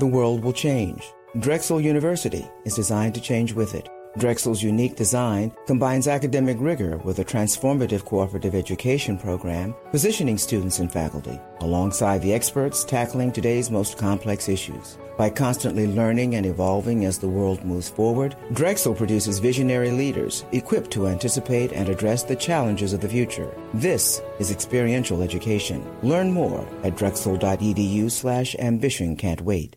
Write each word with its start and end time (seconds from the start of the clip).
The 0.00 0.06
world 0.06 0.44
will 0.44 0.52
change. 0.52 1.12
Drexel 1.40 1.80
University 1.80 2.46
is 2.64 2.76
designed 2.76 3.16
to 3.16 3.20
change 3.20 3.52
with 3.52 3.74
it. 3.74 3.88
Drexel's 4.16 4.62
unique 4.62 4.94
design 4.94 5.52
combines 5.66 6.06
academic 6.06 6.56
rigor 6.60 6.98
with 6.98 7.18
a 7.18 7.24
transformative 7.24 8.04
cooperative 8.04 8.54
education 8.54 9.18
program, 9.18 9.74
positioning 9.90 10.38
students 10.38 10.78
and 10.78 10.92
faculty 10.92 11.40
alongside 11.62 12.22
the 12.22 12.32
experts 12.32 12.84
tackling 12.84 13.32
today's 13.32 13.72
most 13.72 13.98
complex 13.98 14.48
issues. 14.48 14.98
By 15.16 15.30
constantly 15.30 15.88
learning 15.88 16.36
and 16.36 16.46
evolving 16.46 17.04
as 17.04 17.18
the 17.18 17.28
world 17.28 17.64
moves 17.64 17.88
forward, 17.88 18.36
Drexel 18.52 18.94
produces 18.94 19.40
visionary 19.40 19.90
leaders 19.90 20.44
equipped 20.52 20.92
to 20.92 21.08
anticipate 21.08 21.72
and 21.72 21.88
address 21.88 22.22
the 22.22 22.36
challenges 22.36 22.92
of 22.92 23.00
the 23.00 23.08
future. 23.08 23.52
This 23.74 24.22
is 24.38 24.52
experiential 24.52 25.22
education. 25.22 25.84
Learn 26.04 26.32
more 26.32 26.64
at 26.84 26.96
drexel.edu 26.96 28.12
slash 28.12 28.54
ambition 28.60 29.16
can't 29.16 29.40
wait. 29.40 29.76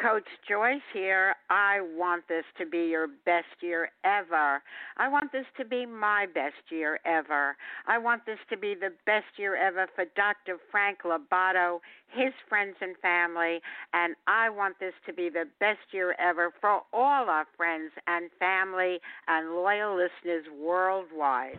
Coach 0.00 0.28
Joyce 0.48 0.80
here. 0.92 1.34
I 1.50 1.80
want 1.96 2.28
this 2.28 2.44
to 2.58 2.66
be 2.66 2.86
your 2.86 3.08
best 3.26 3.46
year 3.60 3.90
ever. 4.04 4.62
I 4.96 5.08
want 5.08 5.32
this 5.32 5.46
to 5.56 5.64
be 5.64 5.86
my 5.86 6.26
best 6.32 6.70
year 6.70 7.00
ever. 7.04 7.56
I 7.86 7.98
want 7.98 8.24
this 8.24 8.38
to 8.50 8.56
be 8.56 8.76
the 8.76 8.90
best 9.06 9.26
year 9.36 9.56
ever 9.56 9.88
for 9.96 10.04
Dr. 10.14 10.58
Frank 10.70 10.98
La 11.04 11.18
Batto, 11.18 11.80
his 12.12 12.32
friends 12.48 12.76
and 12.80 12.96
family, 12.98 13.60
and 13.92 14.14
I 14.28 14.50
want 14.50 14.78
this 14.78 14.94
to 15.06 15.12
be 15.12 15.30
the 15.30 15.46
best 15.58 15.80
year 15.90 16.14
ever 16.20 16.52
for 16.60 16.82
all 16.92 17.28
our 17.28 17.46
friends 17.56 17.90
and 18.06 18.30
family 18.38 19.00
and 19.26 19.50
loyal 19.50 19.96
listeners 19.96 20.44
worldwide. 20.62 21.58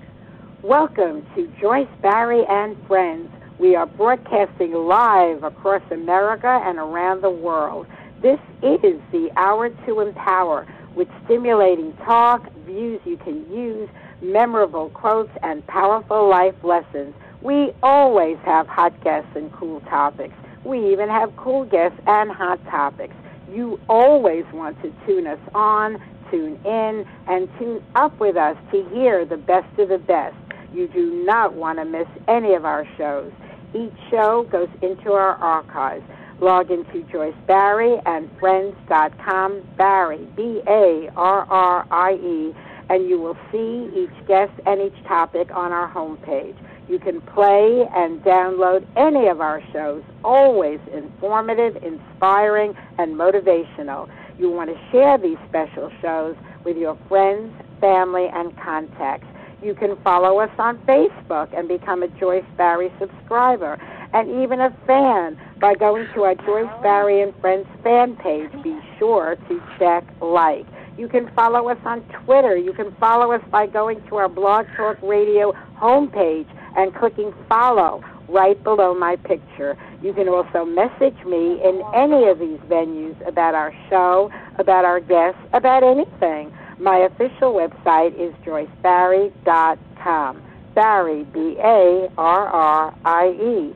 Welcome 0.64 1.26
to 1.36 1.52
Joyce 1.60 1.88
Barrie 2.02 2.46
and 2.48 2.78
Friends. 2.88 3.30
We 3.60 3.76
are 3.76 3.86
broadcasting 3.86 4.72
live 4.72 5.44
across 5.44 5.82
America 5.92 6.62
and 6.64 6.78
around 6.78 7.22
the 7.22 7.30
world. 7.30 7.88
This 8.22 8.40
is 8.62 9.00
the 9.14 9.30
hour 9.38 9.70
to 9.70 10.02
empower 10.02 10.68
with 10.94 11.08
stimulating 11.24 11.94
talk, 12.04 12.52
views 12.66 13.00
you 13.06 13.16
can 13.16 13.50
use, 13.50 13.88
memorable 14.22 14.90
quotes, 14.90 15.32
and 15.42 15.66
powerful 15.68 16.28
life 16.28 16.56
lessons. 16.62 17.16
We 17.42 17.72
always 17.82 18.38
have 18.44 18.68
hot 18.68 19.02
guests 19.06 19.30
and 19.36 19.50
cool 19.54 19.80
topics. 19.82 20.34
We 20.66 20.92
even 20.92 21.08
have 21.08 21.34
cool 21.38 21.64
guests 21.64 21.98
and 22.08 22.30
hot 22.30 22.60
topics. 22.66 23.14
You 23.50 23.80
always 23.88 24.44
want 24.54 24.82
to 24.82 24.94
tune 25.06 25.26
us 25.26 25.40
on, 25.56 26.02
tune 26.30 26.60
in, 26.66 27.06
and 27.28 27.48
tune 27.58 27.82
up 27.96 28.20
with 28.20 28.36
us 28.36 28.58
to 28.72 28.84
hear 28.90 29.24
the 29.24 29.38
best 29.38 29.80
of 29.80 29.88
the 29.88 29.98
best. 29.98 30.36
You 30.74 30.90
do 30.90 31.24
not 31.24 31.54
want 31.54 31.80
to 31.80 31.86
miss 31.86 32.08
any 32.28 32.54
of 32.54 32.66
our 32.66 32.86
shows. 32.98 33.32
Each 33.74 33.94
show 34.12 34.46
goes 34.52 34.70
into 34.82 35.14
our 35.14 35.36
archives. 35.36 36.04
Log 36.42 36.72
into 36.72 37.04
Joyce 37.12 37.36
Barrie 37.48 37.98
and 38.06 38.30
Friends.com, 38.40 39.62
Barrie, 39.78 40.28
B 40.38 40.62
A 40.68 41.10
R 41.18 41.46
R 41.50 41.86
I 41.92 42.14
E, 42.14 42.54
and 42.90 43.10
you 43.10 43.20
will 43.20 43.38
see 43.52 43.90
each 43.94 44.28
guest 44.28 44.54
and 44.66 44.82
each 44.82 45.04
topic 45.06 45.50
on 45.54 45.74
our 45.74 45.92
homepage. 45.92 46.56
You 46.88 46.98
can 46.98 47.20
play 47.22 47.86
and 47.94 48.22
download 48.24 48.88
any 48.96 49.28
of 49.28 49.42
our 49.42 49.62
shows, 49.74 50.02
always 50.24 50.80
informative, 50.94 51.76
inspiring, 51.84 52.74
and 52.98 53.16
motivational. 53.16 54.10
You 54.40 54.50
want 54.50 54.70
to 54.70 54.92
share 54.92 55.18
these 55.18 55.38
special 55.50 55.92
shows 56.02 56.36
with 56.64 56.78
your 56.78 56.98
friends, 57.10 57.54
family, 57.82 58.28
and 58.34 58.58
contacts. 58.58 59.28
You 59.62 59.76
can 59.76 60.02
follow 60.04 60.40
us 60.40 60.52
on 60.58 60.78
Facebook 60.80 61.56
and 61.58 61.68
become 61.68 62.02
a 62.02 62.08
Joyce 62.18 62.46
Barrie 62.56 62.94
subscriber 62.98 63.78
and 64.14 64.44
even 64.44 64.60
a 64.60 64.76
fan 64.88 65.40
by 65.60 65.76
going 65.76 66.08
to 66.14 66.24
our 66.24 66.36
Joyce 66.36 66.72
Barrie 66.82 67.22
and 67.22 67.34
Friends 67.42 67.68
fan 67.84 68.16
page. 68.16 68.52
Be 68.64 68.78
sure 68.98 69.38
to 69.48 69.62
check 69.78 70.04
like. 70.22 70.66
You 70.98 71.08
can 71.08 71.32
follow 71.34 71.70
us 71.70 71.78
on 71.86 72.02
Twitter. 72.26 72.58
You 72.58 72.74
can 72.74 72.94
follow 72.96 73.32
us 73.32 73.42
by 73.52 73.68
going 73.68 74.02
to 74.10 74.16
our 74.18 74.28
Blog 74.28 74.66
Talk 74.76 74.98
Radio 75.02 75.54
homepage 75.78 76.48
and 76.76 76.94
clicking 76.94 77.34
follow 77.48 78.04
right 78.28 78.62
below 78.64 78.94
my 78.94 79.16
picture. 79.16 79.78
You 80.04 80.14
can 80.14 80.28
also 80.30 80.66
message 80.66 81.18
me 81.26 81.62
in 81.64 81.82
any 81.94 82.28
of 82.28 82.40
these 82.40 82.60
venues 82.70 83.16
about 83.28 83.56
our 83.56 83.74
show, 83.90 84.32
about 84.58 84.86
our 84.86 85.00
guests, 85.00 85.40
about 85.54 85.84
anything. 85.84 86.52
My 86.80 86.98
official 86.98 87.54
website 87.54 88.14
is 88.20 88.34
joycebarrie.com. 88.46 90.42
Barrie, 90.76 91.24
B 91.24 91.58
A 91.60 92.10
R 92.18 92.48
R 92.48 92.96
I 93.04 93.30
E. 93.30 93.76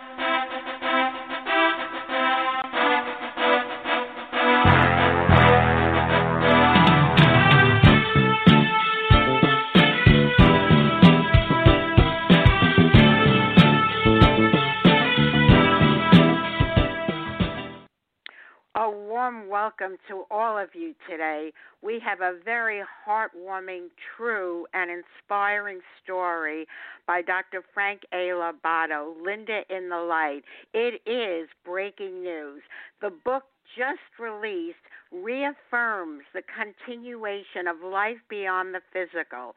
Warm 19.21 19.49
welcome 19.49 19.97
to 20.07 20.23
all 20.31 20.57
of 20.57 20.69
you 20.73 20.95
today. 21.07 21.51
We 21.83 22.01
have 22.03 22.21
a 22.21 22.39
very 22.43 22.81
heartwarming, 23.07 23.89
true, 24.17 24.65
and 24.73 24.89
inspiring 24.89 25.81
story 26.03 26.65
by 27.05 27.21
Dr. 27.21 27.61
Frank 27.71 28.01
A. 28.15 28.33
La 28.33 28.51
Batto, 28.51 29.13
Linda 29.23 29.61
in 29.69 29.89
the 29.89 29.97
Light. 29.99 30.41
It 30.73 31.07
is 31.07 31.49
breaking 31.63 32.23
news. 32.23 32.63
The 32.99 33.11
book 33.23 33.43
just 33.77 33.99
released 34.19 34.81
reaffirms 35.11 36.23
the 36.33 36.41
continuation 36.41 37.67
of 37.67 37.87
life 37.87 38.17
beyond 38.27 38.73
the 38.73 38.81
physical, 38.91 39.53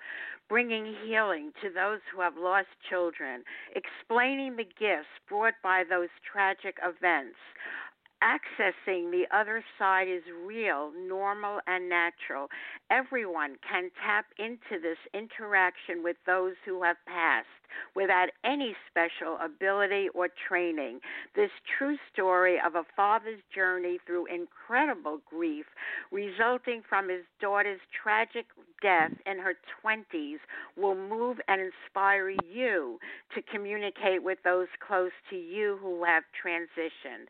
bringing 0.46 0.94
healing 1.06 1.52
to 1.62 1.70
those 1.70 2.00
who 2.12 2.20
have 2.20 2.36
lost 2.36 2.68
children, 2.90 3.44
explaining 3.74 4.56
the 4.56 4.64
gifts 4.64 5.08
brought 5.26 5.54
by 5.62 5.84
those 5.88 6.10
tragic 6.30 6.76
events, 6.84 7.38
accessing 8.24 9.10
the 9.10 9.26
other 9.30 9.62
side 9.78 10.08
is 10.08 10.22
real, 10.46 10.90
normal, 10.96 11.60
and 11.66 11.88
natural. 11.88 12.48
Everyone 12.90 13.56
can 13.68 13.90
tap 14.04 14.26
into 14.38 14.80
this 14.80 14.98
interaction 15.12 16.02
with 16.02 16.16
those 16.26 16.54
who 16.64 16.82
have 16.82 16.96
passed 17.06 17.48
without 17.94 18.28
any 18.44 18.74
special 18.90 19.38
ability 19.44 20.08
or 20.14 20.28
training. 20.48 21.00
This 21.34 21.50
true 21.78 21.96
story 22.12 22.58
of 22.64 22.74
a 22.74 22.84
father's 22.96 23.40
journey 23.54 23.98
through 24.06 24.26
incredible 24.26 25.20
grief 25.28 25.66
resulting 26.10 26.82
from 26.88 27.08
his 27.08 27.22
daughter's 27.40 27.80
tragic 28.02 28.46
death 28.82 29.12
in 29.26 29.38
her 29.38 29.54
20s 29.84 30.38
will 30.76 30.94
move 30.94 31.38
and 31.48 31.60
inspire 31.60 32.30
you 32.30 32.98
to 33.34 33.42
communicate 33.42 34.22
with 34.22 34.38
those 34.44 34.68
close 34.86 35.12
to 35.30 35.36
you 35.36 35.78
who 35.80 36.04
have 36.04 36.22
transitioned. 36.44 37.26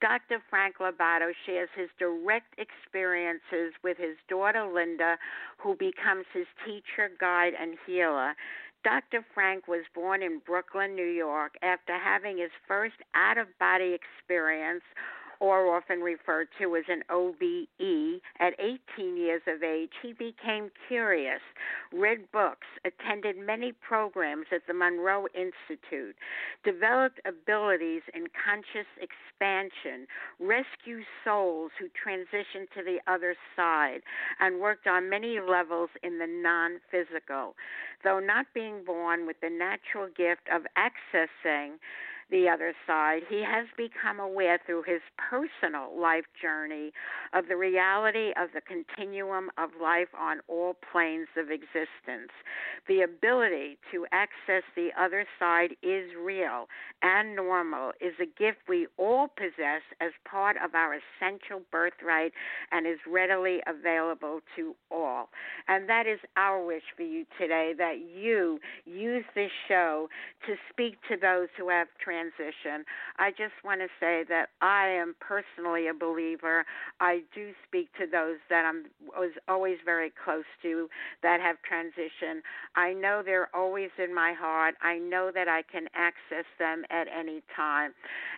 Dr. 0.00 0.42
Frank 0.50 0.80
La 0.80 0.90
Batto 0.90 1.32
shares 1.46 1.68
his 1.76 1.88
direct 1.98 2.54
experiences 2.58 3.72
with 3.82 3.96
his 3.96 4.16
daughter 4.28 4.66
Linda, 4.66 5.16
who 5.58 5.76
becomes 5.76 6.26
his 6.32 6.46
teacher, 6.64 7.10
guide, 7.20 7.52
and 7.58 7.76
healer. 7.86 8.34
Dr. 8.84 9.24
Frank 9.32 9.66
was 9.66 9.84
born 9.94 10.22
in 10.22 10.40
Brooklyn, 10.44 10.94
New 10.94 11.08
York, 11.08 11.54
after 11.62 11.98
having 11.98 12.36
his 12.36 12.50
first 12.68 12.96
out 13.14 13.38
of 13.38 13.46
body 13.58 13.96
experience 13.96 14.82
or 15.40 15.74
often 15.74 16.00
referred 16.00 16.48
to 16.58 16.76
as 16.76 16.84
an 16.88 17.02
OBE. 17.10 18.20
At 18.40 18.54
18 18.58 19.16
years 19.16 19.42
of 19.46 19.62
age, 19.62 19.90
he 20.02 20.12
became 20.12 20.70
curious, 20.88 21.40
read 21.92 22.30
books, 22.32 22.66
attended 22.84 23.36
many 23.36 23.72
programs 23.72 24.46
at 24.52 24.66
the 24.66 24.74
Monroe 24.74 25.26
Institute, 25.34 26.16
developed 26.64 27.20
abilities 27.26 28.02
in 28.14 28.26
conscious 28.44 28.88
expansion, 29.00 30.06
rescued 30.40 31.04
souls 31.24 31.70
who 31.78 31.86
transitioned 31.86 32.70
to 32.74 32.82
the 32.84 32.98
other 33.06 33.34
side, 33.56 34.00
and 34.40 34.60
worked 34.60 34.86
on 34.86 35.08
many 35.08 35.38
levels 35.40 35.90
in 36.02 36.18
the 36.18 36.26
non 36.26 36.80
physical. 36.90 37.54
Though 38.02 38.20
not 38.20 38.46
being 38.54 38.84
born 38.84 39.26
with 39.26 39.36
the 39.40 39.50
natural 39.50 40.08
gift 40.08 40.48
of 40.52 40.62
accessing 40.76 41.78
the 42.34 42.48
other 42.48 42.74
side, 42.84 43.22
he 43.30 43.44
has 43.46 43.66
become 43.76 44.18
aware 44.18 44.58
through 44.66 44.82
his 44.82 45.00
personal 45.30 45.88
life 45.96 46.24
journey 46.42 46.90
of 47.32 47.46
the 47.46 47.56
reality 47.56 48.32
of 48.36 48.48
the 48.52 48.60
continuum 48.60 49.50
of 49.56 49.70
life 49.80 50.08
on 50.18 50.40
all 50.48 50.74
planes 50.90 51.28
of 51.38 51.52
existence. 51.52 52.34
The 52.88 53.02
ability 53.02 53.78
to 53.92 54.06
access 54.10 54.64
the 54.74 54.88
other 54.98 55.26
side 55.38 55.76
is 55.84 56.10
real 56.20 56.66
and 57.02 57.36
normal, 57.36 57.92
is 58.00 58.14
a 58.20 58.26
gift 58.26 58.58
we 58.68 58.88
all 58.96 59.28
possess 59.28 59.82
as 60.00 60.10
part 60.28 60.56
of 60.56 60.74
our 60.74 60.98
essential 60.98 61.62
birthright 61.70 62.32
and 62.72 62.84
is 62.84 62.98
readily 63.06 63.60
available 63.68 64.40
to 64.56 64.74
all. 64.90 65.28
And 65.68 65.88
that 65.88 66.08
is 66.08 66.18
our 66.36 66.64
wish 66.66 66.82
for 66.96 67.04
you 67.04 67.26
today 67.38 67.74
that 67.78 67.98
you 68.12 68.58
use 68.86 69.24
this 69.36 69.52
show 69.68 70.08
to 70.48 70.54
speak 70.68 70.96
to 71.08 71.16
those 71.16 71.46
who 71.56 71.68
have 71.68 71.86
transition. 72.24 72.84
I 73.18 73.30
just 73.30 73.54
want 73.64 73.80
to 73.80 73.88
say 74.00 74.24
that 74.28 74.48
I 74.60 74.88
am 74.88 75.14
personally 75.20 75.88
a 75.88 75.94
believer. 75.94 76.64
I 77.00 77.20
do 77.34 77.50
speak 77.66 77.88
to 77.98 78.06
those 78.06 78.36
that 78.50 78.64
I'm 78.64 78.84
was 79.16 79.32
always 79.48 79.76
very 79.84 80.12
close 80.24 80.44
to 80.62 80.88
that 81.22 81.40
have 81.40 81.56
transitioned. 81.70 82.40
I 82.76 82.92
know 82.92 83.22
they're 83.24 83.54
always 83.54 83.90
in 84.02 84.14
my 84.14 84.32
heart. 84.32 84.74
I 84.82 84.98
know 84.98 85.30
that 85.34 85.48
I 85.48 85.62
can 85.70 85.86
access 85.94 86.46
them 86.58 86.84
at 86.90 87.06
any 87.08 87.42
time. 87.54 87.92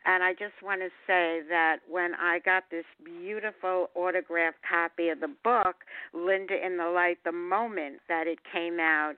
And 0.05 0.23
I 0.23 0.33
just 0.33 0.63
want 0.63 0.81
to 0.81 0.89
say 1.07 1.41
that 1.49 1.79
when 1.89 2.15
I 2.15 2.41
got 2.45 2.65
this 2.71 2.85
beautiful 3.05 3.91
autographed 3.95 4.59
copy 4.69 5.09
of 5.09 5.21
the 5.21 5.35
book, 5.43 5.77
Linda 6.13 6.55
in 6.65 6.77
the 6.77 6.87
Light, 6.87 7.19
the 7.25 7.33
moment 7.33 8.01
that 8.09 8.27
it 8.27 8.39
came 8.53 8.79
out, 8.81 9.15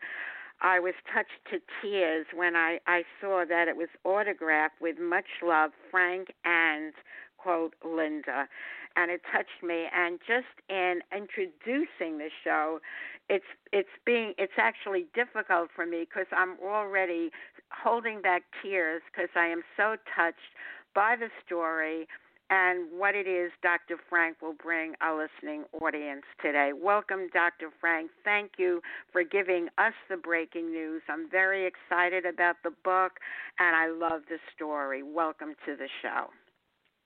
I 0.60 0.80
was 0.80 0.94
touched 1.12 1.44
to 1.50 1.60
tears 1.80 2.26
when 2.34 2.56
I, 2.56 2.80
I 2.86 3.04
saw 3.20 3.44
that 3.48 3.68
it 3.68 3.76
was 3.76 3.88
autographed 4.04 4.80
with 4.80 4.98
much 4.98 5.26
love, 5.42 5.70
Frank 5.90 6.32
and 6.44 6.92
quote 7.36 7.74
Linda, 7.84 8.48
and 8.96 9.10
it 9.10 9.22
touched 9.30 9.62
me. 9.62 9.86
And 9.94 10.18
just 10.26 10.46
in 10.68 11.00
introducing 11.14 12.18
the 12.18 12.30
show, 12.42 12.80
it's 13.28 13.44
it's 13.72 13.88
being 14.04 14.34
it's 14.38 14.58
actually 14.58 15.06
difficult 15.14 15.70
for 15.74 15.86
me 15.86 16.00
because 16.00 16.26
I'm 16.32 16.56
already 16.62 17.30
holding 17.70 18.20
back 18.20 18.42
tears 18.62 19.02
because 19.12 19.30
I 19.36 19.46
am 19.46 19.62
so 19.76 19.96
touched 20.16 20.54
by 20.94 21.14
the 21.16 21.28
story 21.46 22.08
and 22.50 22.88
what 22.96 23.14
it 23.14 23.26
is 23.26 23.50
Dr. 23.62 23.96
Frank 24.08 24.40
will 24.40 24.54
bring 24.54 24.94
our 25.00 25.28
listening 25.28 25.64
audience 25.82 26.22
today. 26.40 26.70
Welcome, 26.74 27.28
Dr. 27.32 27.70
Frank. 27.80 28.10
Thank 28.24 28.52
you 28.58 28.80
for 29.12 29.22
giving 29.22 29.68
us 29.76 29.92
the 30.08 30.16
breaking 30.16 30.70
news. 30.70 31.02
I'm 31.08 31.30
very 31.30 31.66
excited 31.66 32.24
about 32.24 32.56
the 32.64 32.72
book, 32.84 33.12
and 33.58 33.76
I 33.76 33.88
love 33.88 34.22
the 34.28 34.38
story. 34.54 35.02
Welcome 35.02 35.54
to 35.66 35.76
the 35.76 35.88
show. 36.02 36.26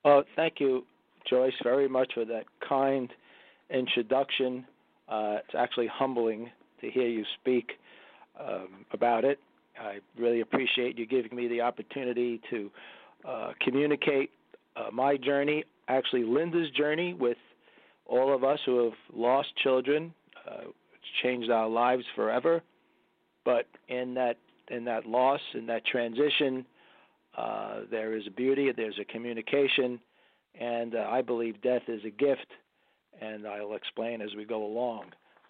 Well, 0.05 0.25
thank 0.37 0.55
you, 0.61 0.85
Joyce, 1.29 1.55
very 1.63 1.89
much 1.89 2.13
for 2.15 2.25
that 2.25 2.45
kind 2.67 3.11
introduction. 3.71 4.65
Uh, 5.09 5.39
it's 5.45 5.55
actually 5.57 5.89
humbling 5.93 6.51
to 6.81 6.91
hear 6.91 7.09
you 7.09 7.25
speak 7.41 7.73
um, 8.39 8.85
about 8.93 9.25
it. 9.25 9.39
I 9.81 9.99
really 10.19 10.41
appreciate 10.41 10.99
you 10.99 11.07
giving 11.07 11.35
me 11.35 11.49
the 11.49 11.61
opportunity 11.61 12.41
to 12.51 12.71
uh, 13.27 13.53
communicate 13.61 14.31
uh, 14.77 14.91
my 14.93 15.17
journey, 15.17 15.65
actually 15.89 16.25
Linda's 16.25 16.71
journey 16.71 17.15
with 17.15 17.37
all 18.07 18.35
of 18.35 18.45
us 18.45 18.59
who 18.67 18.85
have 18.85 18.95
lost 19.13 19.49
children. 19.63 20.13
Uh, 20.47 20.69
it's 20.69 21.23
changed 21.23 21.51
our 21.51 21.69
lives 21.69 22.05
forever. 22.15 22.63
But 23.45 23.67
in 23.89 24.15
that 24.15 24.37
in 24.69 24.85
that 24.85 25.07
loss, 25.07 25.41
in 25.55 25.67
that 25.67 25.85
transition, 25.85 26.65
uh, 27.37 27.81
there 27.91 28.17
is 28.17 28.27
a 28.27 28.31
beauty, 28.31 28.71
there's 28.75 28.99
a 29.01 29.05
communication, 29.05 29.99
and 30.59 30.95
uh, 30.95 31.07
I 31.11 31.21
believe 31.21 31.61
death 31.63 31.83
is 31.89 32.01
a 32.05 32.11
gift, 32.11 32.47
and 33.21 33.47
I'll 33.47 33.75
explain 33.75 34.23
as 34.23 34.31
we 34.37 34.45
go 34.45 34.65
along. 34.65 35.07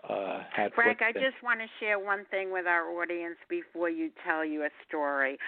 Uh, 0.08 0.40
Frank, 0.74 1.00
I 1.00 1.12
just 1.12 1.42
want 1.42 1.60
to 1.60 1.66
share 1.78 1.98
one 1.98 2.24
thing 2.30 2.52
with 2.52 2.66
our 2.66 2.90
audience 3.00 3.36
before 3.48 3.88
you 3.88 4.10
tell 4.26 4.44
you 4.44 4.64
a 4.64 4.68
story. 4.88 5.38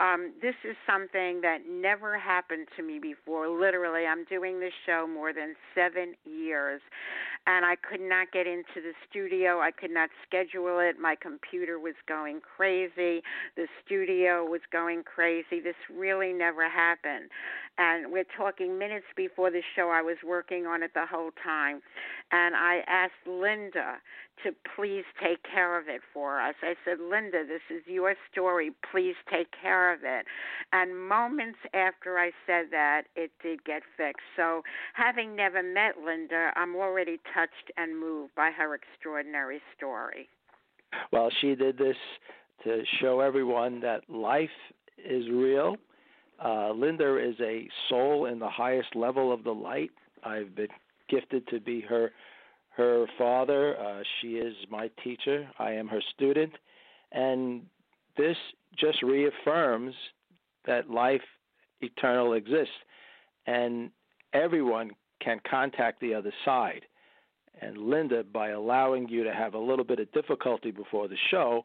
Um, 0.00 0.32
this 0.42 0.54
is 0.68 0.76
something 0.86 1.40
that 1.40 1.58
never 1.70 2.18
happened 2.18 2.66
to 2.76 2.82
me 2.82 2.98
before. 2.98 3.48
Literally, 3.48 4.06
I'm 4.06 4.24
doing 4.24 4.60
this 4.60 4.72
show 4.84 5.06
more 5.06 5.32
than 5.32 5.54
seven 5.74 6.14
years, 6.24 6.80
and 7.46 7.64
I 7.64 7.76
could 7.76 8.00
not 8.00 8.32
get 8.32 8.46
into 8.46 8.76
the 8.76 8.92
studio. 9.08 9.60
I 9.60 9.70
could 9.70 9.90
not 9.90 10.08
schedule 10.26 10.78
it. 10.78 10.98
My 10.98 11.14
computer 11.14 11.78
was 11.78 11.94
going 12.08 12.40
crazy. 12.40 13.22
The 13.56 13.66
studio 13.84 14.44
was 14.44 14.62
going 14.72 15.02
crazy. 15.02 15.60
This 15.60 15.76
really 15.94 16.32
never 16.32 16.68
happened. 16.68 17.30
And 17.76 18.10
we're 18.10 18.26
talking 18.36 18.78
minutes 18.78 19.06
before 19.16 19.50
the 19.50 19.62
show. 19.76 19.90
I 19.90 20.00
was 20.00 20.16
working 20.24 20.66
on 20.66 20.82
it 20.82 20.92
the 20.94 21.06
whole 21.06 21.32
time. 21.42 21.82
And 22.32 22.54
I 22.54 22.80
asked 22.86 23.26
Linda 23.26 23.96
to 24.42 24.52
please 24.76 25.04
take 25.22 25.38
care 25.42 25.78
of 25.78 25.88
it 25.88 26.00
for 26.12 26.40
us. 26.40 26.54
I 26.62 26.74
said, 26.84 26.98
Linda, 27.00 27.44
this 27.46 27.62
is 27.70 27.82
your 27.86 28.14
story. 28.30 28.72
Please 28.90 29.14
take 29.30 29.48
care 29.60 29.92
of 29.92 30.00
it. 30.02 30.26
And 30.72 31.08
moments 31.08 31.58
after 31.72 32.18
I 32.18 32.30
said 32.46 32.66
that, 32.72 33.02
it 33.16 33.30
did 33.42 33.64
get 33.64 33.82
fixed. 33.96 34.24
So, 34.36 34.62
having 34.94 35.36
never 35.36 35.62
met 35.62 35.94
Linda, 36.04 36.50
I'm 36.56 36.74
already 36.76 37.20
touched 37.34 37.72
and 37.76 37.98
moved 37.98 38.34
by 38.34 38.50
her 38.50 38.74
extraordinary 38.74 39.60
story. 39.76 40.28
Well, 41.12 41.30
she 41.40 41.54
did 41.54 41.78
this 41.78 41.96
to 42.64 42.82
show 43.00 43.20
everyone 43.20 43.80
that 43.80 44.08
life 44.08 44.48
is 44.98 45.28
real. 45.30 45.76
Uh, 46.44 46.72
Linda 46.72 47.16
is 47.16 47.34
a 47.40 47.68
soul 47.88 48.26
in 48.26 48.38
the 48.38 48.48
highest 48.48 48.94
level 48.94 49.32
of 49.32 49.44
the 49.44 49.52
light. 49.52 49.90
I've 50.24 50.54
been 50.54 50.68
gifted 51.08 51.46
to 51.48 51.60
be 51.60 51.80
her 51.82 52.12
her 52.76 53.06
father. 53.18 53.78
Uh, 53.78 54.02
she 54.20 54.36
is 54.36 54.54
my 54.70 54.90
teacher. 55.02 55.48
I 55.58 55.72
am 55.72 55.88
her 55.88 56.02
student. 56.14 56.52
And 57.12 57.62
this 58.16 58.36
just 58.78 59.02
reaffirms 59.02 59.94
that 60.66 60.90
life 60.90 61.22
eternal 61.80 62.34
exists. 62.34 62.74
And 63.46 63.90
everyone 64.32 64.92
can 65.20 65.40
contact 65.48 66.00
the 66.00 66.14
other 66.14 66.32
side. 66.44 66.82
And 67.60 67.78
Linda, 67.78 68.24
by 68.24 68.50
allowing 68.50 69.08
you 69.08 69.22
to 69.24 69.32
have 69.32 69.54
a 69.54 69.58
little 69.58 69.84
bit 69.84 70.00
of 70.00 70.10
difficulty 70.12 70.70
before 70.70 71.06
the 71.06 71.16
show, 71.30 71.64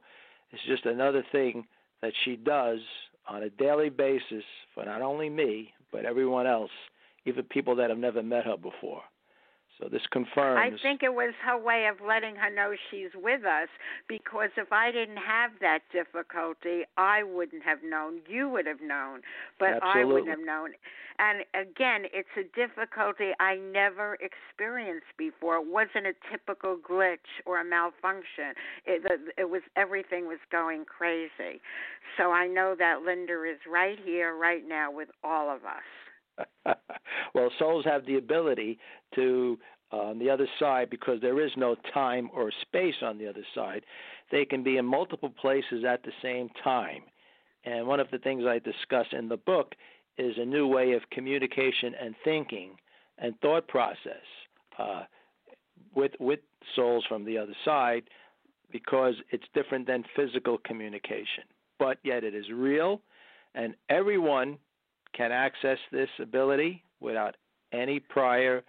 is 0.53 0.59
just 0.67 0.85
another 0.85 1.23
thing 1.31 1.65
that 2.01 2.13
she 2.23 2.35
does 2.35 2.79
on 3.27 3.43
a 3.43 3.49
daily 3.49 3.89
basis 3.89 4.43
for 4.73 4.85
not 4.85 5.01
only 5.01 5.29
me, 5.29 5.73
but 5.91 6.05
everyone 6.05 6.47
else 6.47 6.71
even 7.25 7.43
people 7.45 7.75
that 7.75 7.89
have 7.89 7.99
never 7.99 8.23
met 8.23 8.45
her 8.45 8.57
before. 8.57 9.01
So 9.79 9.87
this 9.87 10.01
confirms. 10.11 10.59
I 10.59 10.81
think 10.81 11.03
it 11.03 11.13
was 11.13 11.33
her 11.45 11.57
way 11.57 11.87
of 11.87 12.05
letting 12.05 12.35
her 12.35 12.53
know 12.53 12.73
she's 12.91 13.11
with 13.15 13.45
us 13.45 13.69
because 14.07 14.49
if 14.57 14.73
I 14.73 14.91
didn't 14.91 15.17
have 15.17 15.51
that 15.61 15.79
difficulty, 15.93 16.81
I 16.97 17.23
wouldn't 17.23 17.63
have 17.63 17.79
known. 17.83 18.19
You 18.27 18.49
would 18.49 18.65
have 18.65 18.81
known, 18.81 19.21
but 19.57 19.79
Absolutely. 19.81 20.01
I 20.01 20.05
wouldn't 20.05 20.29
have 20.29 20.45
known. 20.45 20.71
And 21.19 21.43
again, 21.53 22.05
it's 22.13 22.29
a 22.37 22.43
difficulty 22.55 23.31
I 23.39 23.55
never 23.55 24.17
experienced 24.19 25.11
before. 25.17 25.57
It 25.57 25.67
wasn't 25.67 26.07
a 26.07 26.13
typical 26.31 26.77
glitch 26.77 27.43
or 27.45 27.59
a 27.59 27.65
malfunction. 27.65 28.55
It, 28.85 29.31
it 29.37 29.49
was 29.49 29.61
everything 29.75 30.27
was 30.27 30.39
going 30.51 30.85
crazy. 30.85 31.61
So 32.17 32.31
I 32.31 32.47
know 32.47 32.75
that 32.79 33.01
Linda 33.05 33.43
is 33.43 33.59
right 33.69 33.97
here, 34.03 34.35
right 34.35 34.67
now, 34.67 34.91
with 34.91 35.09
all 35.23 35.53
of 35.53 35.63
us. 35.63 35.83
well, 37.33 37.49
souls 37.57 37.85
have 37.85 38.05
the 38.05 38.17
ability 38.17 38.79
to, 39.15 39.57
uh, 39.91 39.97
on 39.97 40.19
the 40.19 40.29
other 40.29 40.47
side, 40.59 40.89
because 40.89 41.19
there 41.21 41.43
is 41.43 41.51
no 41.57 41.75
time 41.93 42.29
or 42.33 42.51
space 42.61 42.95
on 43.01 43.17
the 43.17 43.27
other 43.27 43.45
side, 43.55 43.83
they 44.31 44.45
can 44.45 44.63
be 44.63 44.77
in 44.77 44.85
multiple 44.85 45.29
places 45.29 45.83
at 45.87 46.03
the 46.03 46.11
same 46.21 46.49
time. 46.63 47.01
And 47.65 47.87
one 47.87 47.99
of 47.99 48.09
the 48.11 48.19
things 48.19 48.43
I 48.45 48.59
discuss 48.59 49.07
in 49.11 49.27
the 49.27 49.37
book 49.37 49.75
is 50.17 50.35
a 50.37 50.45
new 50.45 50.67
way 50.67 50.93
of 50.93 51.01
communication 51.11 51.93
and 51.99 52.15
thinking 52.23 52.71
and 53.17 53.39
thought 53.41 53.67
process 53.67 54.25
uh, 54.77 55.03
with 55.95 56.11
with 56.19 56.39
souls 56.75 57.05
from 57.07 57.25
the 57.25 57.37
other 57.37 57.55
side, 57.65 58.03
because 58.71 59.15
it's 59.31 59.45
different 59.53 59.87
than 59.87 60.03
physical 60.15 60.57
communication. 60.59 61.43
But 61.79 61.97
yet 62.03 62.23
it 62.23 62.35
is 62.35 62.45
real, 62.53 63.01
and 63.55 63.75
everyone 63.89 64.57
can 65.15 65.31
access 65.31 65.77
this 65.91 66.09
ability 66.21 66.83
without 66.99 67.35
any 67.71 67.99
prior 67.99 68.63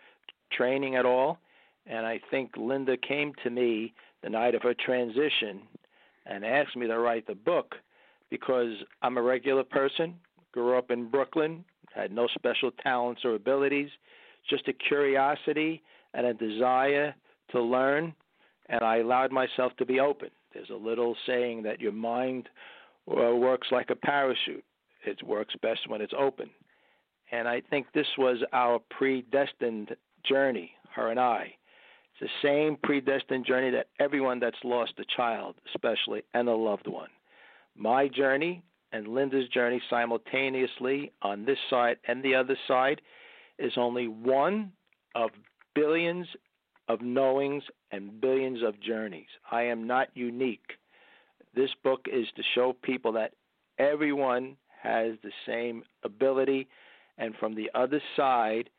training 0.52 0.96
at 0.96 1.06
all. 1.06 1.38
And 1.86 2.06
I 2.06 2.20
think 2.30 2.52
Linda 2.56 2.96
came 2.96 3.32
to 3.42 3.50
me 3.50 3.94
the 4.22 4.30
night 4.30 4.54
of 4.54 4.62
her 4.62 4.74
transition 4.74 5.62
and 6.26 6.44
asked 6.44 6.76
me 6.76 6.86
to 6.86 6.98
write 6.98 7.26
the 7.26 7.34
book 7.34 7.74
because 8.30 8.72
I'm 9.02 9.16
a 9.16 9.22
regular 9.22 9.64
person, 9.64 10.14
grew 10.52 10.78
up 10.78 10.90
in 10.90 11.10
Brooklyn, 11.10 11.64
had 11.94 12.12
no 12.12 12.28
special 12.34 12.70
talents 12.82 13.22
or 13.24 13.34
abilities, 13.34 13.90
just 14.48 14.68
a 14.68 14.72
curiosity 14.72 15.82
and 16.14 16.26
a 16.26 16.34
desire 16.34 17.14
to 17.50 17.60
learn, 17.60 18.14
and 18.68 18.82
I 18.82 18.98
allowed 18.98 19.32
myself 19.32 19.72
to 19.78 19.86
be 19.86 19.98
open. 19.98 20.30
There's 20.52 20.70
a 20.70 20.74
little 20.74 21.16
saying 21.26 21.62
that 21.64 21.80
your 21.80 21.92
mind 21.92 22.48
uh, 23.08 23.34
works 23.34 23.68
like 23.72 23.90
a 23.90 23.96
parachute 23.96 24.64
it 25.04 25.22
works 25.22 25.54
best 25.62 25.88
when 25.88 26.00
it's 26.00 26.14
open. 26.18 26.50
And 27.32 27.46
I 27.46 27.60
think 27.60 27.86
this 27.92 28.06
was 28.18 28.38
our 28.52 28.80
predestined 28.90 29.94
journey, 30.24 30.72
her 30.94 31.10
and 31.10 31.20
I. 31.20 31.54
It's 32.20 32.30
the 32.42 32.48
same 32.48 32.76
predestined 32.82 33.46
journey 33.46 33.70
that 33.70 33.86
everyone 33.98 34.40
that's 34.40 34.56
lost 34.64 34.92
a 34.98 35.04
child, 35.16 35.54
especially, 35.74 36.22
and 36.34 36.48
a 36.48 36.54
loved 36.54 36.88
one. 36.88 37.08
My 37.76 38.08
journey 38.08 38.62
and 38.92 39.08
Linda's 39.08 39.48
journey 39.48 39.80
simultaneously 39.88 41.12
on 41.22 41.44
this 41.44 41.58
side 41.68 41.96
and 42.08 42.22
the 42.22 42.34
other 42.34 42.56
side 42.66 43.00
is 43.58 43.72
only 43.76 44.08
one 44.08 44.72
of 45.14 45.30
billions 45.74 46.26
of 46.88 47.00
knowings 47.00 47.62
and 47.92 48.20
billions 48.20 48.62
of 48.62 48.80
journeys. 48.80 49.28
I 49.50 49.62
am 49.62 49.86
not 49.86 50.08
unique. 50.14 50.72
This 51.54 51.70
book 51.84 52.06
is 52.12 52.26
to 52.36 52.42
show 52.54 52.72
people 52.82 53.12
that 53.12 53.32
everyone 53.78 54.56
has 54.82 55.12
the 55.22 55.32
same 55.46 55.82
ability, 56.04 56.68
and 57.18 57.34
from 57.36 57.54
the 57.54 57.70
other 57.74 58.00
side, 58.16 58.70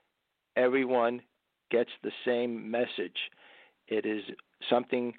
everyone 0.56 1.22
gets 1.70 1.90
the 2.04 2.12
same 2.26 2.70
message. 2.70 3.18
It 3.88 4.06
is 4.06 4.24
something 4.70 5.14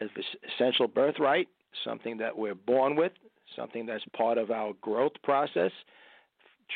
of 0.00 0.08
essential 0.54 0.88
birthright, 0.88 1.48
something 1.84 2.16
that 2.18 2.36
we're 2.36 2.54
born 2.54 2.96
with, 2.96 3.12
something 3.56 3.86
that's 3.86 4.04
part 4.16 4.38
of 4.38 4.50
our 4.50 4.72
growth 4.80 5.12
process, 5.22 5.72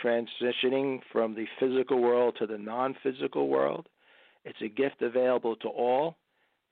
transitioning 0.03 1.01
from 1.13 1.35
the 1.35 1.47
physical 1.59 2.01
world 2.01 2.37
to 2.39 2.47
the 2.47 2.59
non 2.59 2.95
physical 3.03 3.49
world. 3.49 3.89
It's 4.45 4.61
a 4.63 4.69
gift 4.69 5.03
available 5.03 5.57
to 5.57 5.69
all. 5.69 6.17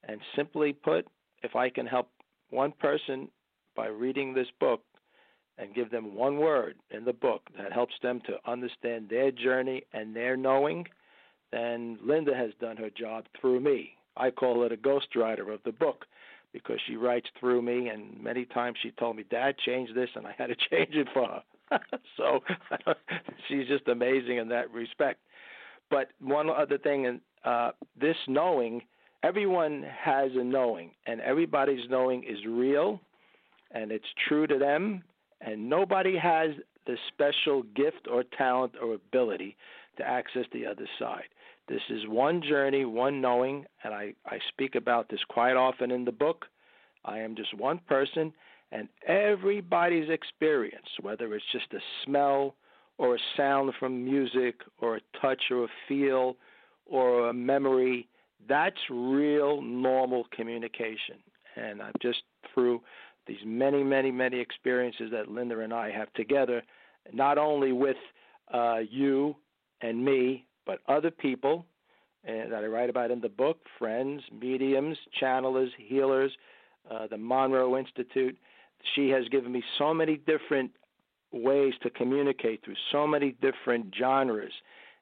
And 0.06 0.20
simply 0.36 0.74
put, 0.74 1.06
if 1.42 1.56
I 1.56 1.70
can 1.70 1.86
help 1.86 2.10
one 2.50 2.72
person 2.78 3.28
by 3.74 3.86
reading 3.86 4.34
this 4.34 4.46
book, 4.60 4.82
and 5.58 5.74
give 5.74 5.90
them 5.90 6.14
one 6.14 6.38
word 6.38 6.76
in 6.90 7.04
the 7.04 7.12
book 7.12 7.42
that 7.56 7.72
helps 7.72 7.94
them 8.02 8.20
to 8.26 8.38
understand 8.50 9.08
their 9.08 9.30
journey 9.30 9.82
and 9.92 10.14
their 10.14 10.36
knowing, 10.36 10.86
then 11.52 11.98
Linda 12.04 12.34
has 12.34 12.50
done 12.60 12.76
her 12.76 12.90
job 12.90 13.24
through 13.40 13.60
me. 13.60 13.92
I 14.16 14.30
call 14.30 14.64
it 14.64 14.72
a 14.72 14.76
ghostwriter 14.76 15.52
of 15.52 15.60
the 15.64 15.72
book 15.72 16.06
because 16.52 16.78
she 16.86 16.96
writes 16.96 17.28
through 17.38 17.62
me, 17.62 17.88
and 17.88 18.22
many 18.22 18.44
times 18.44 18.76
she 18.82 18.92
told 18.92 19.16
me, 19.16 19.24
Dad, 19.28 19.56
change 19.58 19.90
this, 19.94 20.08
and 20.14 20.26
I 20.26 20.34
had 20.36 20.46
to 20.46 20.56
change 20.70 20.94
it 20.94 21.08
for 21.12 21.26
her. 21.28 21.42
so 22.16 22.40
she's 23.48 23.66
just 23.66 23.88
amazing 23.88 24.38
in 24.38 24.48
that 24.48 24.72
respect. 24.72 25.20
But 25.90 26.08
one 26.20 26.48
other 26.48 26.78
thing, 26.78 27.06
and 27.06 27.20
uh, 27.44 27.72
this 28.00 28.16
knowing, 28.28 28.82
everyone 29.22 29.84
has 30.00 30.30
a 30.34 30.44
knowing, 30.44 30.92
and 31.06 31.20
everybody's 31.20 31.88
knowing 31.90 32.22
is 32.24 32.38
real, 32.46 33.00
and 33.72 33.90
it's 33.90 34.06
true 34.28 34.46
to 34.46 34.58
them, 34.58 35.02
and 35.40 35.68
nobody 35.68 36.16
has 36.16 36.50
the 36.86 36.96
special 37.08 37.62
gift 37.74 38.08
or 38.10 38.24
talent 38.36 38.72
or 38.80 38.94
ability 38.94 39.56
to 39.96 40.06
access 40.06 40.44
the 40.52 40.66
other 40.66 40.88
side. 40.98 41.28
This 41.68 41.80
is 41.88 42.06
one 42.06 42.42
journey, 42.42 42.84
one 42.84 43.20
knowing, 43.20 43.64
and 43.84 43.94
I, 43.94 44.14
I 44.26 44.38
speak 44.48 44.74
about 44.74 45.08
this 45.08 45.20
quite 45.28 45.56
often 45.56 45.90
in 45.90 46.04
the 46.04 46.12
book. 46.12 46.44
I 47.04 47.18
am 47.20 47.34
just 47.34 47.54
one 47.56 47.80
person, 47.88 48.32
and 48.70 48.88
everybody's 49.06 50.10
experience, 50.10 50.88
whether 51.00 51.34
it's 51.34 51.44
just 51.52 51.72
a 51.72 51.80
smell 52.04 52.54
or 52.98 53.14
a 53.14 53.18
sound 53.36 53.72
from 53.78 54.04
music 54.04 54.56
or 54.78 54.96
a 54.96 55.00
touch 55.20 55.42
or 55.50 55.64
a 55.64 55.68
feel 55.88 56.36
or 56.86 57.28
a 57.28 57.34
memory, 57.34 58.08
that's 58.48 58.76
real 58.90 59.62
normal 59.62 60.26
communication. 60.32 61.16
And 61.56 61.80
I've 61.80 61.98
just 62.02 62.22
through 62.52 62.82
these 63.26 63.38
many, 63.44 63.82
many, 63.82 64.10
many 64.10 64.38
experiences 64.38 65.10
that 65.12 65.30
Linda 65.30 65.60
and 65.60 65.72
I 65.72 65.90
have 65.90 66.12
together, 66.14 66.62
not 67.12 67.38
only 67.38 67.72
with 67.72 67.96
uh, 68.52 68.78
you 68.88 69.36
and 69.80 70.04
me, 70.04 70.46
but 70.66 70.80
other 70.88 71.10
people 71.10 71.66
uh, 72.28 72.48
that 72.48 72.62
I 72.64 72.66
write 72.66 72.90
about 72.90 73.10
in 73.10 73.20
the 73.20 73.28
book 73.28 73.58
friends, 73.78 74.22
mediums, 74.32 74.96
channelers, 75.20 75.70
healers, 75.78 76.32
uh, 76.90 77.06
the 77.06 77.18
Monroe 77.18 77.76
Institute. 77.76 78.36
She 78.94 79.08
has 79.10 79.28
given 79.28 79.52
me 79.52 79.62
so 79.78 79.94
many 79.94 80.16
different 80.16 80.70
ways 81.32 81.74
to 81.82 81.90
communicate 81.90 82.64
through 82.64 82.76
so 82.92 83.06
many 83.06 83.34
different 83.40 83.94
genres 83.98 84.52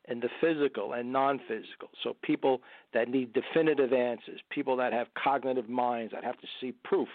in 0.08 0.20
the 0.20 0.28
physical 0.40 0.94
and 0.94 1.12
non 1.12 1.38
physical. 1.46 1.90
So, 2.02 2.16
people 2.22 2.62
that 2.94 3.08
need 3.08 3.32
definitive 3.32 3.92
answers, 3.92 4.40
people 4.50 4.76
that 4.76 4.92
have 4.92 5.08
cognitive 5.14 5.68
minds 5.68 6.12
that 6.12 6.24
have 6.24 6.40
to 6.40 6.46
see 6.60 6.72
proof 6.84 7.08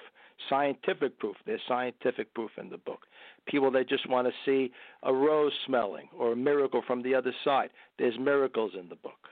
scientific 0.50 1.18
proof. 1.20 1.36
There's 1.46 1.62
scientific 1.68 2.34
proof 2.34 2.52
in 2.58 2.70
the 2.70 2.78
book. 2.78 3.02
People 3.48 3.72
that 3.72 3.90
just 3.90 4.10
want 4.10 4.28
to 4.28 4.34
see 4.46 4.72
a 5.04 5.14
rose 5.14 5.54
smelling 5.66 6.10
or 6.18 6.34
a 6.34 6.36
miracle 6.36 6.82
from 6.86 7.02
the 7.02 7.16
other 7.16 7.34
side. 7.44 7.70
There's 7.98 8.18
miracles 8.20 8.72
in 8.80 8.90
the 8.90 8.96
book. 8.96 9.30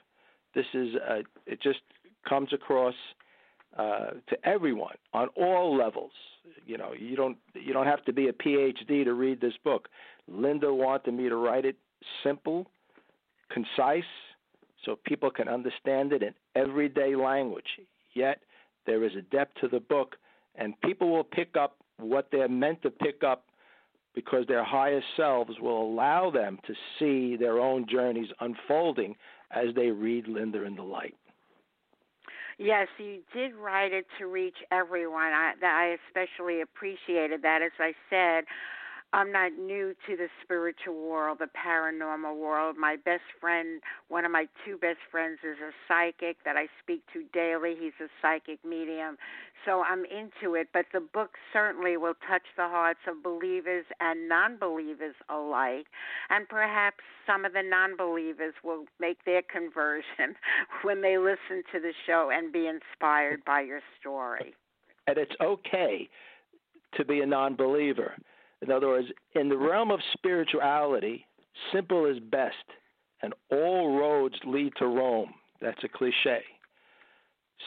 This 0.54 0.66
is 0.74 0.96
a, 0.96 1.20
it 1.46 1.62
just 1.62 1.80
comes 2.28 2.54
across 2.54 2.96
uh, 3.78 4.12
to 4.30 4.38
everyone 4.48 4.96
on 5.14 5.28
all 5.36 5.76
levels. 5.78 6.12
You 6.66 6.78
know, 6.78 6.92
you 6.98 7.16
don't 7.16 7.38
you 7.54 7.74
don't 7.74 7.88
have 7.88 8.06
to 8.06 8.14
be 8.14 8.30
a 8.30 8.34
PhD 8.34 9.04
to 9.04 9.14
read 9.14 9.42
this 9.42 9.54
book. 9.64 9.90
Linda 10.28 10.74
wanted 10.74 11.14
me 11.14 11.28
to 11.30 11.36
write 11.36 11.66
it 11.66 11.76
simple, 12.24 12.68
concise, 13.50 14.04
so 14.86 14.98
people 15.06 15.30
can 15.30 15.48
understand 15.48 16.14
it 16.14 16.24
in 16.24 16.34
everyday 16.56 17.16
language. 17.16 17.66
Yet 18.14 18.40
there 18.86 19.04
is 19.04 19.12
a 19.18 19.22
depth 19.24 19.60
to 19.62 19.68
the 19.68 19.80
book 19.80 20.16
and 20.58 20.80
people 20.82 21.12
will 21.12 21.24
pick 21.24 21.56
up 21.56 21.78
what 21.98 22.28
they're 22.32 22.50
meant 22.50 22.82
to 22.84 22.90
pick 22.90 23.24
up 23.24 23.46
because 24.14 24.46
their 24.48 24.64
higher 24.64 25.02
selves 25.18 25.60
will 25.60 25.82
allow 25.82 26.32
them 26.32 26.58
to 26.66 26.74
see 26.98 27.36
their 27.36 27.60
own 27.60 27.86
journeys 27.90 28.30
unfolding 28.40 29.16
as 29.52 29.76
they 29.76 29.92
read 29.92 30.28
Linda 30.28 30.64
in 30.64 30.76
the 30.76 30.84
Light. 30.84 31.16
Yes, 32.58 32.88
you 32.98 33.20
did 33.34 33.54
write 33.54 33.92
it 33.92 34.06
to 34.18 34.28
reach 34.28 34.56
everyone. 34.72 35.34
I, 35.34 35.54
I 35.62 35.98
especially 36.08 36.62
appreciated 36.62 37.42
that. 37.42 37.62
As 37.62 37.72
I 37.80 37.94
said, 38.10 38.46
I'm 39.16 39.32
not 39.32 39.54
new 39.54 39.96
to 40.10 40.18
the 40.18 40.28
spiritual 40.44 41.08
world, 41.08 41.38
the 41.40 41.48
paranormal 41.48 42.36
world. 42.38 42.76
My 42.78 42.98
best 42.98 43.24
friend, 43.40 43.82
one 44.10 44.26
of 44.26 44.32
my 44.32 44.46
two 44.66 44.78
best 44.78 45.00
friends, 45.10 45.40
is 45.42 45.56
a 45.64 45.72
psychic 45.88 46.36
that 46.44 46.58
I 46.58 46.68
speak 46.84 47.02
to 47.14 47.24
daily. 47.34 47.76
He's 47.80 47.94
a 48.02 48.10
psychic 48.22 48.60
medium. 48.66 49.16
So 49.64 49.84
I'm 49.84 50.04
into 50.04 50.56
it. 50.56 50.68
But 50.74 50.88
the 50.92 51.00
book 51.00 51.30
certainly 51.54 51.96
will 51.96 52.16
touch 52.28 52.42
the 52.58 52.68
hearts 52.68 53.00
of 53.08 53.24
believers 53.24 53.86
and 54.02 54.28
non 54.28 54.58
believers 54.58 55.16
alike. 55.30 55.86
And 56.30 56.50
perhaps 56.50 57.00
some 57.26 57.46
of 57.46 57.54
the 57.54 57.64
non 57.64 57.96
believers 57.96 58.54
will 58.66 58.84
make 59.00 59.24
their 59.24 59.44
conversion 59.44 60.36
when 60.84 61.02
they 61.02 61.18
listen 61.18 61.64
to 61.72 61.80
the 61.80 61.94
show 62.06 62.32
and 62.34 62.52
be 62.52 62.68
inspired 62.68 63.46
by 63.46 63.62
your 63.62 63.80
story. 63.98 64.54
And 65.08 65.18
it's 65.18 65.36
okay 65.42 66.10
to 66.96 67.06
be 67.06 67.22
a 67.22 67.26
non 67.26 67.56
believer 67.56 68.12
in 68.66 68.72
other 68.72 68.88
words, 68.88 69.08
in 69.36 69.50
the 69.50 69.58
realm 69.58 69.92
of 69.92 70.00
spirituality, 70.14 71.26
simple 71.72 72.06
is 72.06 72.20
best, 72.20 72.56
and 73.22 73.34
all 73.52 73.98
roads 73.98 74.36
lead 74.46 74.74
to 74.78 74.88
Rome. 74.88 75.34
That's 75.62 75.84
a 75.84 75.88
cliche. 75.88 76.42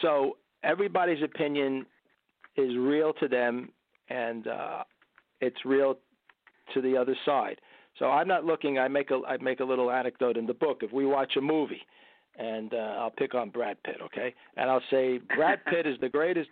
So 0.01 0.37
everybody's 0.63 1.23
opinion 1.23 1.85
is 2.55 2.75
real 2.77 3.13
to 3.13 3.27
them, 3.27 3.69
and 4.09 4.47
uh, 4.47 4.83
it's 5.41 5.65
real 5.65 5.97
to 6.73 6.81
the 6.81 6.95
other 6.97 7.15
side. 7.25 7.59
So 7.97 8.05
I'm 8.05 8.27
not 8.27 8.45
looking. 8.45 8.77
I 8.77 8.87
make 8.87 9.11
a 9.11 9.21
I 9.27 9.37
make 9.37 9.59
a 9.59 9.65
little 9.65 9.91
anecdote 9.91 10.37
in 10.37 10.45
the 10.45 10.53
book. 10.53 10.79
If 10.81 10.91
we 10.93 11.05
watch 11.05 11.35
a 11.37 11.41
movie, 11.41 11.81
and 12.37 12.73
uh, 12.73 12.95
I'll 12.99 13.11
pick 13.11 13.35
on 13.35 13.49
Brad 13.49 13.81
Pitt, 13.83 13.97
okay, 14.03 14.33
and 14.55 14.69
I'll 14.69 14.83
say 14.89 15.19
Brad 15.35 15.59
Pitt 15.65 15.85
is 15.87 15.97
the 15.99 16.09
greatest. 16.09 16.49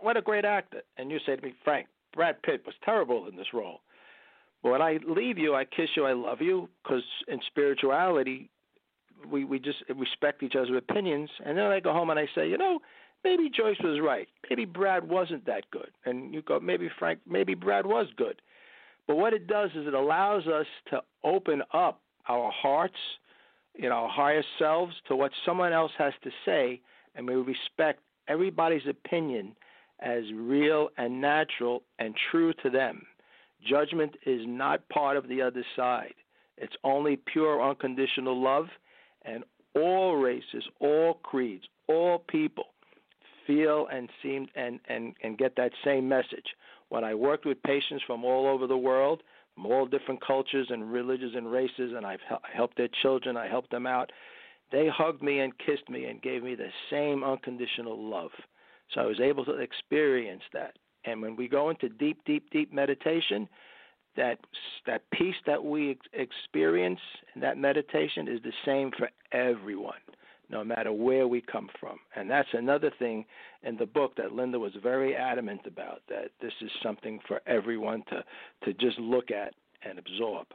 What 0.00 0.16
a 0.16 0.22
great 0.22 0.44
actor! 0.44 0.82
And 0.96 1.10
you 1.10 1.18
say 1.26 1.36
to 1.36 1.42
me, 1.42 1.52
Frank, 1.64 1.88
Brad 2.18 2.42
Pitt 2.42 2.66
was 2.66 2.74
terrible 2.84 3.28
in 3.28 3.36
this 3.36 3.54
role. 3.54 3.78
But 4.60 4.72
when 4.72 4.82
I 4.82 4.98
leave 5.06 5.38
you, 5.38 5.54
I 5.54 5.64
kiss 5.64 5.90
you, 5.94 6.04
I 6.04 6.14
love 6.14 6.40
you, 6.40 6.68
because 6.82 7.04
in 7.28 7.38
spirituality, 7.46 8.50
we 9.30 9.44
we 9.44 9.60
just 9.60 9.84
respect 9.94 10.42
each 10.42 10.56
other's 10.56 10.76
opinions. 10.76 11.30
And 11.46 11.56
then 11.56 11.66
I 11.66 11.78
go 11.78 11.92
home 11.92 12.10
and 12.10 12.18
I 12.18 12.26
say, 12.34 12.50
you 12.50 12.58
know, 12.58 12.80
maybe 13.22 13.48
Joyce 13.48 13.76
was 13.84 14.00
right. 14.00 14.26
Maybe 14.50 14.64
Brad 14.64 15.08
wasn't 15.08 15.46
that 15.46 15.70
good. 15.70 15.90
And 16.06 16.34
you 16.34 16.42
go, 16.42 16.58
maybe 16.58 16.90
Frank, 16.98 17.20
maybe 17.24 17.54
Brad 17.54 17.86
was 17.86 18.08
good. 18.16 18.42
But 19.06 19.16
what 19.16 19.32
it 19.32 19.46
does 19.46 19.70
is 19.76 19.86
it 19.86 19.94
allows 19.94 20.48
us 20.48 20.66
to 20.90 21.02
open 21.22 21.62
up 21.72 22.00
our 22.28 22.50
hearts, 22.50 22.98
you 23.76 23.88
know, 23.88 23.94
our 23.94 24.08
higher 24.08 24.42
selves 24.58 24.94
to 25.06 25.14
what 25.14 25.30
someone 25.46 25.72
else 25.72 25.92
has 25.98 26.14
to 26.24 26.30
say, 26.44 26.80
and 27.14 27.28
we 27.28 27.36
respect 27.36 28.00
everybody's 28.26 28.88
opinion 28.88 29.54
as 30.00 30.24
real 30.34 30.88
and 30.96 31.20
natural 31.20 31.82
and 31.98 32.14
true 32.30 32.52
to 32.62 32.70
them. 32.70 33.02
Judgment 33.66 34.16
is 34.24 34.42
not 34.46 34.88
part 34.88 35.16
of 35.16 35.28
the 35.28 35.42
other 35.42 35.64
side. 35.74 36.14
It's 36.56 36.76
only 36.84 37.16
pure 37.16 37.62
unconditional 37.62 38.40
love, 38.40 38.66
and 39.22 39.44
all 39.74 40.16
races, 40.16 40.64
all 40.80 41.14
creeds, 41.22 41.64
all 41.88 42.18
people 42.18 42.66
feel 43.46 43.88
and 43.90 44.08
seem 44.22 44.46
and, 44.54 44.78
and, 44.88 45.14
and 45.22 45.38
get 45.38 45.56
that 45.56 45.72
same 45.84 46.08
message. 46.08 46.46
When 46.88 47.04
I 47.04 47.14
worked 47.14 47.46
with 47.46 47.62
patients 47.62 48.04
from 48.06 48.24
all 48.24 48.46
over 48.46 48.66
the 48.66 48.76
world, 48.76 49.22
from 49.54 49.66
all 49.66 49.86
different 49.86 50.24
cultures 50.24 50.68
and 50.70 50.92
religions 50.92 51.32
and 51.34 51.50
races, 51.50 51.92
and 51.96 52.06
I've 52.06 52.20
helped 52.52 52.76
their 52.76 52.88
children, 53.02 53.36
I 53.36 53.48
helped 53.48 53.70
them 53.70 53.86
out, 53.86 54.10
they 54.70 54.88
hugged 54.88 55.22
me 55.22 55.40
and 55.40 55.52
kissed 55.58 55.88
me 55.88 56.04
and 56.04 56.20
gave 56.22 56.42
me 56.42 56.54
the 56.54 56.68
same 56.90 57.24
unconditional 57.24 57.98
love. 57.98 58.30
So 58.94 59.00
I 59.00 59.06
was 59.06 59.20
able 59.20 59.44
to 59.46 59.56
experience 59.58 60.42
that. 60.52 60.76
And 61.04 61.22
when 61.22 61.36
we 61.36 61.48
go 61.48 61.70
into 61.70 61.88
deep, 61.88 62.24
deep, 62.24 62.50
deep 62.50 62.72
meditation, 62.72 63.48
that 64.16 64.38
that 64.86 65.02
peace 65.12 65.36
that 65.46 65.64
we 65.64 65.92
ex- 65.92 66.06
experience 66.12 67.00
in 67.34 67.40
that 67.40 67.56
meditation 67.56 68.28
is 68.28 68.40
the 68.42 68.52
same 68.64 68.90
for 68.98 69.08
everyone, 69.32 70.00
no 70.50 70.64
matter 70.64 70.92
where 70.92 71.28
we 71.28 71.40
come 71.40 71.68
from. 71.78 71.98
And 72.16 72.28
that's 72.28 72.48
another 72.52 72.90
thing 72.98 73.24
in 73.62 73.76
the 73.76 73.86
book 73.86 74.16
that 74.16 74.32
Linda 74.32 74.58
was 74.58 74.72
very 74.82 75.14
adamant 75.14 75.60
about 75.66 76.02
that 76.08 76.30
this 76.40 76.52
is 76.60 76.70
something 76.82 77.20
for 77.28 77.40
everyone 77.46 78.02
to 78.10 78.24
to 78.64 78.74
just 78.74 78.98
look 78.98 79.30
at 79.30 79.54
and 79.82 79.98
absorb. 79.98 80.48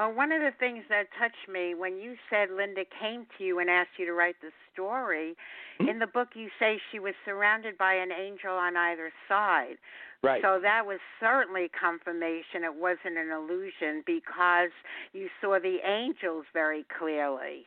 Uh, 0.00 0.08
one 0.08 0.32
of 0.32 0.40
the 0.40 0.52
things 0.58 0.82
that 0.88 1.04
touched 1.18 1.46
me 1.52 1.74
when 1.74 1.98
you 1.98 2.14
said 2.30 2.48
Linda 2.50 2.84
came 2.98 3.26
to 3.36 3.44
you 3.44 3.58
and 3.58 3.68
asked 3.68 3.90
you 3.98 4.06
to 4.06 4.14
write 4.14 4.36
the 4.40 4.48
story, 4.72 5.36
mm-hmm. 5.78 5.90
in 5.90 5.98
the 5.98 6.06
book 6.06 6.28
you 6.34 6.48
say 6.58 6.78
she 6.90 6.98
was 6.98 7.12
surrounded 7.26 7.76
by 7.76 7.92
an 7.92 8.08
angel 8.10 8.52
on 8.52 8.78
either 8.78 9.12
side. 9.28 9.76
Right. 10.22 10.40
So 10.42 10.58
that 10.62 10.86
was 10.86 11.00
certainly 11.18 11.70
confirmation 11.78 12.64
it 12.64 12.74
wasn't 12.74 13.18
an 13.18 13.30
illusion 13.30 14.02
because 14.06 14.70
you 15.12 15.28
saw 15.40 15.58
the 15.60 15.78
angels 15.86 16.46
very 16.54 16.86
clearly. 16.98 17.64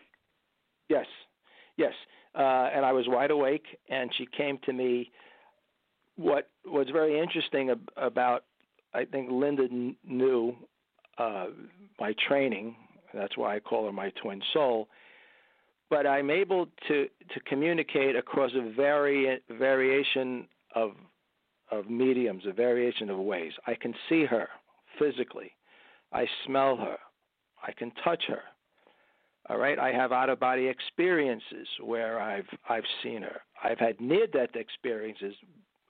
Yes, 0.89 1.05
yes. 1.77 1.93
Uh, 2.33 2.69
and 2.73 2.83
I 2.83 2.93
was 2.93 3.05
wide 3.07 3.29
awake, 3.29 3.65
and 3.89 4.11
she 4.17 4.27
came 4.35 4.57
to 4.65 4.73
me. 4.73 5.11
What 6.15 6.49
was 6.65 6.87
very 6.91 7.19
interesting 7.19 7.69
ab- 7.69 7.89
about, 7.95 8.45
I 8.93 9.05
think 9.05 9.29
Linda 9.31 9.67
kn- 9.67 9.95
knew 10.07 10.55
uh, 11.17 11.47
my 11.99 12.13
training. 12.27 12.75
That's 13.13 13.37
why 13.37 13.55
I 13.55 13.59
call 13.59 13.85
her 13.85 13.91
my 13.91 14.11
twin 14.21 14.41
soul. 14.53 14.87
But 15.89 16.07
I'm 16.07 16.29
able 16.29 16.67
to 16.87 17.07
to 17.33 17.39
communicate 17.41 18.15
across 18.15 18.51
a 18.55 18.73
vari- 18.73 19.39
variation 19.49 20.47
of 20.75 20.91
of 21.71 21.89
mediums, 21.89 22.43
a 22.47 22.53
variation 22.53 23.09
of 23.09 23.19
ways. 23.19 23.51
I 23.67 23.75
can 23.75 23.93
see 24.09 24.25
her 24.25 24.47
physically. 24.99 25.51
I 26.11 26.25
smell 26.45 26.77
her. 26.77 26.97
I 27.65 27.71
can 27.71 27.91
touch 28.03 28.23
her. 28.27 28.41
All 29.49 29.57
right, 29.57 29.77
I 29.77 29.91
have 29.91 30.11
out 30.11 30.29
of 30.29 30.39
body 30.39 30.67
experiences 30.67 31.67
where 31.83 32.19
I've 32.19 32.47
I've 32.69 32.85
seen 33.03 33.21
her. 33.21 33.41
I've 33.63 33.79
had 33.79 33.99
near 33.99 34.25
death 34.25 34.55
experiences, 34.55 35.35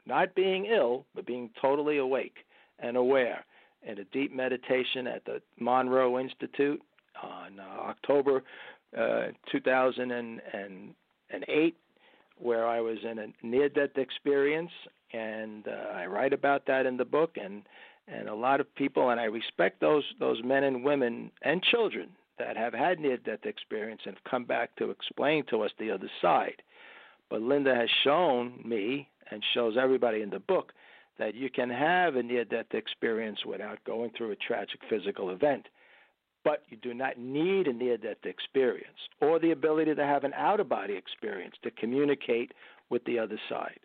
not 0.06 0.36
being 0.36 0.66
ill, 0.66 1.06
but 1.16 1.26
being 1.26 1.50
totally 1.62 1.98
awake 2.00 2.38
and 2.80 2.98
aware 2.98 3.46
in 3.86 4.00
a 4.00 4.06
deep 4.06 4.34
meditation 4.34 5.06
at 5.08 5.26
the 5.26 5.41
Monroe 5.60 6.17
Institute 6.19 6.82
on 7.22 7.60
uh, 7.60 7.82
October 7.82 8.41
uh, 8.98 9.28
2008, 9.52 11.76
where 12.39 12.65
I 12.67 12.82
was 12.82 12.98
in 13.10 13.19
a 13.19 13.28
near-death 13.43 13.98
experience, 13.98 14.72
and 15.13 15.67
uh, 15.67 15.91
I 15.93 16.06
write 16.06 16.34
about 16.34 16.65
that 16.67 16.86
in 16.86 16.98
the 16.98 17.06
book, 17.06 17.38
and 17.41 17.63
and 18.06 18.28
a 18.28 18.36
lot 18.36 18.60
of 18.60 18.76
people, 18.76 19.12
and 19.12 19.19
I 19.19 19.26
respect 19.26 19.80
those 19.80 20.04
those 20.19 20.43
men 20.43 20.65
and 20.65 20.84
women 20.84 21.32
and 21.41 21.63
children 21.63 22.10
that 22.38 22.58
have 22.58 22.74
had 22.74 23.00
near-death 23.00 23.46
experience 23.46 24.02
and 24.06 24.15
have 24.15 24.24
come 24.30 24.43
back 24.43 24.76
to 24.76 24.89
explain 24.89 25.46
to 25.50 25.62
us 25.62 25.72
the 25.80 25.91
other 25.91 26.10
side. 26.22 26.62
But 27.30 27.41
Linda 27.41 27.74
has 27.74 27.89
shown 28.04 28.62
me 28.65 29.08
and 29.32 29.41
shows 29.54 29.78
everybody 29.80 30.22
in 30.22 30.30
the 30.30 30.39
book 30.39 30.74
that 31.19 31.36
you 31.36 31.49
can 31.49 31.69
have 31.69 32.15
a 32.15 32.23
near 32.23 32.45
death 32.45 32.73
experience 32.73 33.39
without 33.45 33.84
going 33.86 34.12
through 34.17 34.32
a 34.32 34.36
tragic 34.36 34.80
physical 34.89 35.30
event. 35.30 35.67
But 36.43 36.63
you 36.69 36.78
do 36.78 36.93
not 36.93 37.17
need 37.17 37.67
a 37.67 37.73
near 37.73 37.97
death 37.97 38.26
experience 38.26 38.97
or 39.21 39.39
the 39.39 39.52
ability 39.52 39.95
to 39.95 40.06
have 40.06 40.23
an 40.23 40.34
out 40.34 40.60
of 40.60 40.67
body 40.67 40.95
experience 40.95 41.56
to 41.63 41.71
communicate 41.71 42.52
with 42.89 43.04
the 43.06 43.19
other 43.19 43.39
side. 43.49 43.80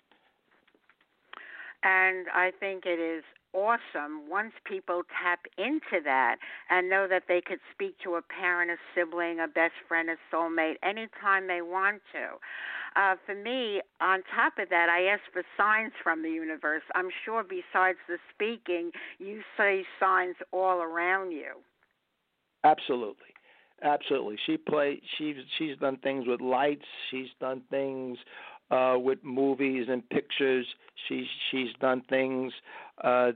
And 1.85 2.27
I 2.35 2.51
think 2.59 2.85
it 2.87 2.99
is 2.99 3.23
awesome 3.53 4.29
once 4.29 4.53
people 4.65 5.03
tap 5.23 5.41
into 5.57 6.03
that 6.05 6.37
and 6.71 6.89
know 6.89 7.07
that 7.09 7.25
they 7.29 7.41
could 7.41 7.61
speak 7.73 7.97
to 8.05 8.15
a 8.15 8.23
parent, 8.23 8.71
a 8.71 8.77
sibling, 8.95 9.41
a 9.41 9.49
best 9.49 9.75
friend, 9.87 10.09
a 10.11 10.17
soulmate 10.35 10.77
anytime 10.83 11.47
they 11.47 11.63
want 11.63 12.03
to 12.13 12.39
uh, 12.97 13.15
for 13.27 13.35
me, 13.35 13.81
on 14.01 14.23
top 14.35 14.55
of 14.59 14.69
that, 14.71 14.89
I 14.89 15.13
ask 15.13 15.23
for 15.33 15.43
signs 15.57 15.93
from 16.03 16.23
the 16.23 16.31
universe. 16.31 16.83
I'm 16.95 17.11
sure 17.25 17.45
besides 17.45 17.99
the 18.09 18.19
speaking, 18.35 18.91
you 19.19 19.43
say 19.57 19.85
signs 20.01 20.37
all 20.53 20.81
around 20.81 21.33
you. 21.33 21.55
Absolutely. 22.65 23.15
Absolutely. 23.83 24.37
She 24.45 24.57
play 24.57 25.01
she's 25.17 25.37
she's 25.57 25.79
done 25.79 25.99
things 25.99 26.27
with 26.27 26.41
lights, 26.41 26.85
she's 27.11 27.29
done 27.41 27.63
things 27.71 28.19
uh 28.71 28.97
with 28.99 29.19
movies 29.23 29.87
and 29.89 30.09
pictures. 30.11 30.67
She's 31.09 31.27
she's 31.51 31.69
done 31.81 32.03
things 32.09 32.53
uh 33.03 33.33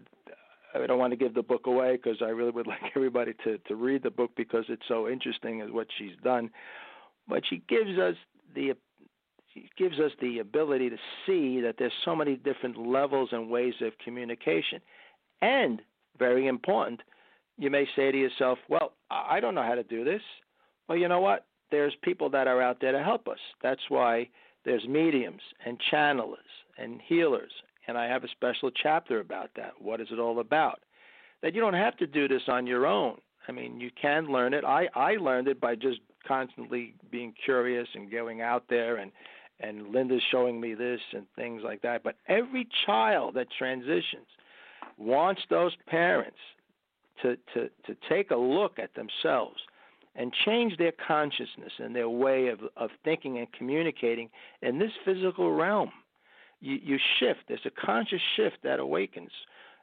I 0.75 0.87
don't 0.87 0.99
want 0.99 1.13
to 1.13 1.17
give 1.17 1.35
the 1.35 1.43
book 1.43 1.67
away 1.67 1.97
because 1.97 2.19
I 2.23 2.31
really 2.31 2.51
would 2.51 2.67
like 2.75 2.81
everybody 2.97 3.35
to 3.45 3.59
to 3.59 3.75
read 3.75 4.03
the 4.03 4.11
book 4.11 4.31
because 4.37 4.65
it's 4.69 4.87
so 4.89 5.09
interesting 5.09 5.61
as 5.61 5.71
what 5.71 5.87
she's 5.99 6.17
done. 6.23 6.51
But 7.29 7.43
she 7.49 7.63
gives 7.69 7.99
us 7.99 8.15
the 8.55 8.75
she 9.53 9.69
gives 9.77 9.99
us 9.99 10.13
the 10.21 10.39
ability 10.39 10.89
to 10.91 10.97
see 11.27 11.61
that 11.61 11.77
there's 11.79 11.93
so 12.05 12.17
many 12.17 12.37
different 12.37 12.79
levels 12.79 13.31
and 13.33 13.51
ways 13.51 13.75
of 13.83 13.93
communication. 14.03 14.81
And 15.43 15.83
very 16.19 16.47
important, 16.47 17.01
you 17.59 17.71
may 17.71 17.87
say 17.95 18.11
to 18.11 18.19
yourself, 18.19 18.59
"Well, 18.69 18.95
I 19.11 19.41
don't 19.41 19.55
know 19.55 19.63
how 19.63 19.75
to 19.75 19.83
do 19.83 20.05
this." 20.05 20.23
Well, 20.89 20.99
you 20.99 21.09
know 21.09 21.21
what? 21.21 21.47
There's 21.71 21.95
people 22.03 22.31
that 22.31 22.47
are 22.47 22.61
out 22.61 22.81
there 22.81 22.93
to 22.93 23.03
help 23.03 23.29
us. 23.29 23.39
That's 23.63 23.89
why 23.89 24.29
there's 24.65 24.87
mediums 24.87 25.43
and 25.65 25.79
channelers 25.91 26.37
and 26.79 27.01
healers, 27.07 27.53
and 27.89 27.99
I 27.99 28.07
have 28.07 28.25
a 28.25 28.29
special 28.29 28.71
chapter 28.71 29.21
about 29.21 29.51
that. 29.57 29.73
What 29.79 30.01
is 30.01 30.09
it 30.11 30.19
all 30.19 30.41
about? 30.41 30.81
that 31.43 31.55
you 31.55 31.61
don't 31.61 31.75
have 31.75 31.97
to 31.99 32.07
do 32.07 32.29
this 32.29 32.43
on 32.49 32.67
your 32.67 32.87
own. 32.87 33.19
I 33.49 33.53
mean, 33.53 33.81
you 33.81 33.91
can 34.01 34.27
learn 34.27 34.55
it. 34.55 34.65
I 34.65 34.89
I 34.95 35.17
learned 35.17 35.49
it 35.49 35.61
by 35.61 35.75
just 35.75 36.01
constantly 36.27 36.95
being 37.11 37.35
curious 37.45 37.89
and 37.95 38.11
going 38.11 38.41
out 38.41 38.65
there 38.71 38.97
and 38.97 39.11
and 39.61 39.89
Linda's 39.89 40.23
showing 40.31 40.61
me 40.61 40.75
this 40.75 41.01
and 41.13 41.27
things 41.37 41.63
like 41.65 41.83
that. 41.83 42.03
But 42.03 42.17
every 42.29 42.69
child 42.87 43.35
that 43.35 43.49
transitions 43.57 44.27
wants 44.97 45.43
those 45.51 45.73
parents 45.87 46.39
to 47.23 47.37
to 47.55 47.69
to 47.87 47.97
take 48.09 48.31
a 48.31 48.37
look 48.37 48.79
at 48.79 48.95
themselves 48.95 49.61
and 50.15 50.33
change 50.45 50.77
their 50.77 50.93
consciousness 51.07 51.73
and 51.79 51.95
their 51.95 52.09
way 52.09 52.49
of 52.49 52.61
of 52.77 52.91
thinking 53.05 53.39
and 53.39 53.51
communicating 53.53 54.29
in 54.61 54.79
this 54.79 54.93
physical 55.05 55.53
realm. 55.53 55.91
You 56.61 56.79
you 56.83 56.99
shift. 57.19 57.41
There's 57.49 57.67
a 57.67 57.71
conscious 57.71 58.21
shift 58.37 58.59
that 58.63 58.79
awakens, 58.79 59.31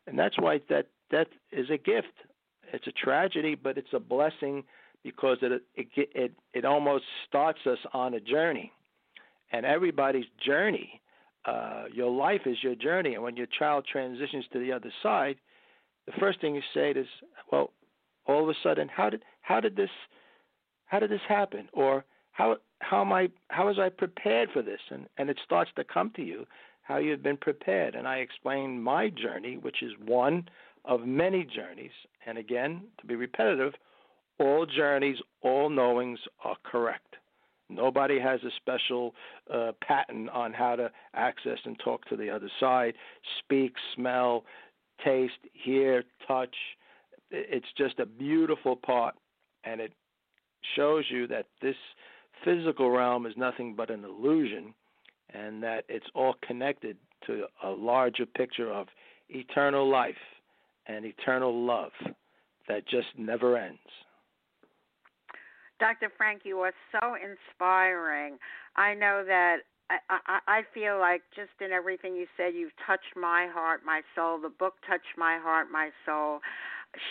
and 0.08 0.18
that's 0.18 0.40
why 0.40 0.62
that 0.70 0.88
that 1.12 1.28
is 1.52 1.70
a 1.70 1.78
gift. 1.78 2.14
It's 2.72 2.88
a 2.88 2.92
tragedy, 2.92 3.56
but 3.56 3.78
it's 3.78 3.94
a 3.94 4.00
blessing 4.00 4.64
because 5.04 5.38
it 5.42 5.64
it 5.76 5.88
it, 5.96 6.32
it 6.54 6.66
almost 6.66 7.06
starts 7.28 7.60
us 7.66 7.80
on 7.94 8.14
a 8.14 8.20
journey, 8.20 8.72
and 9.52 9.66
everybody's 9.66 10.28
journey. 10.46 11.02
Uh, 11.46 11.86
your 11.92 12.12
life 12.12 12.42
is 12.46 12.58
your 12.62 12.76
journey, 12.76 13.16
and 13.16 13.24
when 13.24 13.36
your 13.36 13.48
child 13.58 13.86
transitions 13.90 14.46
to 14.52 14.60
the 14.60 14.72
other 14.72 14.92
side, 15.02 15.38
the 16.06 16.12
first 16.20 16.40
thing 16.42 16.54
you 16.54 16.62
say 16.74 16.92
is, 16.92 17.08
"Well, 17.52 17.72
all 18.28 18.44
of 18.44 18.50
a 18.50 18.54
sudden, 18.62 18.88
how 18.90 19.10
did 19.10 19.24
how 19.42 19.60
did 19.60 19.76
this 19.76 19.90
how 20.90 21.00
did 21.00 21.10
this 21.10 21.28
happen?" 21.28 21.70
Or 21.74 22.04
how 22.32 22.58
how 22.82 23.02
am 23.02 23.12
I 23.14 23.30
how 23.50 23.68
was 23.68 23.80
I 23.80 23.90
prepared 23.90 24.50
for 24.52 24.62
this? 24.62 24.82
And 24.90 25.08
and 25.18 25.30
it 25.30 25.40
starts 25.44 25.72
to 25.76 25.84
come 25.84 26.12
to 26.18 26.22
you 26.22 26.46
how 26.90 26.98
you've 26.98 27.24
been 27.24 27.38
prepared. 27.38 27.96
And 27.96 28.08
I 28.08 28.18
explain 28.18 28.82
my 28.82 29.10
journey, 29.10 29.58
which 29.58 29.84
is 29.84 29.92
one 30.04 30.50
of 30.86 31.06
many 31.06 31.44
journeys. 31.44 31.92
And 32.26 32.38
again, 32.38 32.82
to 33.00 33.06
be 33.06 33.16
repetitive, 33.16 33.74
all 34.40 34.66
journeys, 34.66 35.18
all 35.42 35.70
knowings 35.70 36.20
are 36.44 36.58
correct. 36.64 37.16
Nobody 37.70 38.20
has 38.20 38.40
a 38.44 38.50
special 38.58 39.14
uh, 39.54 39.74
patent 39.88 40.30
on 40.32 40.52
how 40.54 40.76
to 40.76 40.90
access 41.14 41.60
and 41.66 41.78
talk 41.78 42.06
to 42.06 42.18
the 42.18 42.30
other 42.30 42.50
side, 42.60 42.96
speak, 43.38 43.74
smell, 43.96 44.44
taste, 45.06 45.34
hear, 45.54 46.04
touch. 46.28 46.56
It's 47.30 47.68
just 47.78 48.00
a 48.00 48.08
beautiful 48.08 48.76
part, 48.76 49.14
and 49.64 49.80
it 49.80 49.94
shows 50.76 51.06
you 51.10 51.28
that 51.28 51.46
this 51.62 51.76
physical 52.44 52.90
realm 52.90 53.26
is 53.26 53.34
nothing 53.38 53.76
but 53.76 53.90
an 53.90 54.04
illusion, 54.04 54.74
and 55.34 55.62
that 55.64 55.86
it's 55.90 56.06
all 56.16 56.36
connected 56.46 56.98
to 57.28 57.46
a 57.64 57.70
larger 57.70 58.26
picture 58.26 58.72
of 58.72 58.88
eternal 59.30 59.90
life 59.90 60.16
and 60.88 61.06
eternal 61.06 61.66
love 61.66 61.92
that 62.68 62.88
just 62.88 63.08
never 63.18 63.58
ends. 63.58 63.80
Dr. 65.80 66.12
Frank, 66.18 66.42
you 66.44 66.60
are 66.60 66.74
so 66.92 67.16
inspiring. 67.16 68.38
I 68.76 68.94
know 68.94 69.24
that 69.26 69.58
I, 69.90 69.98
I, 70.10 70.40
I 70.48 70.62
feel 70.74 71.00
like 71.00 71.22
just 71.36 71.52
in 71.62 71.72
everything 71.72 72.16
you 72.16 72.28
said, 72.38 72.54
you've 72.54 72.76
touched 72.86 73.16
my 73.16 73.48
heart, 73.52 73.82
my 73.86 74.02
soul. 74.16 74.40
The 74.40 74.50
book 74.50 74.76
touched 74.88 75.18
my 75.18 75.40
heart, 75.42 75.68
my 75.72 75.90
soul 76.06 76.40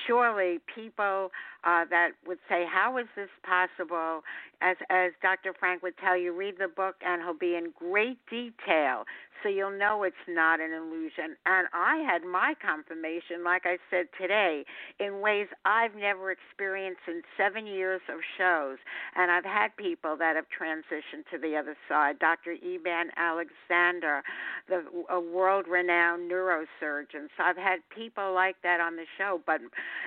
surely 0.07 0.59
people 0.75 1.31
uh, 1.65 1.85
that 1.91 2.11
would 2.27 2.39
say, 2.49 2.65
"How 2.67 2.97
is 2.99 3.07
this 3.17 3.29
possible?" 3.43 4.23
As 4.61 4.77
as 4.91 5.13
Dr. 5.23 5.53
Frank 5.59 5.83
would 5.83 5.97
tell 5.99 6.17
you, 6.17 6.33
read 6.33 6.59
the 6.59 6.69
book 6.69 6.97
and 7.05 7.23
he'll 7.23 7.35
be 7.35 7.55
in 7.55 7.73
great 7.79 8.19
detail, 8.29 9.05
so 9.43 9.49
you'll 9.49 9.77
know 9.77 10.03
it's 10.03 10.17
not 10.29 10.61
an 10.61 10.73
illusion. 10.73 11.37
And 11.47 11.69
I 11.73 11.97
had 11.99 12.23
my 12.25 12.55
confirmation, 12.61 13.45
like 13.45 13.63
I 13.65 13.79
said 13.91 14.07
today, 14.21 14.65
in 14.99 15.21
ways 15.21 15.47
I've 15.65 15.95
never 15.95 16.31
experienced 16.31 17.03
in 17.07 17.23
seven 17.37 17.67
years 17.67 18.01
of 18.09 18.21
shows. 18.37 18.79
And 19.17 19.31
I've 19.31 19.45
had 19.45 19.77
people 19.77 20.17
that 20.19 20.37
have 20.37 20.47
transitioned 20.49 21.25
to 21.31 21.39
the 21.39 21.57
other 21.57 21.77
side. 21.89 22.19
Dr. 22.19 22.53
Eben 22.53 23.11
Alexander, 23.17 24.23
the 24.69 24.85
a 25.11 25.21
world-renowned 25.21 26.31
neurosurgeon. 26.31 27.29
So 27.37 27.45
I've 27.45 27.57
had 27.57 27.81
people 27.95 28.35
like 28.35 28.57
that 28.63 28.81
on 28.81 28.97
the 28.97 29.05
show, 29.17 29.41
but 29.47 29.61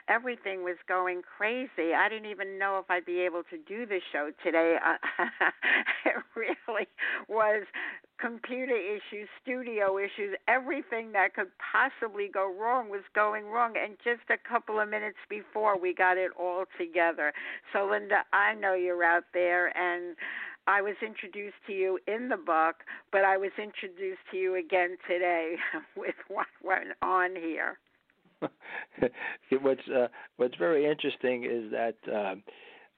everything 0.07 0.63
was 0.63 0.77
going 0.87 1.21
crazy. 1.37 1.93
I 1.95 2.09
didn't 2.09 2.29
even 2.29 2.57
know 2.57 2.79
if 2.79 2.89
I'd 2.89 3.05
be 3.05 3.19
able 3.21 3.43
to 3.49 3.57
do 3.57 3.85
the 3.85 3.99
show 4.11 4.31
today. 4.43 4.77
it 6.05 6.15
really 6.35 6.87
was 7.27 7.63
computer 8.21 8.77
issues, 8.77 9.27
studio 9.41 9.97
issues, 9.97 10.35
everything 10.47 11.11
that 11.13 11.33
could 11.33 11.47
possibly 11.59 12.29
go 12.31 12.53
wrong 12.53 12.89
was 12.89 13.01
going 13.15 13.45
wrong. 13.45 13.73
And 13.81 13.97
just 14.03 14.29
a 14.29 14.37
couple 14.47 14.79
of 14.79 14.87
minutes 14.89 15.17
before, 15.29 15.79
we 15.79 15.93
got 15.93 16.17
it 16.17 16.31
all 16.39 16.65
together. 16.77 17.33
So, 17.73 17.89
Linda, 17.89 18.23
I 18.31 18.53
know 18.53 18.75
you're 18.75 19.03
out 19.03 19.25
there, 19.33 19.75
and 19.75 20.15
I 20.67 20.81
was 20.81 20.95
introduced 21.05 21.55
to 21.67 21.73
you 21.73 21.99
in 22.07 22.29
the 22.29 22.37
book, 22.37 22.75
but 23.11 23.25
I 23.25 23.37
was 23.37 23.51
introduced 23.57 24.21
to 24.31 24.37
you 24.37 24.55
again 24.55 24.97
today 25.07 25.55
with 25.97 26.15
what 26.27 26.47
went 26.63 26.89
on 27.01 27.35
here. 27.35 27.79
what's 29.61 29.87
uh, 29.87 30.07
what's 30.37 30.55
very 30.55 30.89
interesting 30.89 31.43
is 31.43 31.71
that, 31.71 31.95
uh, 32.11 32.35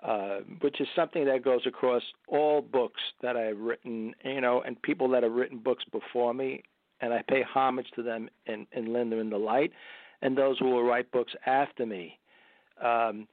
uh, 0.03 0.39
which 0.61 0.81
is 0.81 0.87
something 0.95 1.25
that 1.25 1.43
goes 1.43 1.61
across 1.65 2.03
all 2.27 2.61
books 2.61 3.01
that 3.21 3.37
I've 3.37 3.57
written, 3.57 4.13
you 4.23 4.41
know, 4.41 4.61
and 4.61 4.81
people 4.81 5.07
that 5.09 5.23
have 5.23 5.31
written 5.31 5.59
books 5.59 5.83
before 5.91 6.33
me, 6.33 6.63
and 7.01 7.13
I 7.13 7.23
pay 7.27 7.41
homage 7.41 7.87
to 7.95 8.03
them 8.03 8.29
and 8.45 8.67
lend 8.75 9.11
them 9.11 9.19
in 9.19 9.29
the 9.29 9.37
Light, 9.37 9.71
and 10.21 10.37
those 10.37 10.59
who 10.59 10.69
will 10.69 10.83
write 10.83 11.11
books 11.11 11.33
after 11.45 11.85
me. 11.85 12.19
Um, 12.83 13.27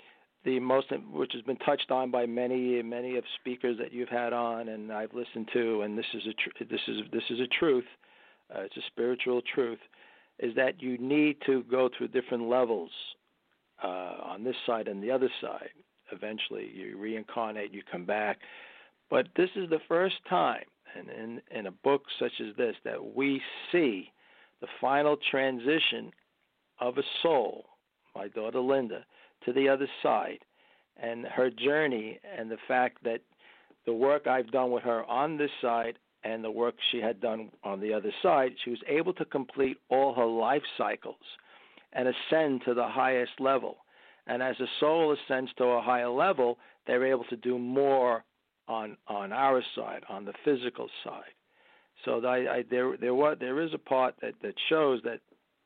the 0.44 0.58
most, 0.58 0.86
which 1.12 1.32
has 1.34 1.42
been 1.42 1.56
touched 1.58 1.90
on 1.90 2.10
by 2.10 2.24
many, 2.24 2.80
many 2.82 3.16
of 3.16 3.24
speakers 3.40 3.76
that 3.78 3.92
you've 3.92 4.08
had 4.08 4.32
on, 4.32 4.68
and 4.68 4.90
I've 4.92 5.12
listened 5.12 5.50
to, 5.52 5.82
and 5.82 5.98
this 5.98 6.06
is 6.14 6.22
a 6.26 6.32
tr- 6.32 6.64
this 6.64 6.80
is 6.88 6.98
this 7.12 7.22
is 7.30 7.40
a 7.40 7.46
truth. 7.58 7.84
Uh, 8.54 8.62
it's 8.62 8.76
a 8.76 8.86
spiritual 8.86 9.42
truth 9.54 9.78
is 10.38 10.54
that 10.56 10.80
you 10.82 10.96
need 10.98 11.36
to 11.46 11.62
go 11.64 11.88
through 11.96 12.08
different 12.08 12.48
levels 12.48 12.90
uh, 13.84 14.14
on 14.24 14.42
this 14.42 14.56
side 14.66 14.88
and 14.88 15.02
the 15.02 15.10
other 15.10 15.30
side. 15.40 15.70
Eventually, 16.12 16.70
you 16.74 16.96
reincarnate, 16.98 17.72
you 17.72 17.82
come 17.90 18.04
back. 18.04 18.38
But 19.08 19.28
this 19.36 19.50
is 19.56 19.68
the 19.70 19.80
first 19.88 20.16
time 20.28 20.64
in, 20.98 21.10
in, 21.10 21.40
in 21.50 21.66
a 21.66 21.70
book 21.72 22.02
such 22.18 22.32
as 22.40 22.54
this 22.56 22.76
that 22.84 23.16
we 23.16 23.40
see 23.72 24.12
the 24.60 24.68
final 24.80 25.16
transition 25.30 26.12
of 26.80 26.98
a 26.98 27.02
soul, 27.22 27.64
my 28.14 28.28
daughter 28.28 28.60
Linda, 28.60 29.04
to 29.44 29.52
the 29.52 29.68
other 29.68 29.88
side, 30.02 30.38
and 30.96 31.24
her 31.26 31.50
journey, 31.50 32.18
and 32.36 32.50
the 32.50 32.58
fact 32.68 33.02
that 33.04 33.20
the 33.86 33.92
work 33.92 34.26
I've 34.26 34.50
done 34.50 34.70
with 34.70 34.82
her 34.82 35.04
on 35.04 35.38
this 35.38 35.50
side 35.62 35.98
and 36.22 36.44
the 36.44 36.50
work 36.50 36.74
she 36.90 36.98
had 36.98 37.20
done 37.20 37.50
on 37.64 37.80
the 37.80 37.94
other 37.94 38.12
side, 38.22 38.52
she 38.62 38.70
was 38.70 38.80
able 38.86 39.14
to 39.14 39.24
complete 39.24 39.78
all 39.88 40.14
her 40.14 40.26
life 40.26 40.62
cycles 40.76 41.16
and 41.92 42.06
ascend 42.06 42.62
to 42.64 42.74
the 42.74 42.86
highest 42.86 43.32
level. 43.40 43.78
And 44.26 44.42
as 44.42 44.58
a 44.60 44.66
soul 44.78 45.14
ascends 45.14 45.50
to 45.58 45.64
a 45.64 45.82
higher 45.82 46.08
level, 46.08 46.58
they're 46.86 47.06
able 47.06 47.24
to 47.24 47.36
do 47.36 47.58
more 47.58 48.24
on 48.68 48.96
on 49.08 49.32
our 49.32 49.62
side, 49.74 50.04
on 50.08 50.24
the 50.24 50.32
physical 50.44 50.88
side. 51.04 51.34
So 52.04 52.24
I, 52.26 52.64
there 52.70 52.96
there 52.96 53.14
was 53.14 53.36
there 53.40 53.60
is 53.60 53.74
a 53.74 53.78
part 53.78 54.14
that, 54.22 54.34
that 54.42 54.54
shows 54.68 55.00
that 55.04 55.20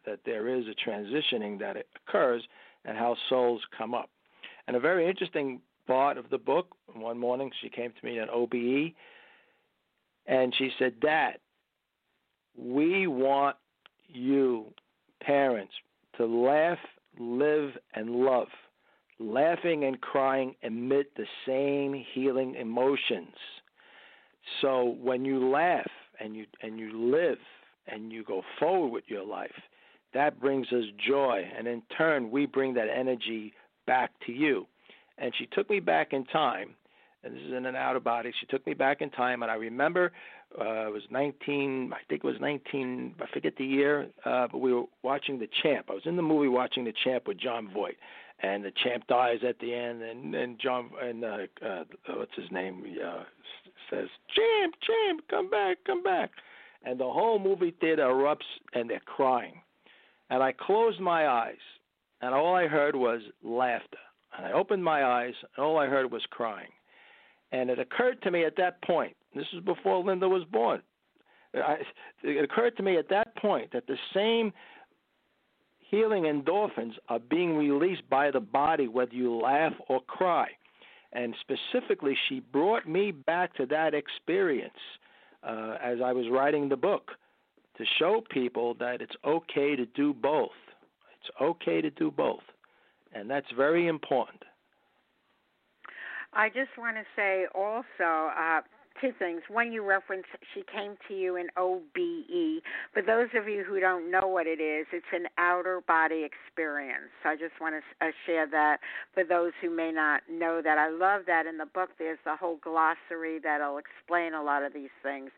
that 0.06 0.20
there 0.24 0.48
is 0.48 0.64
a 0.66 0.88
transitioning 0.88 1.58
that 1.60 1.76
occurs 2.06 2.42
and 2.84 2.96
how 2.96 3.16
souls 3.28 3.62
come 3.76 3.94
up. 3.94 4.10
And 4.66 4.76
a 4.76 4.80
very 4.80 5.08
interesting 5.08 5.60
part 5.86 6.18
of 6.18 6.30
the 6.30 6.38
book. 6.38 6.74
One 6.94 7.18
morning 7.18 7.50
she 7.62 7.68
came 7.68 7.90
to 7.90 8.06
me 8.06 8.18
at 8.18 8.28
OBE 8.28 8.94
and 10.26 10.54
she 10.56 10.70
said, 10.78 11.00
Dad, 11.00 11.38
we 12.56 13.06
want 13.06 13.56
you, 14.08 14.66
parents, 15.20 15.72
to 16.16 16.24
laugh, 16.24 16.78
live, 17.18 17.70
and 17.94 18.10
love. 18.10 18.48
Laughing 19.18 19.84
and 19.84 20.00
crying 20.00 20.54
emit 20.62 21.12
the 21.16 21.26
same 21.46 22.04
healing 22.12 22.54
emotions. 22.56 23.34
So 24.60 24.96
when 25.00 25.24
you 25.24 25.48
laugh 25.48 25.90
and 26.20 26.34
you 26.36 26.46
and 26.62 26.78
you 26.78 27.10
live 27.10 27.38
and 27.86 28.12
you 28.12 28.24
go 28.24 28.42
forward 28.58 28.88
with 28.88 29.04
your 29.06 29.24
life, 29.24 29.54
that 30.14 30.40
brings 30.40 30.66
us 30.72 30.84
joy, 31.06 31.42
and 31.56 31.66
in 31.66 31.82
turn 31.96 32.30
we 32.30 32.46
bring 32.46 32.74
that 32.74 32.88
energy 32.88 33.52
back 33.86 34.10
to 34.26 34.32
you. 34.32 34.66
And 35.18 35.32
she 35.38 35.46
took 35.46 35.70
me 35.70 35.80
back 35.80 36.12
in 36.12 36.24
time 36.26 36.74
and 37.24 37.34
this 37.34 37.42
is 37.42 37.52
in 37.52 37.66
an 37.66 37.74
out 37.74 37.96
of 37.96 38.04
body. 38.04 38.32
She 38.38 38.46
took 38.46 38.66
me 38.66 38.74
back 38.74 39.00
in 39.00 39.10
time, 39.10 39.42
and 39.42 39.50
I 39.50 39.54
remember 39.54 40.12
uh, 40.60 40.86
it 40.86 40.92
was 40.92 41.02
19. 41.10 41.92
I 41.92 41.98
think 42.08 42.24
it 42.24 42.26
was 42.26 42.40
19. 42.40 43.14
I 43.20 43.26
forget 43.32 43.54
the 43.56 43.64
year, 43.64 44.08
uh, 44.24 44.48
but 44.50 44.58
we 44.58 44.72
were 44.72 44.84
watching 45.02 45.38
The 45.38 45.48
Champ. 45.62 45.86
I 45.90 45.94
was 45.94 46.06
in 46.06 46.16
the 46.16 46.22
movie 46.22 46.48
watching 46.48 46.84
The 46.84 46.94
Champ 47.04 47.26
with 47.26 47.38
Jon 47.38 47.70
Voight, 47.72 47.96
and 48.40 48.64
the 48.64 48.72
champ 48.82 49.06
dies 49.06 49.38
at 49.46 49.58
the 49.60 49.74
end, 49.74 50.02
and 50.02 50.34
and 50.34 50.58
John 50.58 50.90
and 51.00 51.24
uh, 51.24 51.36
uh, 51.64 51.84
what's 52.16 52.34
his 52.36 52.50
name 52.50 52.84
uh, 53.04 53.22
says, 53.90 54.08
"Champ, 54.34 54.74
champ, 54.82 55.22
come 55.30 55.50
back, 55.50 55.78
come 55.86 56.02
back," 56.02 56.30
and 56.84 56.98
the 56.98 57.04
whole 57.04 57.38
movie 57.38 57.74
theater 57.80 58.02
erupts, 58.02 58.48
and 58.74 58.90
they're 58.90 59.00
crying, 59.00 59.60
and 60.30 60.42
I 60.42 60.52
closed 60.52 61.00
my 61.00 61.28
eyes, 61.28 61.62
and 62.20 62.34
all 62.34 62.54
I 62.54 62.66
heard 62.66 62.96
was 62.96 63.22
laughter. 63.42 63.98
And 64.36 64.46
I 64.46 64.52
opened 64.52 64.82
my 64.82 65.04
eyes, 65.04 65.34
and 65.56 65.64
all 65.64 65.78
I 65.78 65.86
heard 65.86 66.10
was 66.10 66.22
crying. 66.30 66.70
And 67.52 67.70
it 67.70 67.78
occurred 67.78 68.20
to 68.22 68.32
me 68.32 68.44
at 68.44 68.56
that 68.56 68.82
point, 68.82 69.16
this 69.34 69.46
is 69.52 69.60
before 69.60 70.02
Linda 70.02 70.28
was 70.28 70.44
born, 70.44 70.82
I, 71.54 71.76
it 72.22 72.44
occurred 72.44 72.76
to 72.76 72.82
me 72.82 72.96
at 72.96 73.08
that 73.10 73.36
point 73.36 73.72
that 73.72 73.86
the 73.86 73.98
same 74.12 74.52
healing 75.78 76.24
endorphins 76.24 76.94
are 77.08 77.18
being 77.18 77.56
released 77.56 78.08
by 78.10 78.30
the 78.30 78.40
body 78.40 78.88
whether 78.88 79.14
you 79.14 79.34
laugh 79.36 79.74
or 79.88 80.00
cry. 80.00 80.48
And 81.12 81.34
specifically, 81.40 82.16
she 82.28 82.40
brought 82.40 82.88
me 82.88 83.12
back 83.12 83.54
to 83.54 83.66
that 83.66 83.94
experience 83.94 84.72
uh, 85.44 85.76
as 85.80 85.98
I 86.04 86.12
was 86.12 86.26
writing 86.30 86.68
the 86.68 86.76
book 86.76 87.12
to 87.76 87.84
show 87.98 88.22
people 88.30 88.74
that 88.74 89.00
it's 89.00 89.14
okay 89.24 89.76
to 89.76 89.86
do 89.86 90.12
both. 90.12 90.50
It's 91.20 91.30
okay 91.40 91.80
to 91.80 91.90
do 91.90 92.10
both. 92.10 92.42
And 93.12 93.30
that's 93.30 93.46
very 93.56 93.86
important. 93.86 94.42
I 96.32 96.48
just 96.48 96.70
want 96.76 96.96
to 96.96 97.04
say 97.14 97.46
also, 97.54 97.84
uh, 98.00 98.62
two 99.00 99.12
things. 99.18 99.42
One, 99.48 99.72
you 99.72 99.84
referenced 99.84 100.28
she 100.54 100.62
came 100.72 100.96
to 101.08 101.14
you 101.14 101.36
in 101.36 101.48
OBE. 101.56 102.62
For 102.92 103.02
those 103.02 103.28
of 103.34 103.48
you 103.48 103.64
who 103.66 103.80
don't 103.80 104.10
know 104.10 104.26
what 104.26 104.46
it 104.46 104.60
is, 104.60 104.86
it's 104.92 105.04
an 105.12 105.26
outer 105.38 105.80
body 105.86 106.24
experience. 106.24 107.10
So 107.22 107.30
I 107.30 107.36
just 107.36 107.60
want 107.60 107.74
to 107.74 108.06
uh, 108.06 108.10
share 108.26 108.46
that 108.50 108.78
for 109.12 109.24
those 109.24 109.52
who 109.60 109.70
may 109.70 109.92
not 109.92 110.22
know 110.30 110.60
that. 110.62 110.78
I 110.78 110.90
love 110.90 111.22
that 111.26 111.46
in 111.46 111.58
the 111.58 111.66
book. 111.66 111.90
There's 111.98 112.18
the 112.24 112.36
whole 112.36 112.58
glossary 112.62 113.38
that'll 113.42 113.78
explain 113.78 114.34
a 114.34 114.42
lot 114.42 114.62
of 114.62 114.72
these 114.72 114.94
things. 115.02 115.30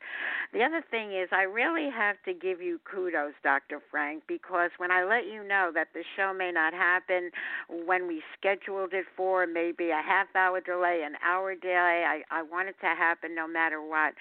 The 0.52 0.62
other 0.62 0.82
thing 0.90 1.12
is, 1.12 1.28
I 1.32 1.42
really 1.42 1.90
have 1.90 2.16
to 2.24 2.34
give 2.34 2.60
you 2.60 2.80
kudos, 2.90 3.32
Dr. 3.42 3.80
Frank, 3.90 4.22
because 4.28 4.70
when 4.78 4.90
I 4.90 5.04
let 5.04 5.26
you 5.26 5.46
know 5.46 5.70
that 5.74 5.88
the 5.94 6.02
show 6.16 6.32
may 6.32 6.52
not 6.52 6.72
happen 6.72 7.30
when 7.68 8.06
we 8.06 8.22
scheduled 8.38 8.92
it 8.92 9.06
for, 9.16 9.46
maybe 9.46 9.90
a 9.90 10.02
half 10.04 10.28
hour 10.34 10.60
delay, 10.60 11.02
an 11.04 11.14
hour 11.24 11.54
delay, 11.54 12.04
I, 12.06 12.22
I 12.30 12.42
want 12.42 12.68
it 12.68 12.76
to 12.80 12.86
happen 12.86 13.34
no 13.34 13.45
matter 13.46 13.82
what. 13.82 14.14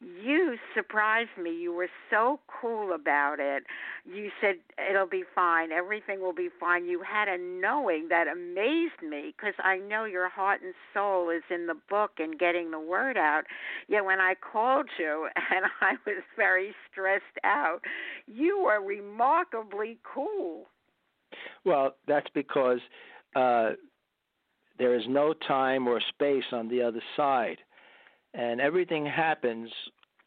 You 0.00 0.56
surprised 0.74 1.30
me. 1.42 1.50
You 1.50 1.72
were 1.72 1.88
so 2.10 2.38
cool 2.60 2.92
about 2.92 3.36
it. 3.40 3.64
You 4.04 4.30
said 4.40 4.56
it'll 4.90 5.06
be 5.06 5.24
fine. 5.34 5.72
Everything 5.72 6.20
will 6.20 6.34
be 6.34 6.50
fine. 6.60 6.84
You 6.84 7.02
had 7.02 7.28
a 7.28 7.38
knowing 7.38 8.08
that 8.10 8.26
amazed 8.28 9.02
me 9.02 9.34
because 9.34 9.54
I 9.58 9.78
know 9.78 10.04
your 10.04 10.28
heart 10.28 10.60
and 10.62 10.74
soul 10.92 11.30
is 11.30 11.42
in 11.50 11.66
the 11.66 11.76
book 11.88 12.12
and 12.18 12.38
getting 12.38 12.70
the 12.70 12.78
word 12.78 13.16
out. 13.16 13.44
Yet 13.88 14.04
when 14.04 14.20
I 14.20 14.34
called 14.34 14.88
you 14.98 15.28
and 15.36 15.64
I 15.80 15.92
was 16.06 16.22
very 16.36 16.74
stressed 16.90 17.24
out, 17.42 17.80
you 18.26 18.62
were 18.62 18.84
remarkably 18.84 19.98
cool. 20.02 20.66
Well, 21.64 21.96
that's 22.06 22.28
because 22.34 22.80
uh, 23.34 23.70
there 24.78 24.94
is 24.94 25.04
no 25.08 25.32
time 25.32 25.88
or 25.88 26.00
space 26.10 26.44
on 26.52 26.68
the 26.68 26.82
other 26.82 27.02
side 27.16 27.58
and 28.36 28.60
everything 28.60 29.06
happens 29.06 29.70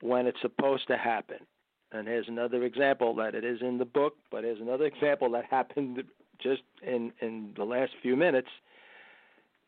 when 0.01 0.25
it's 0.25 0.41
supposed 0.41 0.87
to 0.87 0.97
happen. 0.97 1.37
And 1.91 2.07
here's 2.07 2.27
another 2.27 2.63
example 2.63 3.15
that 3.15 3.35
it 3.35 3.45
is 3.45 3.59
in 3.61 3.77
the 3.77 3.85
book, 3.85 4.15
but 4.31 4.43
here's 4.43 4.59
another 4.59 4.85
example 4.85 5.31
that 5.31 5.45
happened 5.49 6.03
just 6.41 6.61
in 6.81 7.11
in 7.21 7.53
the 7.55 7.63
last 7.63 7.91
few 8.01 8.15
minutes. 8.15 8.49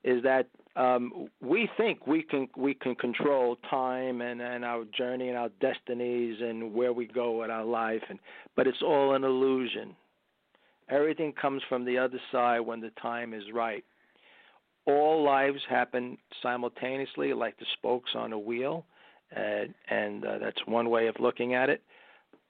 Is 0.03 0.23
that 0.23 0.47
um, 0.75 1.27
we 1.41 1.69
think 1.77 2.07
we 2.07 2.23
can 2.23 2.47
we 2.57 2.73
can 2.73 2.95
control 2.95 3.57
time 3.69 4.21
and, 4.21 4.41
and 4.41 4.65
our 4.65 4.85
journey 4.85 5.29
and 5.29 5.37
our 5.37 5.49
destinies 5.61 6.37
and 6.41 6.73
where 6.73 6.93
we 6.93 7.05
go 7.05 7.43
in 7.43 7.51
our 7.51 7.65
life, 7.65 8.01
and 8.09 8.17
but 8.55 8.65
it's 8.65 8.81
all 8.81 9.13
an 9.13 9.23
illusion. 9.23 9.95
Everything 10.89 11.33
comes 11.33 11.61
from 11.69 11.85
the 11.85 11.97
other 11.97 12.19
side 12.31 12.61
when 12.61 12.81
the 12.81 12.91
time 13.01 13.33
is 13.33 13.43
right 13.53 13.85
all 14.85 15.23
lives 15.23 15.59
happen 15.69 16.17
simultaneously, 16.41 17.33
like 17.33 17.57
the 17.59 17.65
spokes 17.73 18.11
on 18.15 18.33
a 18.33 18.39
wheel, 18.39 18.85
and, 19.31 19.73
and 19.89 20.25
uh, 20.25 20.37
that's 20.39 20.65
one 20.65 20.89
way 20.89 21.07
of 21.07 21.15
looking 21.19 21.53
at 21.53 21.69
it. 21.69 21.83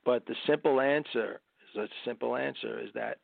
But 0.06 0.26
the 0.26 0.36
simple 0.48 0.82
answer 0.82 1.42
a 1.78 1.88
simple 2.06 2.36
answer 2.36 2.80
is 2.80 2.90
that 2.94 3.18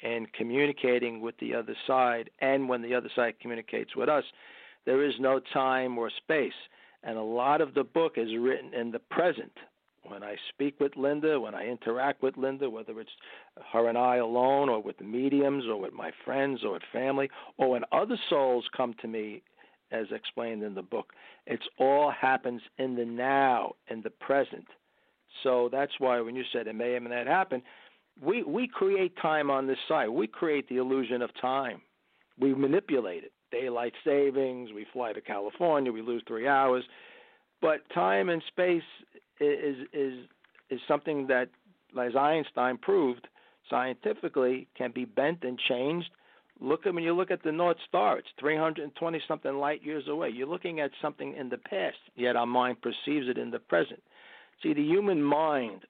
in 0.00 0.26
communicating 0.36 1.20
with 1.20 1.36
the 1.38 1.54
other 1.54 1.74
side, 1.86 2.30
and 2.40 2.68
when 2.68 2.82
the 2.82 2.94
other 2.94 3.10
side 3.14 3.34
communicates 3.40 3.96
with 3.96 4.08
us, 4.08 4.24
there 4.84 5.04
is 5.04 5.14
no 5.18 5.40
time 5.52 5.96
or 5.96 6.10
space. 6.10 6.52
And 7.02 7.16
a 7.16 7.22
lot 7.22 7.60
of 7.60 7.74
the 7.74 7.84
book 7.84 8.14
is 8.16 8.28
written 8.38 8.74
in 8.74 8.90
the 8.90 8.98
present 8.98 9.52
when 10.08 10.22
I 10.22 10.36
speak 10.48 10.78
with 10.80 10.96
Linda, 10.96 11.40
when 11.40 11.54
I 11.54 11.66
interact 11.66 12.22
with 12.22 12.36
Linda, 12.36 12.68
whether 12.68 13.00
it's 13.00 13.10
her 13.72 13.88
and 13.88 13.98
I 13.98 14.16
alone, 14.16 14.68
or 14.68 14.82
with 14.82 14.98
the 14.98 15.04
mediums, 15.04 15.64
or 15.66 15.80
with 15.80 15.92
my 15.92 16.10
friends, 16.24 16.64
or 16.64 16.72
with 16.72 16.82
family, 16.92 17.30
or 17.58 17.70
when 17.70 17.82
other 17.92 18.18
souls 18.28 18.64
come 18.76 18.94
to 19.00 19.08
me, 19.08 19.42
as 19.92 20.06
explained 20.10 20.62
in 20.62 20.74
the 20.74 20.82
book, 20.82 21.12
it's 21.46 21.66
all 21.78 22.10
happens 22.10 22.60
in 22.78 22.96
the 22.96 23.04
now, 23.04 23.72
in 23.88 24.02
the 24.02 24.10
present. 24.10 24.66
So 25.42 25.68
that's 25.70 25.92
why 25.98 26.20
when 26.20 26.34
you 26.34 26.44
said 26.52 26.66
it 26.66 26.74
may 26.74 26.94
or 26.94 27.00
may 27.00 27.10
not 27.10 27.26
happen, 27.26 27.62
we 28.20 28.42
we 28.42 28.66
create 28.66 29.14
time 29.20 29.50
on 29.50 29.66
this 29.66 29.78
side. 29.86 30.08
We 30.08 30.26
create 30.26 30.68
the 30.68 30.78
illusion 30.78 31.22
of 31.22 31.30
time. 31.40 31.82
We 32.38 32.54
manipulate 32.54 33.24
it. 33.24 33.32
Daylight 33.52 33.92
savings. 34.04 34.70
We 34.74 34.86
fly 34.92 35.12
to 35.12 35.20
California. 35.20 35.92
We 35.92 36.02
lose 36.02 36.22
three 36.26 36.48
hours. 36.48 36.84
But 37.60 37.88
time 37.94 38.28
and 38.28 38.42
space 38.48 38.82
is 39.40 39.76
is 39.92 40.14
is 40.70 40.80
something 40.88 41.26
that, 41.28 41.48
as 42.00 42.16
Einstein 42.16 42.78
proved 42.78 43.28
scientifically, 43.70 44.68
can 44.76 44.92
be 44.92 45.04
bent 45.04 45.42
and 45.42 45.58
changed. 45.58 46.10
Look 46.60 46.86
at 46.86 46.94
when 46.94 47.04
you 47.04 47.14
look 47.14 47.30
at 47.30 47.42
the 47.42 47.52
North 47.52 47.76
Star; 47.88 48.18
it's 48.18 48.28
320 48.38 49.20
something 49.28 49.54
light 49.54 49.84
years 49.84 50.04
away. 50.08 50.30
You're 50.30 50.46
looking 50.46 50.80
at 50.80 50.90
something 51.02 51.34
in 51.36 51.48
the 51.48 51.58
past, 51.58 51.98
yet 52.14 52.36
our 52.36 52.46
mind 52.46 52.78
perceives 52.80 53.28
it 53.28 53.38
in 53.38 53.50
the 53.50 53.58
present. 53.58 54.02
See, 54.62 54.72
the 54.72 54.82
human 54.82 55.22
mind 55.22 55.82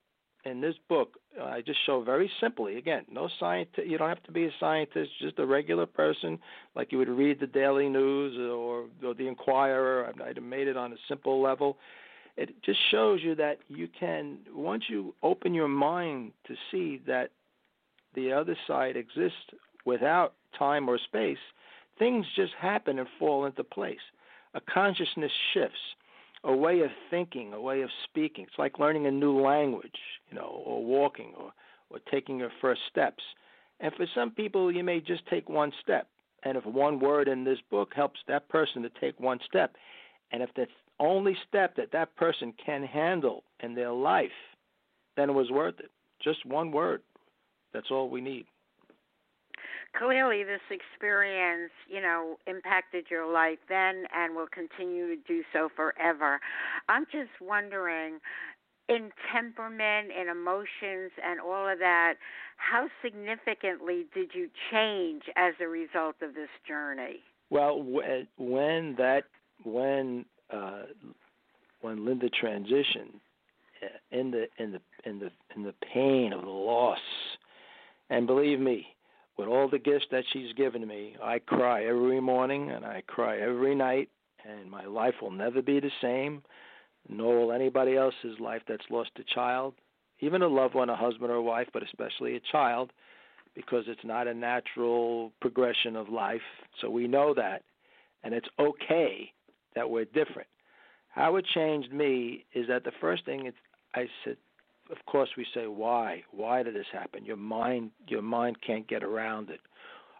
in 0.44 0.60
this 0.60 0.74
book, 0.88 1.14
I 1.40 1.60
just 1.60 1.78
show 1.86 2.02
very 2.02 2.30
simply. 2.40 2.78
Again, 2.78 3.04
no 3.10 3.28
scientist. 3.38 3.86
You 3.86 3.98
don't 3.98 4.08
have 4.08 4.22
to 4.24 4.32
be 4.32 4.44
a 4.44 4.50
scientist. 4.58 5.10
Just 5.20 5.38
a 5.38 5.46
regular 5.46 5.86
person, 5.86 6.38
like 6.74 6.92
you 6.92 6.98
would 6.98 7.08
read 7.08 7.40
the 7.40 7.46
Daily 7.46 7.88
News 7.88 8.36
or, 8.38 8.86
or 9.04 9.14
the 9.14 9.26
Inquirer. 9.26 10.12
I've 10.24 10.42
made 10.42 10.68
it 10.68 10.76
on 10.76 10.92
a 10.92 10.96
simple 11.08 11.40
level 11.40 11.76
it 12.36 12.62
just 12.62 12.78
shows 12.90 13.20
you 13.22 13.34
that 13.34 13.58
you 13.68 13.88
can 13.98 14.38
once 14.54 14.84
you 14.88 15.14
open 15.22 15.54
your 15.54 15.68
mind 15.68 16.32
to 16.46 16.54
see 16.70 17.00
that 17.06 17.30
the 18.14 18.32
other 18.32 18.56
side 18.66 18.96
exists 18.96 19.54
without 19.84 20.34
time 20.58 20.88
or 20.88 20.98
space 20.98 21.38
things 21.98 22.26
just 22.34 22.52
happen 22.60 22.98
and 22.98 23.08
fall 23.18 23.46
into 23.46 23.64
place. 23.64 23.98
A 24.54 24.60
consciousness 24.60 25.32
shifts 25.52 25.78
a 26.44 26.54
way 26.54 26.80
of 26.80 26.90
thinking 27.10 27.52
a 27.52 27.60
way 27.60 27.82
of 27.82 27.90
speaking. 28.04 28.44
It's 28.44 28.58
like 28.58 28.78
learning 28.78 29.06
a 29.06 29.10
new 29.10 29.40
language 29.40 29.98
you 30.30 30.36
know 30.36 30.62
or 30.64 30.84
walking 30.84 31.32
or 31.38 31.52
or 31.90 31.98
taking 32.10 32.38
your 32.38 32.50
first 32.60 32.80
steps. 32.90 33.22
And 33.80 33.92
for 33.94 34.06
some 34.14 34.30
people 34.30 34.72
you 34.72 34.84
may 34.84 35.00
just 35.00 35.26
take 35.26 35.48
one 35.48 35.72
step. 35.82 36.08
And 36.42 36.56
if 36.56 36.64
one 36.64 37.00
word 37.00 37.28
in 37.28 37.44
this 37.44 37.58
book 37.70 37.92
helps 37.94 38.20
that 38.28 38.48
person 38.48 38.82
to 38.82 38.90
take 39.00 39.18
one 39.18 39.40
step 39.46 39.74
and 40.32 40.42
if 40.42 40.50
that's 40.56 40.70
only 40.98 41.36
step 41.48 41.76
that 41.76 41.92
that 41.92 42.14
person 42.16 42.52
can 42.64 42.82
handle 42.84 43.44
in 43.60 43.74
their 43.74 43.92
life, 43.92 44.30
then 45.16 45.30
it 45.30 45.34
was 45.34 45.50
worth 45.50 45.78
it. 45.80 45.90
Just 46.22 46.44
one 46.46 46.72
word. 46.72 47.02
That's 47.72 47.90
all 47.90 48.08
we 48.08 48.20
need. 48.20 48.46
Clearly, 49.98 50.44
this 50.44 50.60
experience, 50.70 51.72
you 51.88 52.02
know, 52.02 52.36
impacted 52.46 53.06
your 53.10 53.30
life 53.30 53.58
then 53.68 54.04
and 54.14 54.34
will 54.36 54.48
continue 54.48 55.08
to 55.08 55.16
do 55.26 55.42
so 55.52 55.68
forever. 55.74 56.38
I'm 56.88 57.06
just 57.06 57.30
wondering, 57.40 58.18
in 58.88 59.10
temperament, 59.32 60.10
in 60.12 60.28
emotions, 60.28 61.12
and 61.24 61.40
all 61.40 61.66
of 61.66 61.78
that, 61.78 62.14
how 62.56 62.88
significantly 63.02 64.06
did 64.14 64.30
you 64.34 64.48
change 64.70 65.22
as 65.36 65.54
a 65.60 65.68
result 65.68 66.16
of 66.20 66.34
this 66.34 66.50
journey? 66.66 67.20
Well, 67.48 67.82
when 68.36 68.96
that 68.96 69.24
when 69.64 70.24
uh, 70.52 70.82
when 71.80 72.04
Linda 72.04 72.28
transitioned, 72.30 73.20
uh, 73.82 73.86
in 74.10 74.30
the 74.30 74.46
in 74.58 74.72
the 74.72 74.80
in 75.04 75.18
the 75.18 75.30
in 75.54 75.62
the 75.62 75.74
pain 75.92 76.32
of 76.32 76.42
the 76.42 76.48
loss, 76.48 76.98
and 78.10 78.26
believe 78.26 78.60
me, 78.60 78.86
with 79.36 79.48
all 79.48 79.68
the 79.68 79.78
gifts 79.78 80.06
that 80.10 80.24
she's 80.32 80.52
given 80.54 80.86
me, 80.86 81.16
I 81.22 81.38
cry 81.38 81.84
every 81.84 82.20
morning 82.20 82.70
and 82.70 82.84
I 82.84 83.02
cry 83.06 83.38
every 83.38 83.74
night, 83.74 84.08
and 84.48 84.70
my 84.70 84.84
life 84.86 85.14
will 85.20 85.30
never 85.30 85.62
be 85.62 85.80
the 85.80 85.90
same. 86.00 86.42
Nor 87.08 87.38
will 87.38 87.52
anybody 87.52 87.96
else's 87.96 88.40
life 88.40 88.62
that's 88.66 88.90
lost 88.90 89.10
a 89.16 89.34
child, 89.34 89.74
even 90.18 90.42
a 90.42 90.48
loved 90.48 90.74
one, 90.74 90.90
a 90.90 90.96
husband 90.96 91.30
or 91.30 91.36
a 91.36 91.42
wife, 91.42 91.68
but 91.72 91.84
especially 91.84 92.34
a 92.34 92.40
child, 92.50 92.92
because 93.54 93.84
it's 93.86 94.04
not 94.04 94.26
a 94.26 94.34
natural 94.34 95.30
progression 95.40 95.94
of 95.94 96.08
life. 96.08 96.40
So 96.80 96.90
we 96.90 97.06
know 97.06 97.32
that, 97.34 97.62
and 98.24 98.34
it's 98.34 98.48
okay 98.58 99.32
that 99.76 99.88
we're 99.88 100.06
different. 100.06 100.48
How 101.10 101.36
it 101.36 101.46
changed 101.54 101.92
me 101.92 102.44
is 102.52 102.66
that 102.66 102.82
the 102.82 102.92
first 103.00 103.24
thing 103.24 103.46
it's, 103.46 103.56
I 103.94 104.06
said, 104.24 104.36
of 104.90 104.98
course, 105.06 105.30
we 105.36 105.46
say 105.54 105.66
why. 105.66 106.22
Why 106.32 106.62
did 106.64 106.74
this 106.74 106.86
happen? 106.92 107.24
Your 107.24 107.36
mind, 107.36 107.92
your 108.08 108.22
mind 108.22 108.56
can't 108.66 108.88
get 108.88 109.04
around 109.04 109.50
it. 109.50 109.60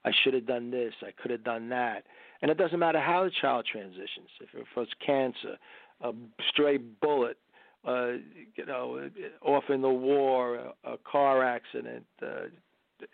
I 0.05 0.13
should 0.23 0.35
have 0.35 0.47
done 0.47 0.71
this, 0.71 0.95
I 1.03 1.11
could 1.21 1.33
have 1.33 1.43
done 1.43 1.69
that. 1.71 2.05
And 2.41 2.51
it 2.51 2.59
doesn't 2.59 2.79
matter 2.79 3.01
how 3.01 3.25
the 3.25 3.31
child 3.41 3.67
transitions. 3.71 4.29
If 4.41 4.55
it 4.55 4.67
was 4.77 4.87
cancer, 5.05 5.57
a 6.01 6.13
stray 6.51 6.77
bullet, 6.77 7.39
uh, 7.87 8.13
you 8.55 8.67
know, 8.67 9.09
off 9.43 9.65
in 9.69 9.81
the 9.83 9.89
war, 9.89 10.57
a, 10.57 10.93
a 10.93 10.99
car 11.11 11.45
accident, 11.45 12.05
uh, 12.23 12.47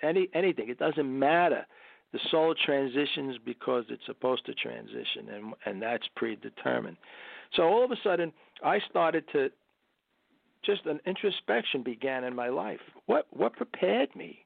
any 0.03 0.29
anything. 0.35 0.69
It 0.69 0.79
doesn't 0.79 1.19
matter. 1.19 1.67
The 2.13 2.21
soul 2.31 2.55
transitions 2.55 3.37
because 3.45 3.85
it's 3.89 4.05
supposed 4.07 4.45
to 4.47 4.55
transition, 4.55 5.29
and 5.33 5.55
and 5.65 5.81
that's 5.81 6.07
predetermined. 6.15 6.99
So 7.57 7.63
all 7.63 7.85
of 7.85 7.91
a 7.91 7.97
sudden, 8.03 8.33
I 8.63 8.79
started 8.91 9.25
to 9.33 9.51
just 10.65 10.87
an 10.87 11.01
introspection 11.07 11.83
began 11.83 12.25
in 12.25 12.35
my 12.35 12.49
life. 12.49 12.81
What 13.07 13.27
what 13.31 13.55
prepared 13.55 14.15
me? 14.15 14.45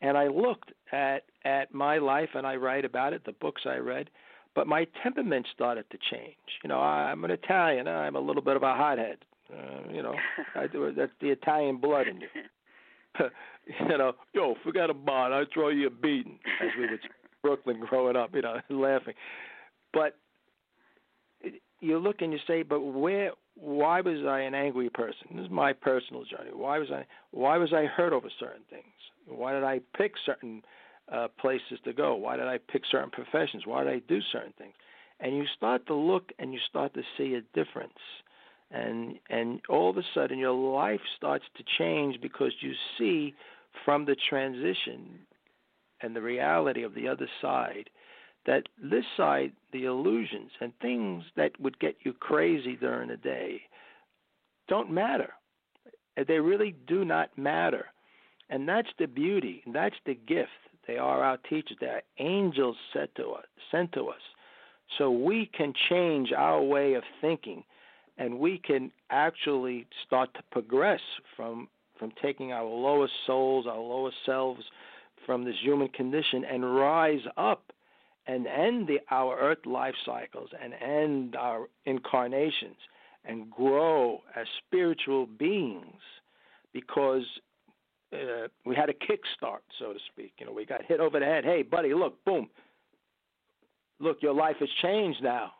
And 0.00 0.18
I 0.18 0.28
looked 0.28 0.72
at 0.92 1.24
at 1.44 1.72
my 1.72 1.98
life, 1.98 2.30
and 2.34 2.46
I 2.46 2.56
write 2.56 2.84
about 2.84 3.12
it. 3.12 3.24
The 3.24 3.32
books 3.32 3.62
I 3.66 3.76
read, 3.76 4.10
but 4.54 4.66
my 4.66 4.86
temperament 5.02 5.46
started 5.52 5.84
to 5.90 5.98
change. 6.10 6.36
You 6.62 6.68
know, 6.68 6.80
I, 6.80 7.10
I'm 7.10 7.24
an 7.24 7.30
Italian. 7.30 7.88
I'm 7.88 8.16
a 8.16 8.20
little 8.20 8.42
bit 8.42 8.56
of 8.56 8.62
a 8.62 8.74
hothead. 8.74 9.18
Uh, 9.52 9.92
you 9.92 10.02
know, 10.02 10.14
I 10.54 10.66
do 10.66 10.92
that's 10.96 11.12
the 11.20 11.30
Italian 11.30 11.78
blood 11.78 12.08
in 12.08 12.20
you. 12.20 12.28
you 13.66 13.98
know, 13.98 14.12
yo, 14.32 14.54
forget 14.64 14.90
about 14.90 15.32
it. 15.32 15.34
I 15.34 15.54
throw 15.54 15.68
you 15.68 15.86
a 15.86 15.90
beating, 15.90 16.38
as 16.60 16.68
we 16.78 16.88
would 16.88 17.00
Brooklyn 17.42 17.80
growing 17.88 18.16
up. 18.16 18.34
You 18.34 18.42
know, 18.42 18.56
laughing. 18.70 19.14
But 19.92 20.16
you 21.80 21.98
look 21.98 22.16
and 22.20 22.32
you 22.32 22.38
say, 22.46 22.62
but 22.62 22.80
where? 22.80 23.32
Why 23.56 24.00
was 24.00 24.24
I 24.26 24.40
an 24.40 24.54
angry 24.54 24.90
person? 24.90 25.28
This 25.36 25.44
is 25.44 25.50
my 25.50 25.72
personal 25.72 26.24
journey. 26.24 26.50
Why 26.52 26.78
was 26.78 26.88
I? 26.90 27.04
Why 27.30 27.56
was 27.58 27.72
I 27.72 27.84
hurt 27.84 28.12
over 28.12 28.28
certain 28.40 28.62
things? 28.68 28.84
Why 29.28 29.52
did 29.52 29.62
I 29.62 29.80
pick 29.96 30.14
certain 30.26 30.62
uh, 31.12 31.28
places 31.40 31.78
to 31.84 31.92
go? 31.92 32.14
Why 32.16 32.36
did 32.36 32.46
I 32.46 32.58
pick 32.58 32.82
certain 32.90 33.10
professions? 33.10 33.64
Why 33.66 33.84
did 33.84 33.92
I 33.92 34.00
do 34.08 34.20
certain 34.32 34.52
things? 34.58 34.74
And 35.20 35.36
you 35.36 35.44
start 35.56 35.86
to 35.86 35.94
look 35.94 36.32
and 36.38 36.52
you 36.52 36.58
start 36.68 36.94
to 36.94 37.02
see 37.16 37.34
a 37.34 37.42
difference 37.56 37.92
and 38.70 39.18
and 39.30 39.60
all 39.68 39.90
of 39.90 39.96
a 39.96 40.02
sudden 40.14 40.38
your 40.38 40.52
life 40.52 41.00
starts 41.16 41.44
to 41.56 41.64
change 41.78 42.20
because 42.20 42.52
you 42.60 42.72
see 42.98 43.34
from 43.84 44.04
the 44.04 44.16
transition 44.28 45.18
and 46.00 46.14
the 46.14 46.22
reality 46.22 46.82
of 46.82 46.94
the 46.94 47.08
other 47.08 47.28
side 47.40 47.88
that 48.46 48.64
this 48.82 49.04
side 49.16 49.52
the 49.72 49.84
illusions 49.84 50.50
and 50.60 50.72
things 50.80 51.24
that 51.36 51.58
would 51.60 51.78
get 51.78 51.96
you 52.04 52.12
crazy 52.12 52.76
during 52.76 53.08
the 53.08 53.16
day 53.16 53.60
don't 54.68 54.90
matter. 54.90 55.32
They 56.26 56.38
really 56.38 56.74
do 56.86 57.04
not 57.04 57.36
matter. 57.36 57.86
And 58.50 58.68
that's 58.68 58.88
the 58.98 59.06
beauty. 59.06 59.62
That's 59.72 59.96
the 60.06 60.14
gift. 60.14 60.50
They 60.86 60.96
are 60.96 61.22
our 61.22 61.38
teachers. 61.48 61.76
They 61.80 61.86
are 61.86 62.02
angels 62.18 62.76
sent 62.92 63.14
to 63.16 64.06
us. 64.06 64.20
So 64.98 65.10
we 65.10 65.50
can 65.56 65.72
change 65.88 66.32
our 66.32 66.62
way 66.62 66.94
of 66.94 67.02
thinking 67.20 67.64
and 68.18 68.38
we 68.38 68.58
can 68.58 68.90
actually 69.10 69.86
start 70.06 70.32
to 70.34 70.42
progress 70.50 71.00
from 71.36 71.68
from 71.98 72.12
taking 72.20 72.52
our 72.52 72.64
lowest 72.64 73.12
souls, 73.24 73.66
our 73.68 73.78
lowest 73.78 74.16
selves 74.26 74.62
from 75.24 75.44
this 75.44 75.54
human 75.62 75.88
condition 75.88 76.44
and 76.44 76.74
rise 76.74 77.20
up 77.36 77.72
and 78.26 78.46
end 78.46 78.88
the, 78.88 78.98
our 79.10 79.38
earth 79.38 79.64
life 79.64 79.94
cycles 80.04 80.50
and 80.60 80.74
end 80.74 81.36
our 81.36 81.68
incarnations 81.86 82.76
and 83.24 83.50
grow 83.50 84.20
as 84.36 84.46
spiritual 84.66 85.26
beings 85.38 86.02
because 86.72 87.22
uh, 88.12 88.48
we 88.64 88.74
had 88.74 88.88
a 88.88 88.92
kickstart, 88.92 89.62
so 89.78 89.92
to 89.92 89.98
speak. 90.12 90.32
You 90.38 90.46
know, 90.46 90.52
we 90.52 90.66
got 90.66 90.84
hit 90.84 91.00
over 91.00 91.18
the 91.18 91.26
head. 91.26 91.44
Hey, 91.44 91.62
buddy, 91.62 91.94
look, 91.94 92.22
boom. 92.24 92.48
Look, 94.00 94.18
your 94.22 94.34
life 94.34 94.56
has 94.60 94.68
changed 94.82 95.22
now. 95.22 95.52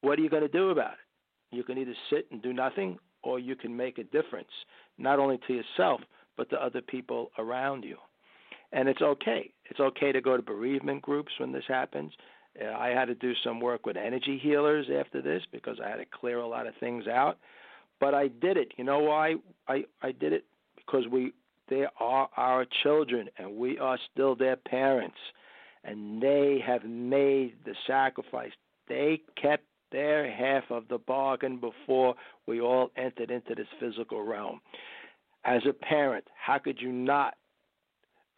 What 0.00 0.18
are 0.18 0.22
you 0.22 0.30
going 0.30 0.42
to 0.42 0.48
do 0.48 0.70
about 0.70 0.92
it? 0.92 1.07
You 1.50 1.64
can 1.64 1.78
either 1.78 1.94
sit 2.10 2.26
and 2.30 2.42
do 2.42 2.52
nothing, 2.52 2.98
or 3.22 3.38
you 3.38 3.56
can 3.56 3.76
make 3.76 3.98
a 3.98 4.04
difference, 4.04 4.50
not 4.98 5.18
only 5.18 5.38
to 5.46 5.54
yourself, 5.54 6.00
but 6.36 6.48
to 6.50 6.62
other 6.62 6.80
people 6.80 7.30
around 7.38 7.84
you. 7.84 7.96
And 8.72 8.88
it's 8.88 9.02
okay. 9.02 9.50
It's 9.64 9.80
okay 9.80 10.12
to 10.12 10.20
go 10.20 10.36
to 10.36 10.42
bereavement 10.42 11.02
groups 11.02 11.32
when 11.38 11.52
this 11.52 11.64
happens. 11.66 12.12
Uh, 12.60 12.72
I 12.72 12.88
had 12.88 13.06
to 13.06 13.14
do 13.14 13.32
some 13.42 13.60
work 13.60 13.86
with 13.86 13.96
energy 13.96 14.38
healers 14.38 14.86
after 14.94 15.22
this 15.22 15.42
because 15.52 15.78
I 15.84 15.88
had 15.88 15.96
to 15.96 16.04
clear 16.04 16.38
a 16.38 16.46
lot 16.46 16.66
of 16.66 16.74
things 16.78 17.06
out. 17.06 17.38
But 18.00 18.14
I 18.14 18.28
did 18.28 18.56
it. 18.56 18.72
You 18.76 18.84
know 18.84 19.00
why 19.00 19.36
I, 19.66 19.84
I 20.02 20.12
did 20.12 20.32
it? 20.32 20.44
Because 20.76 21.06
we 21.10 21.32
they 21.68 21.84
are 22.00 22.28
our 22.36 22.66
children 22.82 23.28
and 23.36 23.56
we 23.56 23.78
are 23.78 23.98
still 24.12 24.34
their 24.34 24.56
parents. 24.56 25.18
And 25.84 26.22
they 26.22 26.62
have 26.66 26.84
made 26.84 27.54
the 27.64 27.74
sacrifice. 27.86 28.52
They 28.88 29.20
kept 29.40 29.64
their 29.90 30.30
half 30.30 30.64
of 30.70 30.88
the 30.88 30.98
bargain 30.98 31.58
before 31.58 32.14
we 32.46 32.60
all 32.60 32.90
entered 32.96 33.30
into 33.30 33.54
this 33.54 33.66
physical 33.80 34.22
realm. 34.22 34.60
As 35.44 35.62
a 35.68 35.72
parent, 35.72 36.24
how 36.34 36.58
could 36.58 36.80
you 36.80 36.92
not 36.92 37.34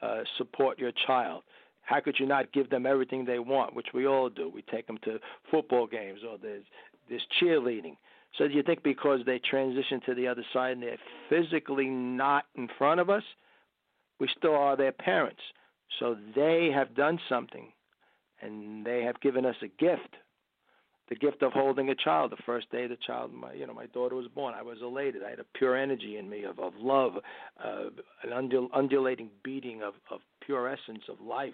uh, 0.03 0.21
support 0.39 0.79
your 0.79 0.93
child? 1.07 1.43
How 1.83 2.01
could 2.01 2.17
you 2.19 2.27
not 2.27 2.53
give 2.53 2.71
them 2.71 2.87
everything 2.87 3.25
they 3.25 3.39
want, 3.39 3.75
which 3.75 3.89
we 3.93 4.07
all 4.07 4.29
do? 4.29 4.49
We 4.49 4.63
take 4.63 4.87
them 4.87 4.99
to 5.05 5.19
football 5.51 5.87
games 5.87 6.21
or 6.29 6.39
there's, 6.39 6.65
there's 7.09 7.27
cheerleading. 7.41 7.97
So 8.39 8.47
do 8.47 8.55
you 8.55 8.63
think 8.63 8.83
because 8.83 9.21
they 9.27 9.41
transition 9.41 10.01
to 10.07 10.15
the 10.15 10.29
other 10.29 10.45
side 10.53 10.73
and 10.73 10.83
they're 10.83 10.99
physically 11.29 11.87
not 11.87 12.45
in 12.55 12.69
front 12.79 13.01
of 13.01 13.11
us, 13.11 13.25
we 14.21 14.29
still 14.37 14.55
are 14.55 14.77
their 14.77 14.93
parents? 14.93 15.41
So 15.99 16.17
they 16.37 16.71
have 16.73 16.95
done 16.95 17.19
something 17.29 17.73
and 18.41 18.87
they 18.87 19.03
have 19.03 19.21
given 19.21 19.45
us 19.45 19.57
a 19.63 19.69
gift 19.83 20.17
the 21.11 21.16
gift 21.16 21.42
of 21.42 21.53
holding 21.53 21.90
a 21.90 21.94
child. 21.94 22.31
The 22.31 22.42
first 22.46 22.70
day 22.70 22.87
the 22.87 22.96
child, 23.07 23.35
my 23.35 23.53
you 23.53 23.66
know, 23.66 23.75
my 23.75 23.87
daughter 23.87 24.14
was 24.14 24.29
born, 24.29 24.55
I 24.55 24.62
was 24.62 24.79
elated. 24.81 25.23
I 25.23 25.31
had 25.31 25.40
a 25.40 25.59
pure 25.59 25.77
energy 25.77 26.16
in 26.16 26.31
me 26.31 26.44
of 26.44 26.59
of 26.59 26.73
love, 26.79 27.12
uh, 27.62 27.90
an 28.23 28.31
undul- 28.31 28.70
undulating 28.73 29.29
beating 29.42 29.83
of 29.83 29.94
of 30.11 30.20
pure 30.40 30.68
essence 30.68 31.03
of 31.09 31.20
life. 31.20 31.53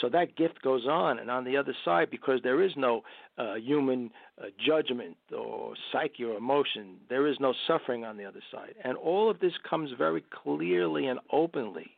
So 0.00 0.08
that 0.08 0.36
gift 0.36 0.62
goes 0.62 0.86
on, 0.86 1.18
and 1.18 1.30
on 1.30 1.44
the 1.44 1.54
other 1.58 1.74
side, 1.84 2.08
because 2.10 2.40
there 2.42 2.62
is 2.62 2.72
no 2.78 3.02
uh, 3.36 3.56
human 3.56 4.10
uh, 4.40 4.46
judgment 4.66 5.18
or 5.36 5.74
psyche 5.92 6.24
or 6.24 6.34
emotion, 6.34 6.96
there 7.10 7.26
is 7.26 7.36
no 7.38 7.52
suffering 7.66 8.02
on 8.02 8.16
the 8.16 8.24
other 8.24 8.40
side, 8.50 8.74
and 8.84 8.96
all 8.96 9.30
of 9.30 9.38
this 9.38 9.52
comes 9.68 9.90
very 9.98 10.24
clearly 10.42 11.08
and 11.08 11.20
openly, 11.30 11.90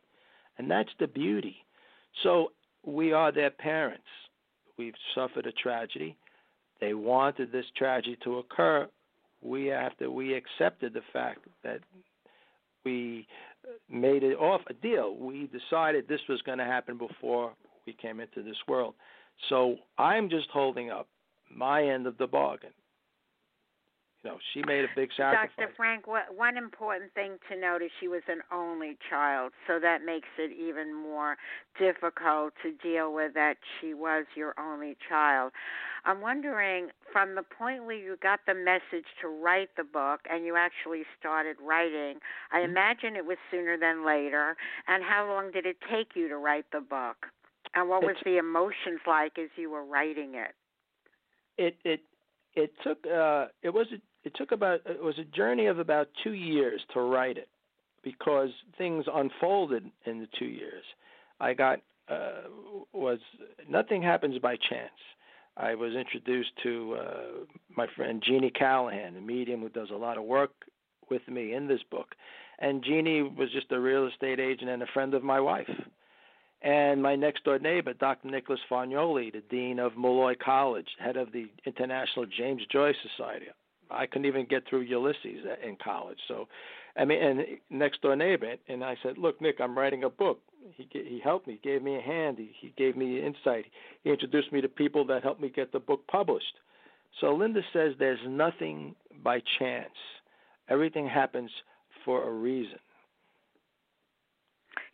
and 0.57 0.69
that's 0.69 0.89
the 0.99 1.07
beauty. 1.07 1.55
So 2.21 2.51
we 2.85 3.13
are 3.13 3.31
their 3.31 3.49
parents. 3.49 4.03
We've 4.77 4.93
suffered 5.15 5.47
a 5.47 5.53
tragedy 5.53 6.17
they 6.81 6.93
wanted 6.93 7.51
this 7.51 7.65
tragedy 7.77 8.17
to 8.23 8.39
occur. 8.39 8.87
We 9.41 9.71
after 9.71 10.09
we 10.09 10.33
accepted 10.33 10.93
the 10.93 11.01
fact 11.13 11.39
that 11.63 11.79
we 12.83 13.27
made 13.89 14.23
it 14.23 14.35
off 14.35 14.61
a 14.69 14.73
deal. 14.73 15.15
We 15.15 15.47
decided 15.47 16.07
this 16.07 16.21
was 16.29 16.41
going 16.43 16.57
to 16.59 16.65
happen 16.65 16.97
before 16.97 17.53
we 17.85 17.93
came 17.93 18.19
into 18.19 18.43
this 18.43 18.57
world. 18.67 18.93
So 19.49 19.77
I'm 19.97 20.29
just 20.29 20.49
holding 20.51 20.91
up 20.91 21.07
my 21.53 21.83
end 21.83 22.07
of 22.07 22.17
the 22.17 22.27
bargain 22.27 22.71
no, 24.25 24.39
she 24.53 24.63
made 24.65 24.83
a 24.83 24.87
big 24.95 25.09
sacrifice. 25.15 25.51
Dr. 25.55 25.71
Frank, 25.77 26.07
what, 26.07 26.35
one 26.35 26.57
important 26.57 27.13
thing 27.13 27.37
to 27.49 27.55
note 27.55 27.83
is 27.83 27.91
she 27.99 28.07
was 28.07 28.23
an 28.27 28.41
only 28.51 28.97
child, 29.07 29.53
so 29.67 29.79
that 29.79 30.03
makes 30.03 30.27
it 30.39 30.51
even 30.51 30.95
more 30.95 31.37
difficult 31.79 32.53
to 32.63 32.71
deal 32.71 33.13
with 33.13 33.35
that 33.35 33.57
she 33.79 33.93
was 33.93 34.25
your 34.35 34.55
only 34.59 34.97
child. 35.07 35.51
I'm 36.05 36.21
wondering, 36.21 36.89
from 37.11 37.35
the 37.35 37.43
point 37.43 37.85
where 37.85 37.95
you 37.95 38.17
got 38.21 38.39
the 38.47 38.55
message 38.55 39.05
to 39.21 39.27
write 39.27 39.69
the 39.77 39.83
book 39.83 40.21
and 40.29 40.43
you 40.43 40.55
actually 40.55 41.03
started 41.19 41.57
writing, 41.61 42.19
I 42.51 42.61
mm-hmm. 42.61 42.71
imagine 42.71 43.15
it 43.15 43.25
was 43.25 43.37
sooner 43.51 43.77
than 43.77 44.03
later, 44.03 44.57
and 44.87 45.03
how 45.03 45.27
long 45.27 45.51
did 45.51 45.67
it 45.67 45.77
take 45.91 46.15
you 46.15 46.27
to 46.29 46.37
write 46.37 46.65
the 46.71 46.81
book? 46.81 47.27
And 47.75 47.89
what 47.89 48.01
was 48.01 48.15
the 48.23 48.37
emotions 48.37 49.01
like 49.05 49.37
as 49.37 49.49
you 49.55 49.69
were 49.69 49.85
writing 49.85 50.33
it? 50.33 50.55
It 51.57 51.75
it 51.83 52.01
it 52.55 52.71
took 52.83 53.05
uh 53.05 53.47
it 53.61 53.73
was 53.73 53.87
a 53.91 53.97
it 54.25 54.33
took 54.35 54.51
about 54.51 54.81
it 54.85 55.01
was 55.01 55.17
a 55.19 55.23
journey 55.23 55.67
of 55.67 55.79
about 55.79 56.09
two 56.23 56.33
years 56.33 56.81
to 56.93 56.99
write 56.99 57.37
it 57.37 57.47
because 58.03 58.49
things 58.77 59.05
unfolded 59.13 59.89
in 60.05 60.19
the 60.19 60.27
two 60.37 60.45
years. 60.45 60.83
I 61.39 61.53
got 61.53 61.79
uh, 62.09 62.49
was 62.93 63.19
nothing 63.69 64.01
happens 64.01 64.37
by 64.39 64.57
chance. 64.57 64.91
I 65.57 65.75
was 65.75 65.93
introduced 65.93 66.51
to 66.63 66.97
uh, 66.99 67.55
my 67.75 67.87
friend 67.95 68.21
Jeannie 68.25 68.51
Callahan, 68.51 69.15
a 69.15 69.21
medium 69.21 69.61
who 69.61 69.69
does 69.69 69.89
a 69.89 69.95
lot 69.95 70.17
of 70.17 70.25
work 70.25 70.51
with 71.09 71.25
me 71.27 71.53
in 71.53 71.67
this 71.67 71.81
book. 71.89 72.15
And 72.59 72.83
Jeannie 72.83 73.21
was 73.21 73.49
just 73.51 73.71
a 73.71 73.79
real 73.79 74.07
estate 74.07 74.39
agent 74.39 74.69
and 74.69 74.83
a 74.83 74.87
friend 74.93 75.13
of 75.13 75.23
my 75.23 75.39
wife. 75.39 75.69
And 76.61 77.01
my 77.01 77.15
next 77.15 77.43
door 77.43 77.59
neighbor, 77.59 77.93
Dr. 77.93 78.29
Nicholas 78.29 78.59
Fargnoli, 78.69 79.31
the 79.31 79.43
dean 79.49 79.79
of 79.79 79.95
Molloy 79.95 80.35
College, 80.43 80.87
head 80.99 81.15
of 81.15 81.31
the 81.31 81.45
International 81.65 82.25
James 82.25 82.63
Joyce 82.71 82.95
Society. 83.15 83.45
I 83.91 84.05
couldn't 84.05 84.25
even 84.25 84.45
get 84.45 84.63
through 84.67 84.81
Ulysses 84.81 85.45
in 85.63 85.77
college. 85.83 86.17
So, 86.27 86.47
I 86.97 87.05
mean, 87.05 87.21
and 87.21 87.41
next 87.69 88.01
door 88.01 88.15
neighbor, 88.15 88.55
and 88.67 88.83
I 88.83 88.95
said, 89.03 89.17
"Look, 89.17 89.41
Nick, 89.41 89.59
I'm 89.59 89.77
writing 89.77 90.03
a 90.03 90.09
book. 90.09 90.39
he 90.75 90.87
he 90.91 91.19
helped 91.23 91.47
me, 91.47 91.59
gave 91.63 91.81
me 91.83 91.97
a 91.97 92.01
hand, 92.01 92.37
he, 92.37 92.51
he 92.59 92.73
gave 92.77 92.95
me 92.95 93.23
insight. 93.25 93.65
He 94.03 94.09
introduced 94.09 94.51
me 94.51 94.61
to 94.61 94.67
people 94.67 95.05
that 95.05 95.23
helped 95.23 95.41
me 95.41 95.49
get 95.49 95.71
the 95.71 95.79
book 95.79 96.05
published. 96.07 96.55
So 97.21 97.33
Linda 97.33 97.61
says 97.71 97.93
there's 97.97 98.19
nothing 98.27 98.95
by 99.23 99.41
chance. 99.59 99.93
Everything 100.69 101.07
happens 101.07 101.51
for 102.03 102.27
a 102.27 102.31
reason. 102.31 102.79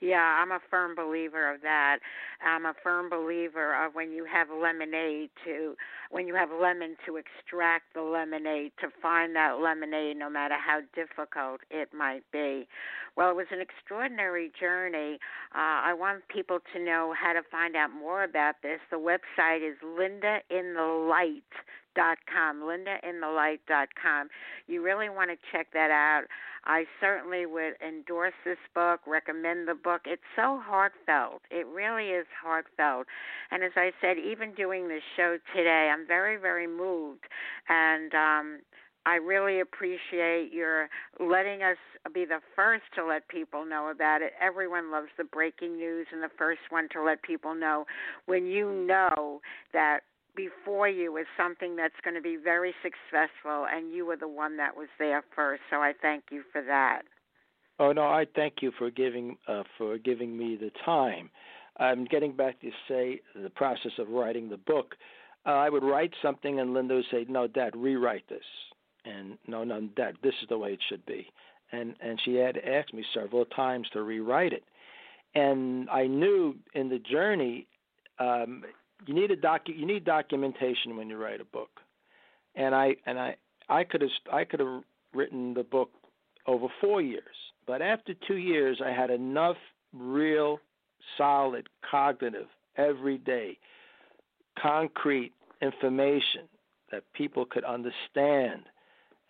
Yeah, 0.02 0.42
I'm 0.42 0.52
a 0.52 0.60
firm 0.72 0.96
believer 0.96 1.54
of 1.54 1.62
that. 1.62 2.00
I'm 2.44 2.66
a 2.66 2.74
firm 2.82 3.08
believer 3.08 3.86
of 3.86 3.94
when 3.94 4.12
you 4.12 4.26
have 4.26 4.48
lemonade 4.50 5.30
to 5.46 5.76
when 6.10 6.28
you 6.28 6.34
have 6.34 6.50
lemon 6.50 6.98
to 7.06 7.18
extract 7.18 7.94
the 7.94 8.02
lemonade 8.02 8.72
to 8.82 8.88
find 9.00 9.36
that 9.36 9.60
lemonade 9.62 10.18
no 10.18 10.28
matter 10.28 10.56
how 10.56 10.82
difficult 10.96 11.62
it 11.70 11.94
might 11.94 12.24
be. 12.34 12.68
Well, 13.16 13.30
it 13.30 13.36
was 13.36 13.46
an 13.52 13.62
extraordinary 13.62 14.52
journey. 14.60 15.20
Uh, 15.54 15.86
I 15.86 15.94
want 15.94 16.28
people 16.28 16.60
to 16.74 16.84
know 16.84 17.14
how 17.16 17.34
to 17.34 17.42
find 17.52 17.76
out 17.76 17.92
more 17.92 18.24
about 18.24 18.56
this. 18.64 18.80
The 18.90 18.98
website 18.98 19.62
is 19.62 19.78
Linda 21.96 22.98
in 23.08 23.20
the 23.20 23.28
Light 23.28 23.62
dot 23.68 23.90
com, 24.02 24.30
You 24.68 24.82
really 24.82 25.10
want 25.10 25.32
to 25.32 25.38
check 25.52 25.68
that 25.74 25.92
out. 25.92 26.24
I 26.64 26.86
certainly 27.00 27.46
would 27.48 27.74
endorse 27.86 28.34
this 28.46 28.58
book, 28.76 29.02
recommend 29.08 29.68
the 29.68 29.74
book. 29.74 30.02
It's 30.06 30.22
so 30.36 30.62
heartfelt. 30.64 31.42
It 31.50 31.66
really 31.66 32.10
is 32.10 32.28
heartfelt. 32.40 33.08
And 33.50 33.64
as 33.64 33.72
I 33.76 33.92
said, 34.00 34.18
even 34.18 34.54
doing 34.54 34.88
this 34.88 35.02
show 35.18 35.38
today, 35.56 35.92
I'm 35.92 36.06
very, 36.06 36.38
very 36.38 36.68
moved. 36.68 37.26
And 37.68 38.14
um, 38.14 38.60
I 39.08 39.16
really 39.16 39.62
appreciate 39.62 40.52
your 40.54 40.88
letting 41.20 41.64
us 41.64 41.78
be 42.14 42.26
the 42.26 42.40
first 42.56 42.84
to 42.96 43.06
let 43.06 43.28
people 43.28 43.66
know 43.66 43.90
about 43.90 44.22
it. 44.22 44.34
Everyone 44.40 44.92
loves 44.92 45.10
the 45.18 45.24
breaking 45.24 45.78
news 45.78 46.06
and 46.12 46.22
the 46.22 46.30
first 46.38 46.62
one 46.70 46.88
to 46.94 47.02
let 47.02 47.24
people 47.24 47.56
know 47.56 47.86
when 48.28 48.46
you 48.46 48.72
know 48.72 49.42
that 49.74 50.02
before 50.36 50.88
you 50.88 51.18
is 51.18 51.26
something 51.38 51.76
that's 51.76 52.00
going 52.04 52.16
to 52.16 52.22
be 52.22 52.38
very 52.42 52.74
successful, 52.82 53.66
and 53.72 53.92
you 53.92 54.06
were 54.06 54.18
the 54.18 54.28
one 54.28 54.58
that 54.58 54.76
was 54.76 54.88
there 55.00 55.24
first. 55.36 55.62
So 55.70 55.78
I 55.78 55.94
thank 56.02 56.26
you 56.32 56.44
for 56.52 56.62
that. 56.64 57.02
Oh 57.80 57.92
no, 57.92 58.04
I 58.04 58.26
thank 58.36 58.62
you 58.62 58.72
for 58.78 58.92
giving 58.92 59.38
uh, 59.48 59.64
for 59.78 59.98
giving 59.98 60.38
me 60.38 60.56
the 60.56 60.72
time. 60.86 61.30
I'm 61.78 62.06
getting 62.06 62.36
back 62.36 62.60
to 62.62 62.70
say 62.88 63.22
the 63.36 63.50
process 63.50 63.94
of 63.98 64.10
writing 64.10 64.50
the 64.50 64.58
book. 64.58 64.96
Uh, 65.46 65.52
I 65.52 65.70
would 65.70 65.84
write 65.84 66.14
something, 66.22 66.60
and 66.60 66.74
Linda 66.74 66.96
would 66.96 67.06
say, 67.10 67.26
"No, 67.28 67.48
Dad, 67.48 67.76
rewrite 67.76 68.28
this." 68.30 68.44
And 69.04 69.38
no, 69.48 69.64
no, 69.64 69.82
Dad, 69.82 70.16
this 70.22 70.36
is 70.44 70.50
the 70.50 70.58
way 70.58 70.74
it 70.74 70.80
should 70.90 71.06
be. 71.06 71.32
And 71.72 71.96
and 72.02 72.20
she 72.24 72.36
had 72.36 72.58
asked 72.58 72.94
me 72.94 73.04
several 73.14 73.46
times 73.46 73.88
to 73.94 74.04
rewrite 74.04 74.54
it. 74.54 74.64
And 75.34 75.90
I 75.90 76.08
knew 76.08 76.56
in 76.74 76.90
the 76.90 77.00
journey, 77.00 77.68
um, 78.20 78.64
you 79.06 79.14
need 79.14 79.32
a 79.32 79.38
docu 79.38 79.76
you 79.76 79.86
need 79.86 80.06
documentation 80.06 80.98
when 80.98 81.10
you 81.10 81.18
write 81.18 81.42
a 81.42 81.46
book. 81.46 81.70
And 82.56 82.76
i 82.76 82.96
and 83.06 83.20
i 83.20 83.36
i 83.70 83.84
could 83.84 84.02
have 84.02 84.12
i 84.32 84.44
could 84.44 84.60
have 84.60 84.84
written 85.14 85.54
the 85.54 85.64
book 85.64 85.92
over 86.48 86.68
four 86.80 87.02
years. 87.02 87.36
But 87.68 87.82
after 87.82 88.14
two 88.28 88.38
years 88.38 88.82
i 88.86 88.92
had 88.92 89.10
enough 89.10 89.58
real 89.94 90.60
solid 91.18 91.68
cognitive 91.90 92.48
everyday 92.78 93.58
concrete 94.62 95.34
information 95.62 96.48
that 96.92 97.04
people 97.14 97.46
could 97.46 97.64
understand. 97.64 98.64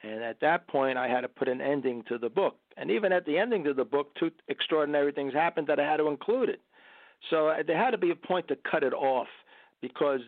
And 0.03 0.23
at 0.23 0.39
that 0.41 0.67
point 0.67 0.97
i 0.97 1.07
had 1.07 1.21
to 1.21 1.27
put 1.27 1.47
an 1.47 1.61
ending 1.61 2.03
to 2.09 2.17
the 2.17 2.29
book. 2.29 2.57
And 2.77 2.89
even 2.89 3.11
at 3.11 3.25
the 3.25 3.37
ending 3.37 3.67
of 3.67 3.75
the 3.75 3.85
book 3.85 4.13
two 4.15 4.31
extraordinary 4.47 5.11
things 5.11 5.33
happened 5.33 5.67
that 5.67 5.79
i 5.79 5.83
had 5.83 5.97
to 5.97 6.07
include 6.07 6.49
it. 6.49 6.61
So 7.29 7.49
uh, 7.49 7.57
there 7.65 7.77
had 7.77 7.91
to 7.91 7.99
be 7.99 8.09
a 8.09 8.15
point 8.15 8.47
to 8.47 8.57
cut 8.69 8.83
it 8.83 8.93
off 8.93 9.27
because 9.81 10.21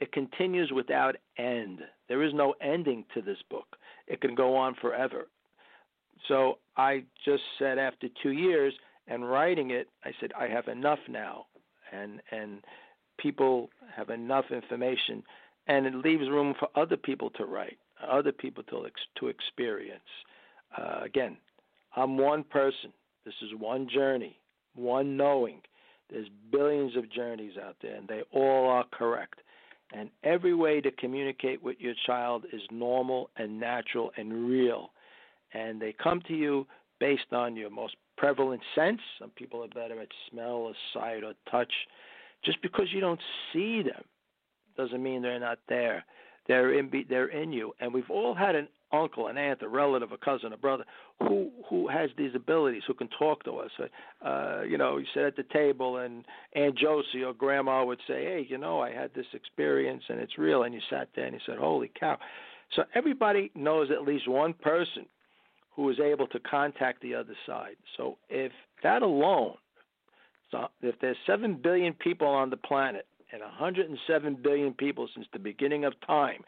it 0.00 0.12
continues 0.12 0.72
without 0.72 1.16
end. 1.38 1.80
There 2.08 2.22
is 2.22 2.32
no 2.34 2.54
ending 2.60 3.04
to 3.14 3.22
this 3.22 3.38
book. 3.50 3.76
It 4.06 4.20
can 4.20 4.34
go 4.34 4.56
on 4.56 4.74
forever. 4.80 5.28
So 6.28 6.58
I 6.76 7.04
just 7.24 7.42
said 7.58 7.78
after 7.78 8.08
two 8.22 8.32
years 8.32 8.74
and 9.06 9.28
writing 9.28 9.70
it, 9.70 9.88
I 10.04 10.12
said 10.20 10.32
I 10.38 10.46
have 10.48 10.68
enough 10.68 10.98
now, 11.08 11.46
and 11.92 12.20
and 12.30 12.62
people 13.18 13.70
have 13.94 14.10
enough 14.10 14.46
information, 14.50 15.22
and 15.66 15.86
it 15.86 15.94
leaves 15.94 16.28
room 16.28 16.54
for 16.58 16.68
other 16.74 16.96
people 16.96 17.30
to 17.30 17.44
write, 17.44 17.78
other 18.06 18.32
people 18.32 18.62
to 18.64 18.86
to 19.18 19.28
experience. 19.28 20.00
Uh, 20.76 21.00
again, 21.04 21.36
I'm 21.96 22.16
one 22.16 22.44
person. 22.44 22.92
This 23.24 23.34
is 23.42 23.50
one 23.58 23.88
journey, 23.88 24.38
one 24.74 25.16
knowing. 25.16 25.60
There's 26.10 26.28
billions 26.50 26.96
of 26.96 27.10
journeys 27.10 27.52
out 27.62 27.76
there, 27.82 27.94
and 27.94 28.08
they 28.08 28.22
all 28.32 28.68
are 28.68 28.84
correct. 28.92 29.40
And 29.92 30.10
every 30.22 30.54
way 30.54 30.80
to 30.80 30.90
communicate 30.92 31.62
with 31.62 31.76
your 31.80 31.94
child 32.06 32.44
is 32.52 32.62
normal 32.70 33.30
and 33.36 33.58
natural 33.58 34.12
and 34.16 34.48
real. 34.48 34.90
And 35.52 35.80
they 35.80 35.92
come 35.92 36.22
to 36.28 36.34
you 36.34 36.66
based 37.00 37.32
on 37.32 37.56
your 37.56 37.70
most 37.70 37.96
prevalent 38.16 38.62
sense. 38.74 39.00
Some 39.18 39.30
people 39.30 39.64
are 39.64 39.68
better 39.68 40.00
at 40.00 40.08
smell 40.30 40.52
or 40.52 40.74
sight 40.94 41.24
or 41.24 41.32
touch. 41.50 41.72
Just 42.44 42.62
because 42.62 42.86
you 42.92 43.00
don't 43.00 43.20
see 43.52 43.82
them 43.82 44.04
doesn't 44.76 45.02
mean 45.02 45.22
they're 45.22 45.40
not 45.40 45.58
there. 45.68 46.04
They're 46.46 46.78
in 46.78 46.90
they're 47.08 47.28
in 47.28 47.52
you. 47.52 47.72
And 47.80 47.92
we've 47.92 48.10
all 48.10 48.34
had 48.34 48.54
an 48.54 48.68
uncle, 48.92 49.28
an 49.28 49.38
aunt, 49.38 49.62
a 49.62 49.68
relative, 49.68 50.12
a 50.12 50.18
cousin, 50.18 50.52
a 50.52 50.56
brother 50.56 50.84
who 51.20 51.50
who 51.68 51.88
has 51.88 52.10
these 52.16 52.34
abilities, 52.34 52.82
who 52.86 52.94
can 52.94 53.08
talk 53.18 53.44
to 53.44 53.52
us. 53.58 53.70
Uh, 54.24 54.62
you 54.62 54.78
know, 54.78 54.98
you 54.98 55.06
sit 55.14 55.22
at 55.22 55.36
the 55.36 55.44
table 55.52 55.98
and 55.98 56.24
Aunt 56.54 56.76
Josie 56.76 57.22
or 57.24 57.32
Grandma 57.32 57.84
would 57.84 58.00
say, 58.06 58.24
"Hey, 58.24 58.46
you 58.48 58.58
know, 58.58 58.80
I 58.80 58.92
had 58.92 59.12
this 59.14 59.26
experience 59.32 60.02
and 60.08 60.20
it's 60.20 60.38
real," 60.38 60.64
and 60.64 60.74
you 60.74 60.80
sat 60.90 61.08
there 61.14 61.26
and 61.26 61.34
you 61.34 61.40
said, 61.46 61.58
"Holy 61.58 61.90
cow!" 61.98 62.18
So 62.74 62.84
everybody 62.94 63.50
knows 63.54 63.90
at 63.90 64.02
least 64.02 64.28
one 64.28 64.54
person 64.54 65.06
who 65.74 65.88
is 65.90 65.98
able 66.00 66.26
to 66.28 66.40
contact 66.40 67.00
the 67.00 67.14
other 67.14 67.34
side. 67.46 67.76
So 67.96 68.18
if 68.28 68.52
that 68.82 69.02
alone, 69.02 69.56
so 70.50 70.68
if 70.82 70.98
there's 71.00 71.16
seven 71.26 71.54
billion 71.54 71.94
people 71.94 72.26
on 72.26 72.50
the 72.50 72.56
planet 72.56 73.06
and 73.32 73.40
107 73.40 74.38
billion 74.42 74.74
people 74.74 75.08
since 75.14 75.26
the 75.32 75.38
beginning 75.38 75.84
of 75.84 75.94
time 76.06 76.42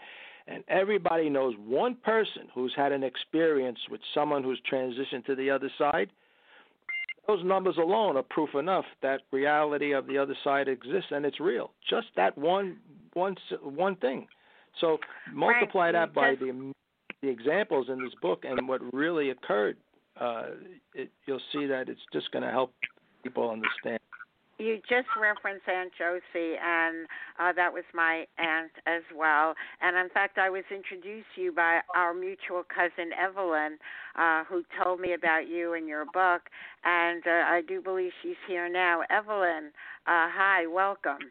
and 0.46 0.64
everybody 0.68 1.28
knows 1.28 1.54
one 1.66 1.96
person 2.04 2.48
who's 2.54 2.72
had 2.76 2.92
an 2.92 3.02
experience 3.02 3.78
with 3.90 4.00
someone 4.14 4.42
who's 4.42 4.60
transitioned 4.70 5.24
to 5.26 5.34
the 5.34 5.50
other 5.50 5.70
side, 5.78 6.10
those 7.26 7.44
numbers 7.44 7.76
alone 7.76 8.16
are 8.16 8.24
proof 8.24 8.54
enough 8.54 8.84
that 9.02 9.20
reality 9.30 9.92
of 9.92 10.06
the 10.06 10.18
other 10.18 10.34
side 10.42 10.68
exists 10.68 11.10
and 11.10 11.24
it's 11.24 11.40
real. 11.40 11.70
Just 11.88 12.08
that 12.16 12.36
one 12.36 12.78
one 13.12 13.36
one 13.62 13.96
thing. 13.96 14.26
So 14.80 14.98
multiply 15.32 15.86
right. 15.86 15.92
that 15.92 16.14
by 16.14 16.34
the 16.34 16.72
the 17.22 17.28
examples 17.28 17.86
in 17.88 18.02
this 18.02 18.12
book 18.20 18.44
and 18.44 18.66
what 18.68 18.80
really 18.92 19.30
occurred. 19.30 19.76
Uh, 20.20 20.46
it, 20.94 21.10
you'll 21.26 21.40
see 21.52 21.66
that 21.66 21.88
it's 21.88 22.00
just 22.12 22.30
going 22.32 22.42
to 22.42 22.50
help 22.50 22.74
people 23.22 23.48
understand 23.48 24.00
you 24.62 24.76
just 24.88 25.08
referenced 25.20 25.68
Aunt 25.68 25.92
Josie, 25.98 26.56
and 26.62 27.06
uh, 27.38 27.52
that 27.52 27.72
was 27.72 27.84
my 27.92 28.24
aunt 28.38 28.72
as 28.86 29.02
well. 29.14 29.54
And 29.80 29.96
in 29.96 30.08
fact, 30.10 30.38
I 30.38 30.50
was 30.50 30.64
introduced 30.70 31.26
to 31.34 31.40
you 31.42 31.52
by 31.52 31.80
our 31.94 32.14
mutual 32.14 32.62
cousin 32.62 33.12
Evelyn, 33.12 33.78
uh, 34.16 34.44
who 34.44 34.62
told 34.82 35.00
me 35.00 35.14
about 35.14 35.48
you 35.48 35.74
and 35.74 35.88
your 35.88 36.04
book. 36.04 36.42
And 36.84 37.22
uh, 37.26 37.30
I 37.30 37.62
do 37.66 37.80
believe 37.80 38.12
she's 38.22 38.40
here 38.48 38.68
now. 38.68 39.02
Evelyn, 39.10 39.72
uh, 40.06 40.28
hi, 40.30 40.66
welcome. 40.66 41.30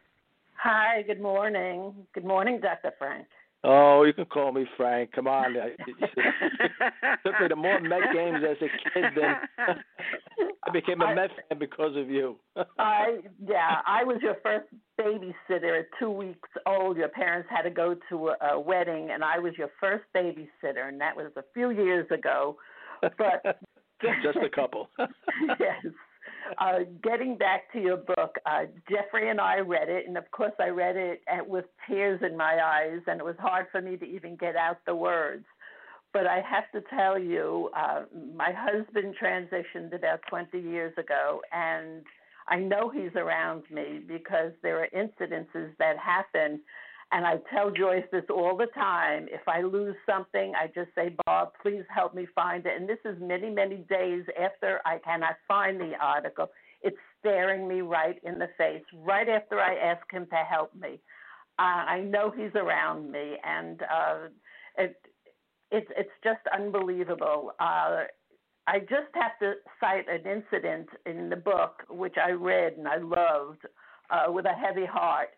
Hi, 0.56 1.04
good 1.08 1.22
morning. 1.22 1.94
Good 2.14 2.26
morning, 2.26 2.60
Dr. 2.62 2.92
Frank. 3.00 3.26
Oh, 3.64 4.04
you 4.04 4.14
can 4.14 4.26
call 4.26 4.52
me 4.52 4.66
Frank. 4.76 5.12
Come 5.12 5.28
on. 5.28 5.54
Took 5.54 7.42
me 7.42 7.48
to 7.48 7.56
more 7.56 7.80
Met 7.80 8.02
games 8.12 8.40
as 8.50 8.58
a 8.58 8.70
kid 8.90 9.04
than 9.16 9.36
I 10.68 10.72
became 10.72 11.02
a 11.02 11.06
I, 11.06 11.14
Met 11.16 11.30
fan 11.30 11.60
because 11.60 11.96
of 11.96 12.10
you. 12.10 12.38
I 12.80 13.20
yeah, 13.46 13.82
I 13.86 14.04
was 14.04 14.18
your 14.22 14.38
first 14.42 14.66
babysitter 15.00 15.80
at 15.80 15.86
two 16.00 16.10
weeks 16.10 16.50
old. 16.66 16.98
Your 16.98 17.10
parents 17.10 17.50
had 17.52 17.62
to 17.64 17.70
go 17.70 17.96
to 18.10 18.30
a, 18.30 18.54
a 18.54 18.60
wedding, 18.60 19.10
and 19.12 19.24
I 19.24 19.38
was 19.38 19.54
your 19.58 19.70
first 19.80 20.06
babysitter, 20.16 20.88
and 20.88 21.00
that 21.00 21.16
was 21.16 21.32
a 21.36 21.44
few 21.54 21.70
years 21.70 22.10
ago. 22.10 22.58
But 23.02 23.44
just 24.02 24.38
a 24.44 24.50
couple. 24.50 24.90
yes 25.60 25.86
uh, 26.60 26.80
getting 27.04 27.38
back 27.38 27.72
to 27.74 27.80
your 27.80 27.98
book, 27.98 28.36
uh, 28.46 28.64
Jeffrey 28.90 29.30
and 29.30 29.40
I 29.40 29.60
read 29.60 29.90
it, 29.90 30.08
and 30.08 30.18
of 30.18 30.30
course, 30.32 30.54
I 30.60 30.68
read 30.68 30.96
it 30.96 31.22
at, 31.28 31.48
with 31.48 31.66
tears 31.88 32.22
in 32.24 32.38
my 32.38 32.60
eyes, 32.64 33.02
and 33.08 33.20
it 33.20 33.24
was 33.24 33.36
hard 33.40 33.68
for 33.72 33.82
me 33.82 33.98
to 33.98 34.06
even 34.06 34.36
get 34.36 34.56
out 34.56 34.78
the 34.86 34.96
words. 34.96 35.46
But 36.14 36.28
I 36.28 36.42
have 36.42 36.70
to 36.74 36.82
tell 36.90 37.18
you, 37.18 37.70
uh, 37.76 38.04
my 38.36 38.52
husband 38.56 39.16
transitioned 39.22 39.96
about 39.96 40.20
20 40.30 40.60
years 40.60 40.94
ago, 40.98 41.42
and 41.52 42.04
I 42.48 42.58
know 42.58 42.90
he's 42.90 43.16
around 43.16 43.64
me 43.72 44.02
because 44.06 44.52
there 44.62 44.84
are 44.84 44.90
incidences 44.96 45.76
that 45.80 45.98
happen 45.98 46.60
and 47.12 47.26
I 47.26 47.36
tell 47.54 47.72
Joyce 47.72 48.06
this 48.12 48.24
all 48.30 48.56
the 48.56 48.68
time. 48.68 49.28
If 49.30 49.48
I 49.48 49.62
lose 49.62 49.96
something, 50.06 50.54
I 50.56 50.68
just 50.68 50.90
say, 50.96 51.16
Bob, 51.26 51.52
please 51.62 51.84
help 51.94 52.16
me 52.16 52.28
find 52.34 52.66
it. 52.66 52.74
And 52.80 52.88
this 52.88 53.00
is 53.04 53.18
many, 53.20 53.50
many 53.50 53.78
days 53.90 54.24
after 54.42 54.80
I 54.86 55.00
cannot 55.00 55.36
find 55.48 55.80
the 55.80 55.94
article. 56.02 56.50
It's 56.82 56.98
staring 57.20 57.68
me 57.68 57.82
right 57.82 58.20
in 58.24 58.40
the 58.40 58.50
face 58.58 58.84
right 58.94 59.28
after 59.28 59.60
I 59.60 59.76
ask 59.76 60.10
him 60.12 60.26
to 60.28 60.38
help 60.38 60.74
me. 60.74 61.00
Uh, 61.60 61.84
I 61.88 62.00
know 62.00 62.32
he's 62.36 62.56
around 62.56 63.12
me, 63.12 63.36
and 63.44 63.82
uh, 63.82 64.18
it, 64.78 64.96
it's 65.70 65.92
it's 65.96 66.10
just 66.24 66.40
unbelievable. 66.54 67.52
Uh, 67.60 68.04
I 68.68 68.80
just 68.80 69.14
have 69.16 69.38
to 69.42 69.54
cite 69.80 70.06
an 70.08 70.26
incident 70.26 70.88
in 71.06 71.30
the 71.30 71.36
book 71.36 71.84
which 71.90 72.16
I 72.24 72.32
read 72.32 72.74
and 72.78 72.88
I 72.88 72.98
loved 72.98 73.66
uh, 74.10 74.32
with 74.32 74.46
a 74.46 74.54
heavy 74.54 74.86
heart, 74.86 75.30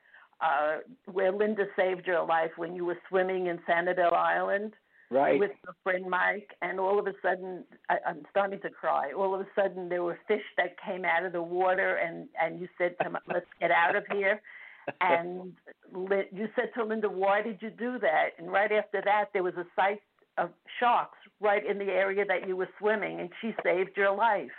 uh, 0.44 0.78
where 1.12 1.32
Linda 1.32 1.66
saved 1.76 2.06
your 2.06 2.26
life 2.26 2.52
when 2.58 2.76
you 2.76 2.86
were 2.86 2.98
swimming 3.10 3.48
in 3.48 3.60
Sanibel 3.70 4.14
Island 4.14 4.74
right. 5.10 5.40
with 5.40 5.52
your 5.64 5.76
friend 5.84 6.10
Mike, 6.10 6.50
and 6.62 6.80
all 6.80 7.00
of 7.00 7.08
a 7.08 7.14
sudden, 7.22 7.64
I, 7.90 7.98
I'm 8.06 8.24
starting 8.30 8.60
to 8.62 8.70
cry. 8.70 9.14
All 9.14 9.34
of 9.34 9.42
a 9.42 9.48
sudden, 9.56 9.90
there 9.90 10.04
were 10.04 10.20
fish 10.28 10.44
that 10.58 10.76
came 10.84 11.06
out 11.06 11.26
of 11.26 11.32
the 11.32 11.42
water, 11.42 11.96
and 11.96 12.28
and 12.42 12.60
you 12.60 12.68
said, 12.78 12.96
to, 13.02 13.12
"Let's 13.28 13.46
get 13.60 13.72
out 13.72 13.96
of 13.96 14.04
here." 14.12 14.42
And 15.00 15.54
you 15.96 16.50
said 16.58 16.72
to 16.76 16.84
Linda, 16.84 17.08
"Why 17.08 17.42
did 17.42 17.62
you 17.62 17.70
do 17.70 18.00
that?" 18.00 18.32
And 18.38 18.52
right 18.52 18.70
after 18.70 19.02
that, 19.06 19.28
there 19.32 19.42
was 19.42 19.54
a 19.56 19.66
sight 19.78 20.02
of 20.38 20.50
sharks 20.78 21.18
right 21.40 21.66
in 21.66 21.78
the 21.78 21.86
area 21.86 22.26
that 22.26 22.50
you 22.50 22.58
were 22.58 22.68
swimming, 22.80 23.22
and 23.22 23.30
she 23.40 23.56
saved 23.64 23.92
your 23.96 24.14
life. 24.14 24.52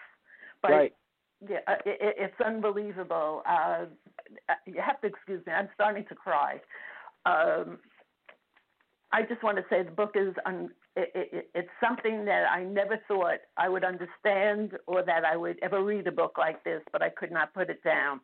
But 0.62 0.70
right. 0.70 0.94
Yeah, 1.48 1.58
uh, 1.66 1.74
it, 1.84 2.14
it's 2.18 2.40
unbelievable. 2.44 3.42
Uh, 3.48 3.86
you 4.66 4.80
have 4.84 5.00
to 5.02 5.06
excuse 5.06 5.44
me. 5.46 5.52
I'm 5.52 5.68
starting 5.74 6.04
to 6.08 6.14
cry. 6.14 6.60
Um, 7.26 7.78
I 9.12 9.22
just 9.22 9.42
want 9.42 9.58
to 9.58 9.64
say 9.70 9.82
the 9.82 9.90
book 9.90 10.12
is 10.16 10.34
un, 10.46 10.70
it, 10.96 11.10
it, 11.14 11.50
it's 11.54 11.68
something 11.80 12.24
that 12.24 12.44
I 12.50 12.64
never 12.64 12.98
thought 13.06 13.38
I 13.56 13.68
would 13.68 13.84
understand 13.84 14.72
or 14.86 15.04
that 15.04 15.24
I 15.24 15.36
would 15.36 15.58
ever 15.62 15.82
read 15.82 16.06
a 16.06 16.12
book 16.12 16.36
like 16.38 16.64
this, 16.64 16.82
but 16.92 17.02
I 17.02 17.10
could 17.10 17.30
not 17.30 17.54
put 17.54 17.70
it 17.70 17.82
down. 17.84 18.20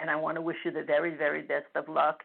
And 0.00 0.10
I 0.10 0.16
want 0.16 0.36
to 0.36 0.42
wish 0.42 0.56
you 0.64 0.72
the 0.72 0.82
very, 0.82 1.16
very 1.16 1.42
best 1.42 1.66
of 1.74 1.88
luck. 1.88 2.24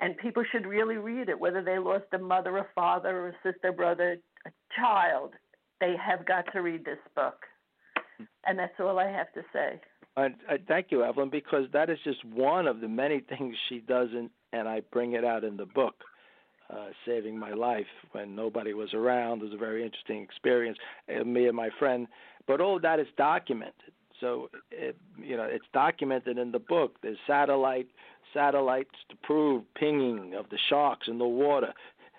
And 0.00 0.16
people 0.18 0.44
should 0.50 0.66
really 0.66 0.96
read 0.96 1.28
it, 1.28 1.38
whether 1.38 1.62
they 1.62 1.78
lost 1.78 2.04
a 2.12 2.18
mother, 2.18 2.56
a 2.58 2.66
father, 2.74 3.28
a 3.28 3.32
sister, 3.42 3.72
brother, 3.72 4.18
a 4.46 4.50
child. 4.78 5.34
They 5.80 5.94
have 6.02 6.26
got 6.26 6.50
to 6.52 6.60
read 6.60 6.84
this 6.84 6.98
book. 7.14 7.44
And 8.46 8.58
that's 8.58 8.74
all 8.80 8.98
I 8.98 9.08
have 9.10 9.32
to 9.34 9.42
say. 9.52 9.80
I, 10.16 10.26
I 10.48 10.58
thank 10.66 10.90
you, 10.90 11.04
Evelyn, 11.04 11.30
because 11.30 11.66
that 11.72 11.90
is 11.90 11.98
just 12.04 12.24
one 12.24 12.66
of 12.66 12.80
the 12.80 12.88
many 12.88 13.20
things 13.38 13.56
she 13.68 13.80
does, 13.80 14.08
in, 14.12 14.30
and 14.52 14.68
I 14.68 14.80
bring 14.92 15.12
it 15.12 15.24
out 15.24 15.44
in 15.44 15.56
the 15.56 15.66
book. 15.66 15.94
Uh, 16.68 16.88
saving 17.06 17.38
my 17.38 17.52
life 17.52 17.86
when 18.10 18.34
nobody 18.34 18.74
was 18.74 18.92
around. 18.92 19.40
It 19.40 19.44
was 19.44 19.54
a 19.54 19.56
very 19.56 19.84
interesting 19.84 20.20
experience, 20.20 20.76
uh, 21.08 21.22
me 21.22 21.46
and 21.46 21.56
my 21.56 21.70
friend. 21.78 22.08
But 22.48 22.60
all 22.60 22.80
that 22.80 22.98
is 22.98 23.06
documented. 23.16 23.92
So, 24.20 24.50
it, 24.72 24.96
you 25.16 25.36
know, 25.36 25.44
it's 25.44 25.66
documented 25.72 26.38
in 26.38 26.50
the 26.50 26.58
book. 26.58 26.96
There's 27.02 27.18
satellite 27.24 27.86
satellites 28.34 28.94
to 29.08 29.16
prove 29.22 29.62
pinging 29.74 30.34
of 30.34 30.48
the 30.50 30.58
sharks 30.68 31.08
in 31.08 31.18
the 31.18 31.26
water. 31.26 31.72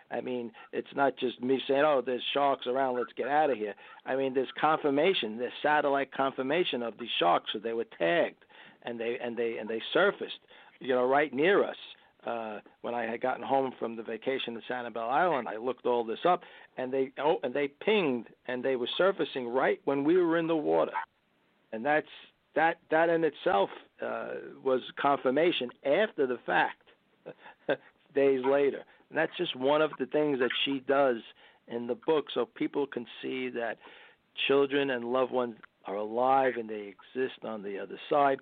I 0.09 0.21
mean, 0.21 0.51
it's 0.71 0.93
not 0.95 1.17
just 1.17 1.41
me 1.41 1.61
saying, 1.67 1.83
"Oh, 1.85 2.01
there's 2.05 2.23
sharks 2.33 2.67
around. 2.67 2.95
Let's 2.95 3.13
get 3.13 3.27
out 3.27 3.49
of 3.49 3.57
here." 3.57 3.75
I 4.05 4.15
mean, 4.15 4.33
there's 4.33 4.51
confirmation. 4.59 5.37
There's 5.37 5.53
satellite 5.61 6.11
confirmation 6.11 6.81
of 6.83 6.97
these 6.99 7.09
sharks. 7.19 7.51
So 7.53 7.59
they 7.59 7.73
were 7.73 7.85
tagged, 7.97 8.45
and 8.83 8.99
they 8.99 9.17
and 9.21 9.35
they 9.35 9.57
and 9.57 9.69
they 9.69 9.81
surfaced, 9.93 10.39
you 10.79 10.95
know, 10.95 11.05
right 11.05 11.33
near 11.33 11.63
us. 11.63 11.77
Uh, 12.25 12.59
when 12.81 12.93
I 12.93 13.03
had 13.03 13.21
gotten 13.21 13.43
home 13.43 13.71
from 13.79 13.95
the 13.95 14.03
vacation 14.03 14.53
to 14.55 14.61
Sanibel 14.69 15.09
Island, 15.09 15.47
I 15.47 15.55
looked 15.57 15.85
all 15.85 16.03
this 16.03 16.19
up, 16.25 16.41
and 16.77 16.91
they 16.91 17.11
oh, 17.19 17.37
and 17.43 17.53
they 17.53 17.67
pinged, 17.67 18.27
and 18.47 18.63
they 18.63 18.75
were 18.75 18.89
surfacing 18.97 19.47
right 19.47 19.79
when 19.85 20.03
we 20.03 20.17
were 20.17 20.37
in 20.37 20.47
the 20.47 20.55
water, 20.55 20.91
and 21.71 21.85
that's 21.85 22.07
that 22.55 22.77
that 22.91 23.09
in 23.09 23.23
itself 23.23 23.69
uh, 24.01 24.29
was 24.63 24.81
confirmation 24.99 25.69
after 25.85 26.27
the 26.27 26.39
fact, 26.45 26.83
days 28.15 28.41
later. 28.45 28.83
And 29.09 29.17
that's 29.17 29.35
just 29.37 29.55
one 29.55 29.81
of 29.81 29.91
the 29.99 30.05
things 30.05 30.39
that 30.39 30.51
she 30.65 30.79
does 30.87 31.17
in 31.67 31.87
the 31.87 31.95
book, 31.95 32.25
so 32.33 32.45
people 32.45 32.87
can 32.87 33.05
see 33.21 33.49
that 33.49 33.77
children 34.47 34.89
and 34.89 35.05
loved 35.05 35.31
ones 35.31 35.55
are 35.85 35.95
alive 35.95 36.53
and 36.57 36.69
they 36.69 36.93
exist 36.93 37.43
on 37.43 37.63
the 37.63 37.79
other 37.79 37.99
side, 38.09 38.39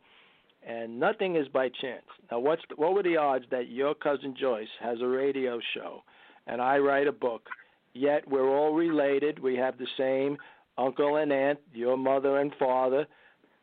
and 0.68 0.99
nothing 0.99 1.36
is 1.36 1.47
by 1.47 1.70
chance. 1.70 2.05
Now, 2.32 2.39
what's 2.39 2.63
the, 2.70 2.76
what 2.76 2.93
were 2.93 3.03
the 3.03 3.18
odds 3.18 3.45
that 3.51 3.70
your 3.70 3.93
cousin 3.93 4.36
Joyce 4.39 4.68
has 4.82 4.99
a 5.01 5.07
radio 5.07 5.59
show, 5.76 6.03
and 6.47 6.61
I 6.61 6.78
write 6.78 7.07
a 7.07 7.11
book? 7.11 7.43
Yet 7.93 8.28
we're 8.28 8.49
all 8.49 8.74
related. 8.74 9.39
We 9.39 9.55
have 9.55 9.78
the 9.78 9.88
same 9.97 10.38
uncle 10.78 11.18
and 11.18 11.32
aunt, 11.32 11.59
your 11.74 11.97
mother 11.97 12.39
and 12.39 12.51
father 12.59 13.05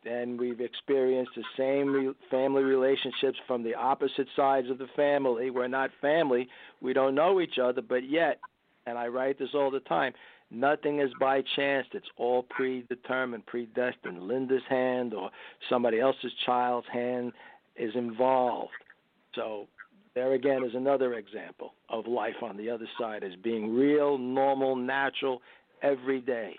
and 0.05 0.39
we've 0.39 0.61
experienced 0.61 1.31
the 1.35 1.43
same 1.57 1.91
re- 1.91 2.13
family 2.29 2.63
relationships 2.63 3.37
from 3.47 3.63
the 3.63 3.75
opposite 3.75 4.27
sides 4.35 4.69
of 4.69 4.77
the 4.77 4.87
family. 4.95 5.49
We're 5.49 5.67
not 5.67 5.91
family, 6.01 6.47
we 6.81 6.93
don't 6.93 7.15
know 7.15 7.41
each 7.41 7.57
other, 7.61 7.81
but 7.81 8.09
yet, 8.09 8.39
and 8.85 8.97
I 8.97 9.07
write 9.07 9.39
this 9.39 9.49
all 9.53 9.71
the 9.71 9.79
time, 9.81 10.13
nothing 10.51 10.99
is 10.99 11.11
by 11.19 11.43
chance. 11.55 11.87
It's 11.93 12.05
all 12.17 12.43
predetermined, 12.43 13.45
predestined. 13.45 14.21
Linda's 14.23 14.61
hand 14.69 15.13
or 15.13 15.29
somebody 15.69 15.99
else's 15.99 16.33
child's 16.45 16.87
hand 16.91 17.33
is 17.75 17.95
involved. 17.95 18.71
So 19.35 19.67
there 20.15 20.33
again 20.33 20.63
is 20.63 20.75
another 20.75 21.15
example 21.15 21.73
of 21.89 22.07
life 22.07 22.35
on 22.41 22.57
the 22.57 22.69
other 22.69 22.87
side 22.99 23.23
as 23.23 23.33
being 23.43 23.73
real, 23.73 24.17
normal, 24.17 24.75
natural, 24.75 25.41
every 25.81 26.21
day. 26.21 26.55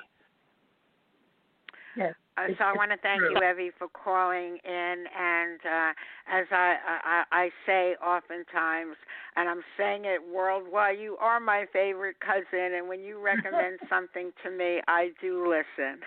Yes. 1.97 2.14
Uh, 2.37 2.49
so 2.59 2.64
I 2.64 2.72
want 2.72 2.91
to 2.91 2.97
thank 2.99 3.22
you, 3.22 3.37
Evie, 3.49 3.70
for 3.78 3.87
calling 3.89 4.59
in. 4.64 5.05
And 5.16 5.61
uh, 5.64 5.93
as 6.26 6.47
I, 6.51 6.76
I 7.05 7.24
I 7.30 7.51
say 7.64 7.95
oftentimes, 8.05 8.97
and 9.37 9.49
I'm 9.49 9.62
saying 9.78 10.05
it 10.05 10.20
worldwide, 10.20 10.99
you 10.99 11.16
are 11.20 11.39
my 11.39 11.66
favorite 11.72 12.16
cousin. 12.20 12.74
And 12.74 12.89
when 12.89 13.01
you 13.01 13.20
recommend 13.22 13.78
something 13.89 14.32
to 14.43 14.51
me, 14.51 14.80
I 14.89 15.11
do 15.20 15.47
listen. 15.49 16.01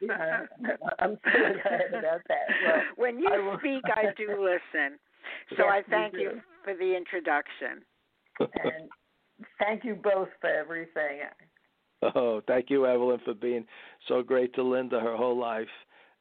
yeah, 0.00 0.42
I'm 1.00 1.18
so 1.24 1.46
excited 1.46 1.94
about 1.98 2.20
that. 2.28 2.46
Well, 2.64 2.82
when 2.96 3.18
you 3.18 3.28
I 3.28 3.56
speak, 3.58 3.82
I 3.94 4.12
do 4.16 4.28
listen. 4.40 4.98
So 5.56 5.64
Yes, 5.64 5.84
I 5.86 5.90
thank 5.90 6.14
do. 6.14 6.20
you 6.20 6.30
for 6.62 6.74
the 6.74 6.96
introduction. 6.96 7.82
and 8.40 8.88
thank 9.58 9.84
you 9.84 9.94
both 9.96 10.28
for 10.40 10.48
everything. 10.50 11.20
Oh, 12.14 12.40
thank 12.46 12.70
you, 12.70 12.86
Evelyn, 12.86 13.20
for 13.24 13.34
being 13.34 13.64
so 14.08 14.22
great 14.22 14.54
to 14.54 14.62
Linda 14.62 15.00
her 15.00 15.16
whole 15.16 15.38
life, 15.38 15.68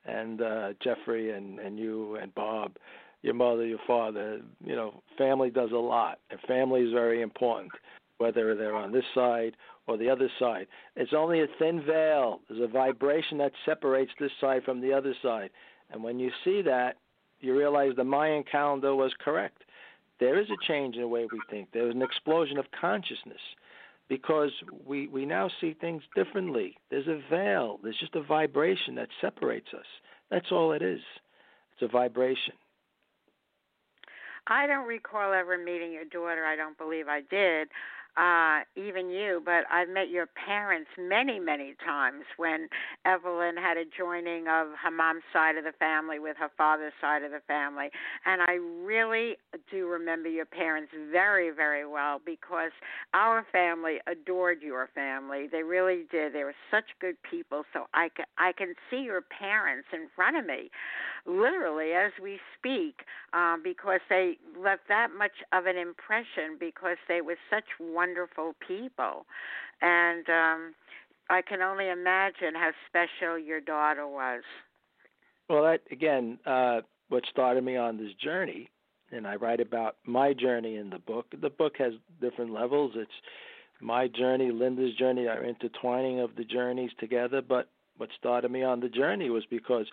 and 0.05 0.41
uh, 0.41 0.73
Jeffrey 0.83 1.31
and 1.31 1.59
and 1.59 1.77
you 1.77 2.15
and 2.15 2.33
Bob, 2.35 2.77
your 3.21 3.33
mother, 3.33 3.65
your 3.65 3.79
father. 3.85 4.41
You 4.63 4.75
know, 4.75 5.01
family 5.17 5.49
does 5.49 5.71
a 5.71 5.77
lot, 5.77 6.19
and 6.29 6.39
family 6.41 6.81
is 6.81 6.91
very 6.91 7.21
important, 7.21 7.71
whether 8.17 8.55
they're 8.55 8.75
on 8.75 8.91
this 8.91 9.05
side 9.13 9.55
or 9.87 9.97
the 9.97 10.09
other 10.09 10.29
side. 10.39 10.67
It's 10.95 11.13
only 11.13 11.41
a 11.41 11.47
thin 11.59 11.83
veil. 11.85 12.39
There's 12.47 12.61
a 12.61 12.71
vibration 12.71 13.37
that 13.39 13.51
separates 13.65 14.11
this 14.19 14.31
side 14.41 14.63
from 14.63 14.81
the 14.81 14.93
other 14.93 15.13
side, 15.21 15.49
and 15.91 16.03
when 16.03 16.19
you 16.19 16.31
see 16.43 16.61
that, 16.63 16.97
you 17.41 17.57
realize 17.57 17.91
the 17.95 18.03
Mayan 18.03 18.43
calendar 18.49 18.95
was 18.95 19.13
correct. 19.23 19.63
There 20.19 20.39
is 20.39 20.47
a 20.49 20.67
change 20.67 20.95
in 20.95 21.01
the 21.01 21.07
way 21.07 21.27
we 21.31 21.41
think. 21.49 21.69
There 21.73 21.87
is 21.89 21.93
an 21.93 22.01
explosion 22.01 22.57
of 22.57 22.65
consciousness 22.79 23.41
because 24.09 24.51
we 24.85 25.07
we 25.07 25.25
now 25.25 25.49
see 25.61 25.75
things 25.79 26.03
differently. 26.15 26.75
There's 26.89 27.07
a 27.07 27.21
veil. 27.29 27.79
There's 27.83 27.97
just 27.99 28.15
a 28.15 28.23
vibration 28.23 28.95
that 28.95 29.09
separates 29.21 29.67
us. 29.77 29.85
That's 30.29 30.51
all 30.51 30.71
it 30.71 30.81
is. 30.81 31.01
It's 31.73 31.81
a 31.81 31.87
vibration. 31.87 32.53
I 34.47 34.67
don't 34.67 34.87
recall 34.87 35.33
ever 35.33 35.57
meeting 35.57 35.91
your 35.91 36.05
daughter. 36.05 36.45
I 36.45 36.55
don't 36.55 36.77
believe 36.77 37.07
I 37.07 37.21
did. 37.29 37.69
Uh, 38.17 38.61
even 38.77 39.09
you, 39.09 39.41
but 39.43 39.65
I've 39.69 39.89
met 39.89 40.09
your 40.09 40.25
parents 40.25 40.89
many, 40.97 41.37
many 41.37 41.75
times 41.85 42.23
when 42.37 42.69
Evelyn 43.03 43.57
had 43.57 43.75
a 43.75 43.83
joining 43.97 44.47
of 44.47 44.67
her 44.81 44.91
mom's 44.91 45.23
side 45.33 45.57
of 45.57 45.65
the 45.65 45.73
family 45.79 46.19
with 46.19 46.37
her 46.37 46.49
father's 46.57 46.93
side 47.01 47.23
of 47.23 47.31
the 47.31 47.41
family. 47.45 47.89
And 48.25 48.41
I 48.41 48.53
really 48.85 49.35
do 49.69 49.87
remember 49.87 50.29
your 50.29 50.45
parents 50.45 50.93
very, 51.11 51.51
very 51.51 51.85
well 51.85 52.21
because 52.25 52.71
our 53.13 53.45
family 53.51 53.97
adored 54.07 54.61
your 54.61 54.89
family. 54.95 55.47
They 55.51 55.63
really 55.63 56.05
did. 56.09 56.31
They 56.33 56.45
were 56.45 56.55
such 56.71 56.85
good 57.01 57.17
people. 57.29 57.63
So 57.73 57.87
I 57.93 58.07
can, 58.15 58.25
I 58.37 58.53
can 58.53 58.75
see 58.89 59.01
your 59.01 59.21
parents 59.21 59.89
in 59.91 60.07
front 60.15 60.37
of 60.37 60.45
me, 60.45 60.69
literally 61.25 61.91
as 61.91 62.11
we 62.21 62.39
speak, 62.57 63.01
um, 63.33 63.61
because 63.63 63.99
they 64.09 64.37
left 64.57 64.83
that 64.87 65.09
much 65.17 65.31
of 65.51 65.65
an 65.65 65.77
impression 65.77 66.57
because 66.59 66.97
they 67.07 67.21
were 67.21 67.37
such 67.49 67.65
wonderful 67.79 68.53
people. 68.65 69.25
And 69.81 70.27
um, 70.29 70.75
I 71.29 71.41
can 71.41 71.61
only 71.61 71.89
imagine 71.89 72.53
how 72.53 72.71
special 72.87 73.39
your 73.39 73.61
daughter 73.61 74.07
was. 74.07 74.43
Well, 75.49 75.63
that 75.63 75.81
again, 75.91 76.39
uh, 76.45 76.81
what 77.09 77.23
started 77.29 77.63
me 77.63 77.77
on 77.77 77.97
this 77.97 78.13
journey, 78.23 78.69
and 79.11 79.27
I 79.27 79.35
write 79.35 79.59
about 79.59 79.97
my 80.05 80.33
journey 80.33 80.77
in 80.77 80.89
the 80.89 80.99
book. 80.99 81.27
The 81.39 81.49
book 81.49 81.73
has 81.77 81.93
different 82.19 82.51
levels. 82.51 82.93
It's 82.95 83.11
my 83.81 84.07
journey, 84.07 84.51
Linda's 84.51 84.95
journey, 84.95 85.27
our 85.27 85.43
intertwining 85.43 86.19
of 86.19 86.35
the 86.35 86.43
journeys 86.43 86.91
together. 86.99 87.41
But 87.41 87.69
what 87.97 88.09
started 88.17 88.51
me 88.51 88.63
on 88.63 88.79
the 88.79 88.89
journey 88.89 89.29
was 89.29 89.43
because 89.49 89.85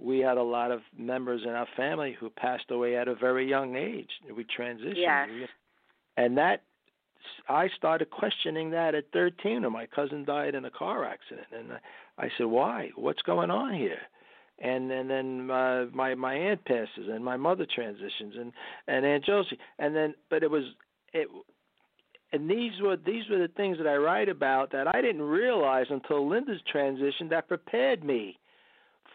we 0.00 0.18
had 0.18 0.36
a 0.36 0.42
lot 0.42 0.70
of 0.70 0.80
members 0.96 1.42
in 1.44 1.50
our 1.50 1.68
family 1.76 2.16
who 2.18 2.30
passed 2.30 2.70
away 2.70 2.96
at 2.96 3.08
a 3.08 3.14
very 3.14 3.48
young 3.48 3.76
age. 3.76 4.10
We 4.34 4.44
transitioned. 4.44 4.94
Yes. 4.96 5.28
And 6.16 6.36
that 6.36 6.62
I 7.48 7.68
started 7.76 8.10
questioning 8.10 8.70
that 8.70 8.94
at 8.94 9.04
13 9.12 9.64
and 9.64 9.72
my 9.72 9.86
cousin 9.86 10.24
died 10.24 10.54
in 10.54 10.64
a 10.64 10.70
car 10.70 11.04
accident 11.04 11.46
and 11.56 11.72
I 12.18 12.30
said, 12.36 12.46
"Why? 12.46 12.90
What's 12.96 13.22
going 13.22 13.50
on 13.50 13.74
here?" 13.74 14.00
And 14.58 14.90
and 14.90 15.10
then 15.10 15.50
uh, 15.50 15.86
my 15.92 16.14
my 16.14 16.34
aunt 16.34 16.64
passes 16.64 17.08
and 17.10 17.24
my 17.24 17.36
mother 17.36 17.66
transitions 17.72 18.34
and 18.38 18.52
and 18.88 19.04
Aunt 19.04 19.24
Josie 19.24 19.58
and 19.78 19.94
then 19.94 20.14
but 20.30 20.42
it 20.42 20.50
was 20.50 20.64
it 21.12 21.28
and 22.32 22.50
these 22.50 22.72
were 22.80 22.96
these 22.96 23.28
were 23.30 23.38
the 23.38 23.52
things 23.56 23.78
that 23.78 23.86
I 23.86 23.96
write 23.96 24.28
about 24.28 24.70
that 24.72 24.94
I 24.94 25.00
didn't 25.00 25.22
realize 25.22 25.86
until 25.90 26.28
Linda's 26.28 26.60
transition 26.70 27.28
that 27.30 27.48
prepared 27.48 28.04
me 28.04 28.38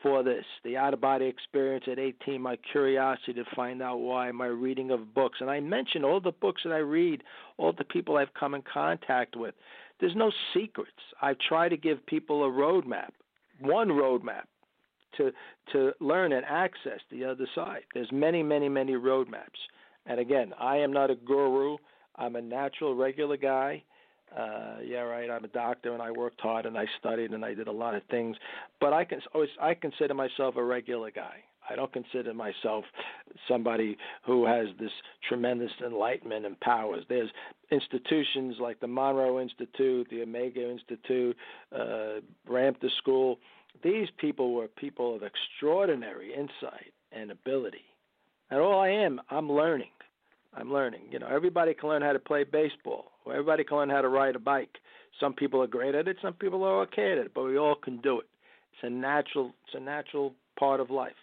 for 0.02 0.24
this. 0.24 0.46
The 0.64 0.78
out 0.78 0.94
of 0.94 1.02
body 1.02 1.26
experience 1.26 1.86
at 1.92 2.00
18 2.00 2.42
my 2.42 2.58
curiosity 2.72 3.34
to 3.34 3.44
find 3.56 3.82
out 3.82 3.98
why 3.98 4.32
my 4.32 4.48
reading 4.48 4.92
of 4.92 5.14
books. 5.14 5.40
And 5.42 5.50
i 5.50 5.60
mention 5.60 6.04
all 6.04 6.20
the 6.20 6.32
books 6.32 6.62
that 6.64 6.74
i 6.74 6.78
read 6.78 7.24
all 7.58 7.74
the 7.74 7.84
people 7.84 8.18
i've 8.18 8.34
come 8.34 8.56
in 8.56 8.64
contact 8.72 9.36
with. 9.36 9.56
There's 10.00 10.16
no 10.16 10.32
secrets. 10.54 10.92
I 11.22 11.36
try 11.48 11.68
to 11.68 11.78
give 11.78 12.06
people 12.06 12.44
a 12.44 12.50
roadmap 12.50 13.10
one 13.60 13.90
roadmap 13.90 14.44
to 15.18 15.32
to 15.74 15.92
learn 16.00 16.32
and 16.32 16.46
access 16.46 17.00
the 17.12 17.26
other 17.26 17.48
side. 17.54 17.84
There's 17.94 18.12
many 18.12 18.44
many 18.44 18.70
many 18.70 18.94
roadmaps 18.94 19.60
and 20.06 20.20
again 20.20 20.54
i 20.60 20.78
am 20.78 20.94
not 20.94 21.10
a 21.10 21.16
guru. 21.16 21.78
I'm 22.16 22.36
a 22.36 22.42
natural 22.42 22.96
regular 22.96 23.38
guy 23.38 23.84
uh 24.38 24.76
yeah 24.86 25.00
right 25.00 25.30
i'm 25.30 25.44
a 25.44 25.50
doctor 25.50 25.94
and 25.94 26.02
i 26.02 26.12
worked 26.12 26.40
hard 26.42 26.66
and 26.66 26.78
i 26.78 26.86
studied 27.00 27.32
and 27.32 27.44
i 27.44 27.54
did 27.54 27.68
a 27.68 27.72
lot 27.72 27.96
of 27.96 28.04
things 28.12 28.36
but 28.80 28.94
i 28.94 29.04
can 29.04 29.20
always 29.34 29.50
i 29.62 29.74
consider 29.74 30.14
myself 30.14 30.56
a 30.56 30.64
regular 30.64 31.12
guy. 31.12 31.44
I 31.70 31.76
don't 31.76 31.94
consider 31.94 32.34
myself 32.34 32.84
somebody 33.48 33.96
who 34.26 34.46
has 34.46 34.68
this 34.80 34.92
tremendous 35.28 35.72
enlightenment 35.86 36.46
and 36.46 36.60
powers. 36.62 37.06
There's 37.08 37.30
institutions 37.72 38.56
like 38.60 38.80
the 38.80 38.88
monroe 38.88 39.40
institute 39.40 40.08
the 40.10 40.24
omega 40.24 40.70
institute 40.70 41.38
uh 41.76 42.22
ramtha 42.50 42.90
school. 42.98 43.40
These 43.84 44.08
people 44.18 44.54
were 44.54 44.68
people 44.68 45.16
of 45.16 45.22
extraordinary 45.24 46.34
insight 46.34 46.94
and 47.12 47.32
ability. 47.32 47.86
And 48.50 48.60
all 48.60 48.80
i 48.80 48.90
am. 48.90 49.22
I'm 49.30 49.52
learning. 49.52 49.92
I'm 50.56 50.74
learning. 50.74 51.04
You 51.12 51.20
know, 51.20 51.28
everybody 51.28 51.74
can 51.76 51.90
learn 51.90 52.02
how 52.02 52.14
to 52.14 52.20
play 52.20 52.44
baseball. 52.44 53.09
Everybody 53.28 53.64
can 53.64 53.78
learn 53.78 53.90
how 53.90 54.02
to 54.02 54.10
ride 54.10 54.36
a 54.36 54.40
bike. 54.40 54.78
Some 55.20 55.34
people 55.34 55.62
are 55.62 55.68
great 55.68 55.96
at 55.96 56.08
it. 56.08 56.18
Some 56.22 56.34
people 56.34 56.64
are 56.64 56.82
okay 56.82 57.12
at 57.12 57.18
it. 57.18 57.34
But 57.34 57.44
we 57.44 57.58
all 57.58 57.76
can 57.76 58.00
do 58.02 58.20
it. 58.20 58.28
It's 58.74 58.84
a 58.84 58.90
natural. 58.90 59.54
It's 59.66 59.76
a 59.76 59.80
natural 59.80 60.34
part 60.58 60.80
of 60.80 60.90
life. 60.90 61.14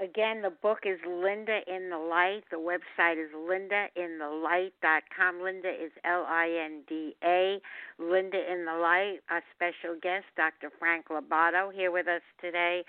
Again, 0.00 0.42
the 0.42 0.50
book 0.50 0.80
is 0.84 0.98
Linda 1.06 1.60
in 1.68 1.88
the 1.88 1.98
Light. 1.98 2.42
The 2.50 2.56
website 2.56 3.14
is 3.14 3.30
lindainthelight.com. 3.32 5.40
Linda 5.40 5.68
is 5.68 5.92
L 6.04 6.26
I 6.28 6.48
N 6.64 6.82
D 6.88 7.14
A. 7.22 7.60
Linda 8.00 8.52
in 8.52 8.64
the 8.64 8.74
Light. 8.74 9.20
Our 9.30 9.40
special 9.54 9.94
guest, 10.02 10.24
Dr. 10.36 10.72
Frank 10.80 11.10
La 11.10 11.20
Batto, 11.20 11.70
here 11.70 11.92
with 11.92 12.08
us 12.08 12.22
today. 12.40 12.84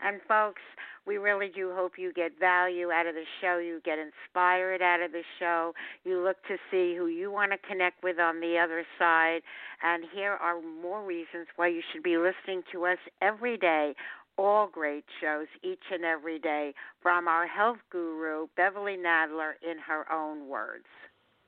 And 0.00 0.20
folks, 0.28 0.62
we 1.06 1.18
really 1.18 1.50
do 1.54 1.72
hope 1.74 1.92
you 1.98 2.12
get 2.12 2.38
value 2.38 2.90
out 2.90 3.06
of 3.06 3.14
the 3.14 3.24
show. 3.40 3.58
You 3.58 3.80
get 3.84 3.98
inspired 3.98 4.80
out 4.80 5.02
of 5.02 5.12
the 5.12 5.22
show. 5.38 5.74
You 6.04 6.22
look 6.22 6.36
to 6.48 6.56
see 6.70 6.96
who 6.96 7.06
you 7.06 7.30
want 7.30 7.52
to 7.52 7.58
connect 7.68 8.02
with 8.02 8.18
on 8.18 8.40
the 8.40 8.58
other 8.58 8.84
side. 8.98 9.40
And 9.82 10.04
here 10.14 10.32
are 10.32 10.60
more 10.82 11.04
reasons 11.04 11.46
why 11.56 11.68
you 11.68 11.82
should 11.92 12.02
be 12.02 12.16
listening 12.16 12.62
to 12.72 12.86
us 12.86 12.98
every 13.20 13.58
day. 13.58 13.94
All 14.36 14.66
great 14.66 15.04
shows 15.20 15.46
each 15.62 15.84
and 15.92 16.04
every 16.04 16.38
day 16.38 16.74
from 17.02 17.28
our 17.28 17.46
health 17.46 17.78
guru, 17.90 18.48
Beverly 18.56 18.96
Nadler, 18.96 19.52
in 19.62 19.78
her 19.78 20.10
own 20.10 20.48
words. 20.48 20.86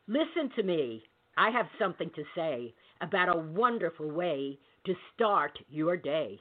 Listen 0.07 0.51
to 0.55 0.63
me. 0.63 1.03
I 1.37 1.51
have 1.51 1.67
something 1.79 2.11
to 2.15 2.23
say 2.35 2.75
about 3.01 3.35
a 3.35 3.39
wonderful 3.39 4.11
way 4.11 4.59
to 4.87 4.95
start 5.15 5.59
your 5.69 5.97
day 5.97 6.41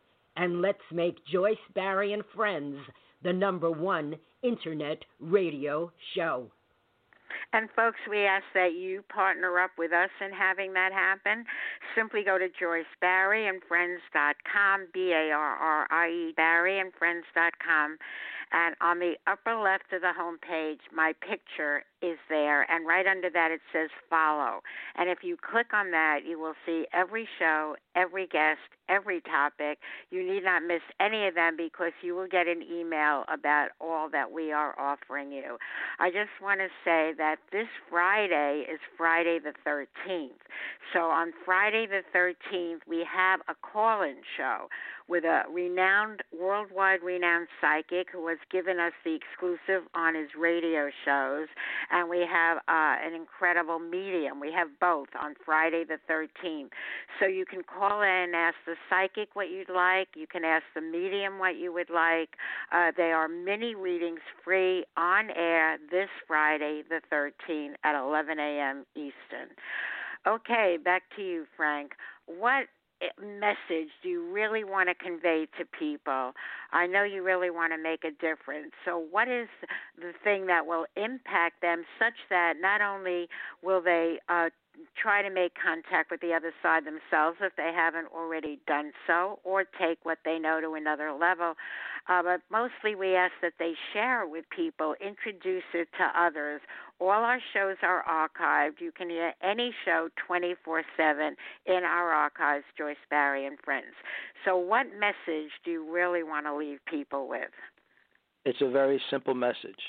and 0.37 0.61
let's 0.61 0.79
make 0.91 1.25
Joyce 1.25 1.57
Barrie 1.75 2.13
and 2.13 2.23
Friends 2.35 2.77
the 3.23 3.33
number 3.33 3.71
one 3.71 4.15
internet 4.43 4.99
radio 5.19 5.91
show. 6.15 6.49
And 7.53 7.69
folks, 7.75 7.99
we 8.09 8.19
ask 8.19 8.43
that 8.53 8.73
you 8.73 9.03
partner 9.13 9.59
up 9.59 9.71
with 9.77 9.91
us 9.91 10.09
in 10.25 10.31
having 10.31 10.73
that 10.73 10.91
happen. 10.93 11.45
Simply 11.95 12.23
go 12.23 12.37
to 12.37 12.47
Joyce 12.47 12.85
Barrie 12.99 13.47
and 13.47 13.61
Friends.com, 13.67 14.87
B 14.93 15.11
A 15.11 15.31
R 15.31 15.55
R 15.55 15.87
I 15.91 16.09
E 16.09 16.33
Barrie 16.35 16.79
and 18.51 18.75
on 18.81 18.99
the 18.99 19.13
upper 19.27 19.55
left 19.55 19.93
of 19.93 20.01
the 20.01 20.13
home 20.13 20.37
page, 20.37 20.79
my 20.93 21.13
picture 21.21 21.83
is 22.01 22.17
there, 22.29 22.69
and 22.71 22.87
right 22.87 23.05
under 23.05 23.29
that 23.29 23.51
it 23.51 23.61
says 23.71 23.89
follow. 24.09 24.61
And 24.95 25.09
if 25.09 25.19
you 25.23 25.37
click 25.37 25.67
on 25.73 25.91
that, 25.91 26.19
you 26.27 26.39
will 26.39 26.55
see 26.65 26.85
every 26.93 27.27
show, 27.39 27.75
every 27.95 28.27
guest, 28.27 28.59
every 28.89 29.21
topic. 29.21 29.79
You 30.09 30.23
need 30.25 30.43
not 30.43 30.63
miss 30.63 30.81
any 30.99 31.27
of 31.27 31.35
them 31.35 31.55
because 31.55 31.93
you 32.01 32.15
will 32.15 32.27
get 32.27 32.47
an 32.47 32.63
email 32.63 33.23
about 33.31 33.69
all 33.79 34.09
that 34.09 34.31
we 34.31 34.51
are 34.51 34.77
offering 34.79 35.31
you. 35.31 35.57
I 35.99 36.09
just 36.09 36.31
want 36.41 36.59
to 36.59 36.67
say 36.83 37.13
that 37.17 37.37
this 37.51 37.67
Friday 37.89 38.65
is 38.71 38.79
Friday 38.97 39.39
the 39.39 39.53
13th. 39.65 40.29
So 40.93 41.01
on 41.01 41.31
Friday 41.45 41.87
the 41.87 42.01
13th, 42.17 42.79
we 42.87 43.05
have 43.11 43.39
a 43.47 43.55
call 43.55 44.01
in 44.01 44.17
show 44.37 44.67
with 45.07 45.23
a 45.23 45.43
renowned, 45.51 46.21
worldwide 46.37 47.01
renowned 47.03 47.47
psychic 47.59 48.07
who 48.11 48.27
has 48.27 48.37
given 48.51 48.79
us 48.79 48.93
the 49.03 49.15
exclusive 49.15 49.87
on 49.93 50.15
his 50.15 50.29
radio 50.39 50.89
shows. 51.05 51.47
And 51.91 52.09
we 52.09 52.25
have 52.29 52.57
uh, 52.67 52.95
an 53.05 53.13
incredible 53.13 53.79
medium. 53.79 54.39
We 54.39 54.51
have 54.53 54.67
both 54.79 55.09
on 55.19 55.35
Friday 55.45 55.83
the 55.83 55.97
13th. 56.11 56.69
So 57.19 57.27
you 57.27 57.45
can 57.45 57.61
call 57.63 58.01
in 58.01 58.09
and 58.09 58.35
ask 58.35 58.55
the 58.65 58.75
psychic 58.89 59.29
what 59.35 59.49
you'd 59.49 59.69
like. 59.69 60.09
You 60.15 60.27
can 60.27 60.43
ask 60.43 60.63
the 60.75 60.81
medium 60.81 61.39
what 61.39 61.57
you 61.57 61.73
would 61.73 61.89
like. 61.89 62.29
Uh, 62.71 62.91
they 62.95 63.11
are 63.11 63.27
mini 63.27 63.75
readings 63.75 64.21
free 64.43 64.85
on 64.97 65.29
air 65.31 65.77
this 65.89 66.09
Friday 66.27 66.83
the 66.87 67.01
13th 67.11 67.75
at 67.83 67.99
11 67.99 68.39
a.m. 68.39 68.85
Eastern. 68.95 69.49
Okay, 70.27 70.77
back 70.83 71.03
to 71.15 71.21
you, 71.23 71.45
Frank. 71.57 71.93
What 72.27 72.67
message 73.19 73.89
do 74.03 74.09
you 74.09 74.31
really 74.31 74.63
want 74.63 74.89
to 74.89 74.95
convey 74.95 75.47
to 75.57 75.65
people? 75.65 76.33
I 76.71 76.87
know 76.87 77.03
you 77.03 77.23
really 77.23 77.49
want 77.49 77.73
to 77.73 77.77
make 77.81 78.03
a 78.03 78.11
difference. 78.11 78.71
So, 78.85 79.03
what 79.11 79.27
is 79.27 79.47
the 79.97 80.13
thing 80.23 80.47
that 80.47 80.65
will 80.65 80.85
impact 80.95 81.61
them 81.61 81.83
such 81.99 82.13
that 82.29 82.53
not 82.61 82.81
only 82.81 83.27
will 83.63 83.81
they 83.81 84.19
uh, 84.29 84.49
try 85.01 85.21
to 85.21 85.29
make 85.29 85.53
contact 85.61 86.11
with 86.11 86.21
the 86.21 86.33
other 86.33 86.51
side 86.61 86.83
themselves 86.85 87.37
if 87.41 87.55
they 87.55 87.71
haven't 87.73 88.07
already 88.15 88.59
done 88.67 88.91
so, 89.07 89.39
or 89.43 89.63
take 89.63 89.99
what 90.03 90.19
they 90.25 90.39
know 90.39 90.61
to 90.61 90.73
another 90.73 91.11
level. 91.11 91.55
Uh, 92.09 92.23
but 92.23 92.41
mostly 92.51 92.95
we 92.95 93.15
ask 93.15 93.33
that 93.41 93.53
they 93.59 93.73
share 93.93 94.27
with 94.27 94.45
people, 94.55 94.95
introduce 95.05 95.63
it 95.73 95.87
to 95.97 96.19
others. 96.19 96.61
All 96.99 97.09
our 97.09 97.39
shows 97.53 97.77
are 97.83 98.03
archived. 98.03 98.79
You 98.79 98.91
can 98.91 99.09
hear 99.09 99.33
any 99.43 99.73
show 99.85 100.09
24 100.27 100.83
7 100.97 101.35
in 101.65 101.83
our 101.83 102.11
archives, 102.11 102.65
Joyce 102.77 102.95
Barrie 103.09 103.45
and 103.45 103.57
Friends. 103.63 103.93
So, 104.45 104.57
what 104.57 104.87
message 104.99 105.51
do 105.63 105.71
you 105.71 105.91
really 105.91 106.23
want 106.23 106.45
to 106.45 106.55
leave 106.55 106.79
people 106.85 107.27
with? 107.27 107.51
It's 108.45 108.61
a 108.61 108.69
very 108.69 109.01
simple 109.09 109.35
message. 109.35 109.81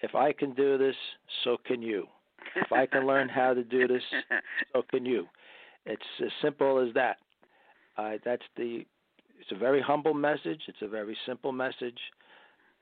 If 0.00 0.14
I 0.14 0.32
can 0.32 0.52
do 0.54 0.76
this, 0.76 0.96
so 1.44 1.56
can 1.64 1.80
you. 1.80 2.06
If 2.54 2.72
I 2.72 2.86
can 2.86 3.06
learn 3.06 3.28
how 3.28 3.54
to 3.54 3.62
do 3.62 3.86
this, 3.86 4.02
so 4.72 4.82
can 4.90 5.04
you. 5.04 5.26
It's 5.84 6.02
as 6.22 6.30
simple 6.42 6.78
as 6.78 6.92
that. 6.94 7.16
Uh, 7.96 8.12
that's 8.24 8.42
the. 8.56 8.84
It's 9.40 9.52
a 9.52 9.58
very 9.58 9.80
humble 9.80 10.14
message. 10.14 10.62
It's 10.66 10.82
a 10.82 10.88
very 10.88 11.16
simple 11.26 11.52
message. 11.52 11.98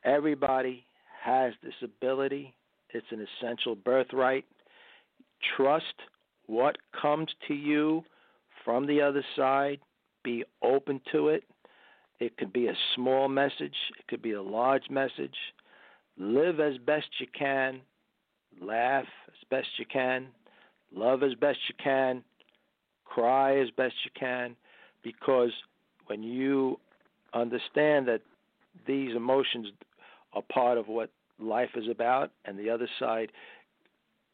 Everybody 0.04 0.86
has 1.22 1.52
this 1.62 1.74
ability. 1.82 2.54
It's 2.90 3.06
an 3.10 3.26
essential 3.40 3.74
birthright. 3.74 4.44
Trust 5.56 5.94
what 6.46 6.76
comes 7.00 7.28
to 7.48 7.54
you 7.54 8.02
from 8.64 8.86
the 8.86 9.00
other 9.00 9.24
side. 9.36 9.80
Be 10.22 10.44
open 10.62 11.00
to 11.12 11.28
it. 11.28 11.44
It 12.20 12.36
could 12.36 12.52
be 12.52 12.68
a 12.68 12.76
small 12.94 13.28
message. 13.28 13.74
It 13.98 14.06
could 14.08 14.22
be 14.22 14.32
a 14.32 14.42
large 14.42 14.88
message. 14.88 15.34
Live 16.16 16.60
as 16.60 16.78
best 16.78 17.06
you 17.18 17.26
can 17.36 17.80
laugh 18.60 19.06
best 19.50 19.68
you 19.78 19.86
can, 19.86 20.28
love 20.94 21.22
as 21.22 21.34
best 21.34 21.58
you 21.68 21.74
can, 21.82 22.22
cry 23.04 23.58
as 23.58 23.70
best 23.70 23.94
you 24.04 24.10
can, 24.18 24.56
because 25.02 25.50
when 26.06 26.22
you 26.22 26.78
understand 27.32 28.08
that 28.08 28.20
these 28.86 29.14
emotions 29.14 29.68
are 30.32 30.42
part 30.42 30.78
of 30.78 30.88
what 30.88 31.10
life 31.40 31.70
is 31.76 31.88
about, 31.88 32.30
and 32.44 32.58
the 32.58 32.70
other 32.70 32.88
side 32.98 33.30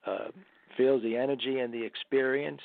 uh, 0.07 0.29
feels 0.77 1.03
the 1.03 1.17
energy 1.17 1.59
and 1.59 1.73
the 1.73 1.83
experience, 1.83 2.61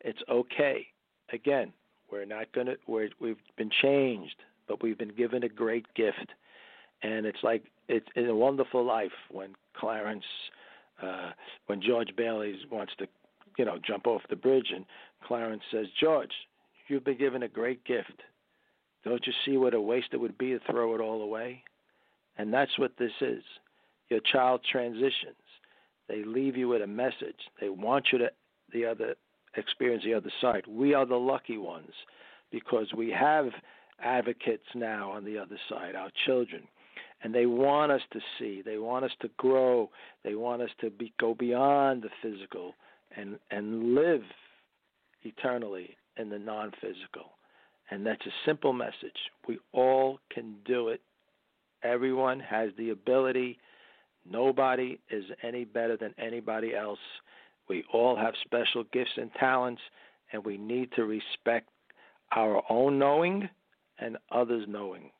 it's 0.00 0.20
okay. 0.28 0.86
Again, 1.32 1.72
we're 2.10 2.24
not 2.24 2.50
gonna. 2.52 2.74
We're, 2.86 3.10
we've 3.20 3.36
been 3.56 3.70
changed, 3.82 4.36
but 4.66 4.82
we've 4.82 4.98
been 4.98 5.14
given 5.14 5.44
a 5.44 5.48
great 5.48 5.86
gift, 5.94 6.32
and 7.02 7.26
it's 7.26 7.42
like 7.42 7.64
it's, 7.88 8.06
it's 8.14 8.28
a 8.28 8.34
wonderful 8.34 8.84
life 8.84 9.12
when 9.30 9.54
Clarence 9.76 10.24
uh, 11.02 11.30
when 11.66 11.80
George 11.80 12.14
Bailey 12.16 12.56
wants 12.70 12.92
to, 12.98 13.06
you 13.58 13.64
know, 13.64 13.78
jump 13.86 14.06
off 14.06 14.22
the 14.28 14.36
bridge, 14.36 14.72
and 14.74 14.84
Clarence 15.26 15.62
says, 15.70 15.86
"George, 15.98 16.32
you've 16.88 17.04
been 17.04 17.18
given 17.18 17.42
a 17.42 17.48
great 17.48 17.84
gift. 17.84 18.22
Don't 19.04 19.26
you 19.26 19.32
see 19.44 19.56
what 19.56 19.74
a 19.74 19.80
waste 19.80 20.08
it 20.12 20.20
would 20.20 20.38
be 20.38 20.50
to 20.50 20.60
throw 20.70 20.94
it 20.94 21.00
all 21.00 21.22
away?" 21.22 21.64
And 22.38 22.52
that's 22.52 22.78
what 22.78 22.96
this 22.98 23.12
is. 23.20 23.42
Your 24.08 24.20
child 24.20 24.62
transitions. 24.70 25.36
They 26.08 26.24
leave 26.24 26.56
you 26.56 26.68
with 26.68 26.82
a 26.82 26.86
message. 26.86 27.48
They 27.60 27.68
want 27.68 28.06
you 28.12 28.18
to 28.18 28.30
the 28.72 28.84
other 28.86 29.14
experience 29.56 30.04
the 30.04 30.14
other 30.14 30.32
side. 30.40 30.64
We 30.66 30.94
are 30.94 31.06
the 31.06 31.16
lucky 31.16 31.58
ones 31.58 31.92
because 32.50 32.92
we 32.96 33.10
have 33.10 33.50
advocates 34.02 34.64
now 34.74 35.10
on 35.10 35.24
the 35.24 35.38
other 35.38 35.58
side, 35.68 35.94
our 35.94 36.10
children 36.26 36.66
and 37.22 37.34
they 37.34 37.46
want 37.46 37.92
us 37.92 38.00
to 38.12 38.20
see. 38.38 38.62
They 38.64 38.78
want 38.78 39.04
us 39.04 39.10
to 39.20 39.30
grow. 39.36 39.90
They 40.24 40.34
want 40.34 40.62
us 40.62 40.70
to 40.80 40.90
be 40.90 41.12
go 41.20 41.34
beyond 41.34 42.02
the 42.02 42.10
physical 42.22 42.74
and 43.16 43.38
and 43.50 43.94
live 43.94 44.22
eternally 45.22 45.96
in 46.16 46.30
the 46.30 46.38
non-physical. 46.38 47.32
And 47.90 48.06
that's 48.06 48.24
a 48.24 48.46
simple 48.46 48.72
message. 48.72 49.18
We 49.48 49.58
all 49.72 50.20
can 50.32 50.56
do 50.64 50.88
it. 50.88 51.00
Everyone 51.82 52.40
has 52.40 52.70
the 52.78 52.90
ability. 52.90 53.58
Nobody 54.30 54.98
is 55.10 55.24
any 55.42 55.64
better 55.64 55.96
than 55.96 56.14
anybody 56.18 56.74
else. 56.74 56.98
We 57.68 57.84
all 57.92 58.16
have 58.16 58.34
special 58.44 58.84
gifts 58.92 59.10
and 59.16 59.30
talents 59.34 59.82
and 60.32 60.44
we 60.44 60.56
need 60.56 60.90
to 60.92 61.04
respect 61.04 61.68
our 62.32 62.62
own 62.70 62.98
knowing 62.98 63.48
and 63.98 64.16
others' 64.30 64.66
knowings 64.68 65.12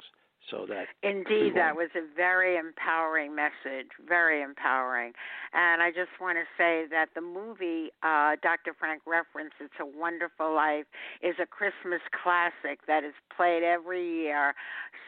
so 0.51 0.67
that 0.69 0.87
indeed 1.03 1.55
that 1.55 1.77
was 1.77 1.89
a 1.95 2.03
very 2.15 2.57
empowering 2.57 3.35
message 3.35 3.89
very 4.07 4.43
empowering. 4.43 5.13
And 5.53 5.83
i 5.83 5.91
just 5.91 6.11
want 6.21 6.39
to 6.39 6.45
say 6.57 6.85
that 6.91 7.11
the 7.15 7.21
movie 7.21 7.91
uh 8.03 8.37
dr 8.43 8.73
frank 8.79 9.03
reference 9.07 9.53
it's 9.61 9.75
a 9.81 9.87
wonderful 9.87 10.55
life 10.55 10.87
is 11.23 11.37
a 11.41 11.47
christmas 11.47 12.01
classic 12.23 12.81
that 12.87 13.05
is 13.05 13.15
played 13.35 13.63
every 13.63 14.23
year. 14.23 14.55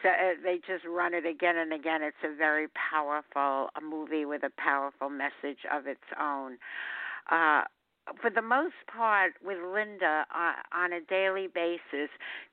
So 0.01 0.09
uh, 0.09 0.35
they 0.43 0.57
just 0.57 0.85
run 0.85 1.13
it 1.13 1.25
again 1.25 1.57
and 1.57 1.73
again. 1.73 2.01
It's 2.01 2.17
a 2.23 2.35
very 2.35 2.67
powerful 2.69 3.69
a 3.75 3.81
movie 3.81 4.25
with 4.25 4.43
a 4.43 4.51
powerful 4.57 5.09
message 5.09 5.65
of 5.71 5.87
its 5.87 6.07
own. 6.19 6.57
Uh 7.31 7.63
for 8.21 8.29
the 8.29 8.41
most 8.41 8.75
part 8.93 9.33
with 9.43 9.57
Linda 9.73 10.25
uh, 10.33 10.77
on 10.77 10.93
a 10.93 11.01
daily 11.01 11.47
basis, 11.47 12.09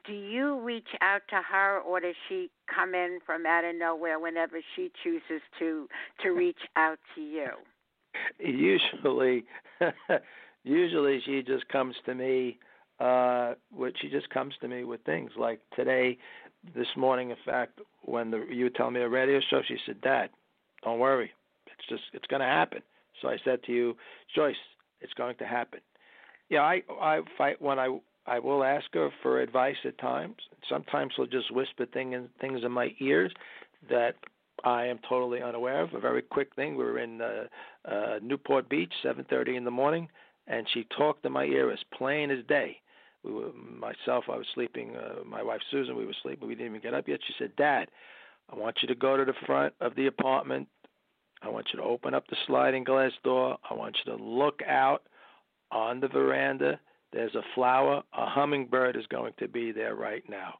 do 0.06 0.12
you 0.12 0.60
reach 0.60 0.88
out 1.00 1.22
to 1.30 1.36
her 1.36 1.80
or 1.80 2.00
does 2.00 2.14
she 2.28 2.50
come 2.72 2.94
in 2.94 3.18
from 3.26 3.46
out 3.46 3.64
of 3.64 3.74
nowhere 3.74 4.18
whenever 4.18 4.60
she 4.76 4.90
chooses 5.02 5.42
to 5.58 5.88
to 6.22 6.30
reach 6.36 6.60
out 6.76 6.98
to 7.14 7.20
you? 7.20 7.48
Usually 8.38 9.44
usually 10.64 11.20
she 11.24 11.42
just 11.42 11.68
comes 11.68 11.94
to 12.06 12.14
me 12.14 12.58
uh 13.00 13.54
what 13.70 13.92
she 14.00 14.08
just 14.08 14.30
comes 14.30 14.54
to 14.60 14.68
me 14.68 14.84
with 14.84 15.00
things. 15.02 15.30
Like 15.36 15.60
today 15.74 16.18
this 16.74 16.88
morning 16.96 17.30
in 17.30 17.36
fact 17.44 17.80
when 18.02 18.30
the 18.30 18.46
you 18.50 18.64
were 18.64 18.70
telling 18.70 18.94
me 18.94 19.00
a 19.00 19.08
radio 19.08 19.40
show 19.50 19.62
she 19.66 19.76
said 19.86 20.00
dad 20.00 20.30
don't 20.84 20.98
worry. 20.98 21.30
It's 21.66 21.88
just 21.88 22.02
it's 22.12 22.26
going 22.26 22.40
to 22.40 22.46
happen. 22.46 22.82
So 23.20 23.28
i 23.28 23.36
said 23.44 23.62
to 23.64 23.72
you 23.72 23.96
joyce 24.34 24.56
it's 25.00 25.12
going 25.14 25.36
to 25.36 25.46
happen. 25.46 25.80
Yeah, 26.48 26.62
I 26.62 26.82
I 27.00 27.20
fight 27.38 27.60
when 27.60 27.78
I 27.78 27.98
I 28.26 28.38
will 28.38 28.64
ask 28.64 28.86
her 28.94 29.10
for 29.22 29.40
advice 29.40 29.76
at 29.84 29.98
times. 29.98 30.36
Sometimes 30.68 31.12
she'll 31.14 31.26
just 31.26 31.52
whisper 31.52 31.86
thing 31.86 32.12
in, 32.12 32.28
things 32.40 32.60
in 32.64 32.72
my 32.72 32.94
ears 33.00 33.32
that 33.88 34.16
I 34.64 34.84
am 34.86 34.98
totally 35.08 35.42
unaware 35.42 35.82
of. 35.82 35.94
A 35.94 36.00
very 36.00 36.22
quick 36.22 36.54
thing. 36.54 36.76
We 36.76 36.84
were 36.84 36.98
in 36.98 37.20
uh, 37.22 37.44
uh, 37.86 38.18
Newport 38.22 38.68
Beach, 38.68 38.92
7:30 39.02 39.56
in 39.56 39.64
the 39.64 39.70
morning, 39.70 40.08
and 40.46 40.66
she 40.72 40.84
talked 40.96 41.24
in 41.24 41.32
my 41.32 41.44
ear 41.44 41.70
as 41.70 41.78
plain 41.96 42.30
as 42.30 42.44
day. 42.46 42.80
We 43.22 43.32
were 43.32 43.52
myself. 43.52 44.24
I 44.28 44.36
was 44.36 44.46
sleeping. 44.54 44.96
Uh, 44.96 45.24
my 45.24 45.42
wife 45.42 45.60
Susan. 45.70 45.96
We 45.96 46.06
were 46.06 46.16
sleeping. 46.22 46.48
We 46.48 46.54
didn't 46.54 46.70
even 46.70 46.80
get 46.80 46.94
up 46.94 47.08
yet. 47.08 47.20
She 47.26 47.34
said, 47.38 47.54
"Dad, 47.56 47.90
I 48.50 48.56
want 48.56 48.78
you 48.82 48.88
to 48.88 48.94
go 48.94 49.16
to 49.16 49.24
the 49.24 49.34
front 49.46 49.74
of 49.80 49.94
the 49.94 50.06
apartment 50.06 50.68
I 51.42 51.48
want 51.48 51.68
you 51.72 51.78
to 51.78 51.84
open 51.84 52.14
up 52.14 52.26
the 52.28 52.36
sliding 52.46 52.84
glass 52.84 53.12
door. 53.24 53.56
I 53.68 53.74
want 53.74 53.96
you 54.04 54.16
to 54.16 54.22
look 54.22 54.60
out 54.66 55.02
on 55.72 56.00
the 56.00 56.08
veranda. 56.08 56.78
There's 57.12 57.34
a 57.34 57.42
flower. 57.54 58.02
A 58.16 58.26
hummingbird 58.26 58.96
is 58.96 59.06
going 59.06 59.32
to 59.38 59.48
be 59.48 59.72
there 59.72 59.94
right 59.94 60.22
now. 60.28 60.54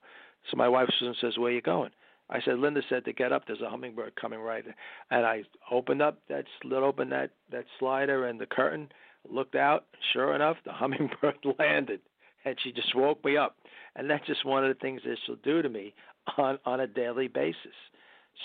So 0.51 0.57
my 0.57 0.69
wife 0.69 0.89
Susan 0.99 1.15
says, 1.21 1.39
"Where 1.39 1.53
are 1.53 1.55
you 1.55 1.61
going?" 1.61 1.91
I 2.31 2.41
said, 2.41 2.59
"Linda 2.59 2.83
said 2.89 3.05
to 3.05 3.13
get 3.13 3.33
up. 3.33 3.47
There's 3.47 3.61
a 3.61 3.69
hummingbird 3.69 4.17
coming 4.17 4.41
right." 4.41 4.65
And 5.11 5.27
I 5.27 5.45
opened 5.71 6.01
up 6.01 6.19
that 6.29 6.47
slit 6.61 6.83
open 6.83 7.11
that 7.11 7.31
that 7.51 7.67
slider 7.79 8.27
and 8.27 8.41
the 8.41 8.47
curtain, 8.47 8.91
looked 9.29 9.55
out. 9.55 9.87
Sure 10.13 10.35
enough, 10.35 10.57
the 10.65 10.73
hummingbird 10.73 11.39
landed, 11.59 12.01
and 12.45 12.57
she 12.63 12.73
just 12.73 12.95
woke 12.95 13.23
me 13.25 13.37
up. 13.37 13.57
And 13.97 14.09
that's 14.09 14.27
just 14.27 14.45
one 14.45 14.65
of 14.65 14.75
the 14.75 14.81
things 14.81 15.03
that 15.05 15.19
she'll 15.27 15.37
do 15.37 15.61
to 15.61 15.69
me 15.69 15.95
on 16.39 16.59
on 16.65 16.81
a 16.81 16.87
daily 16.87 17.29
basis. 17.29 17.77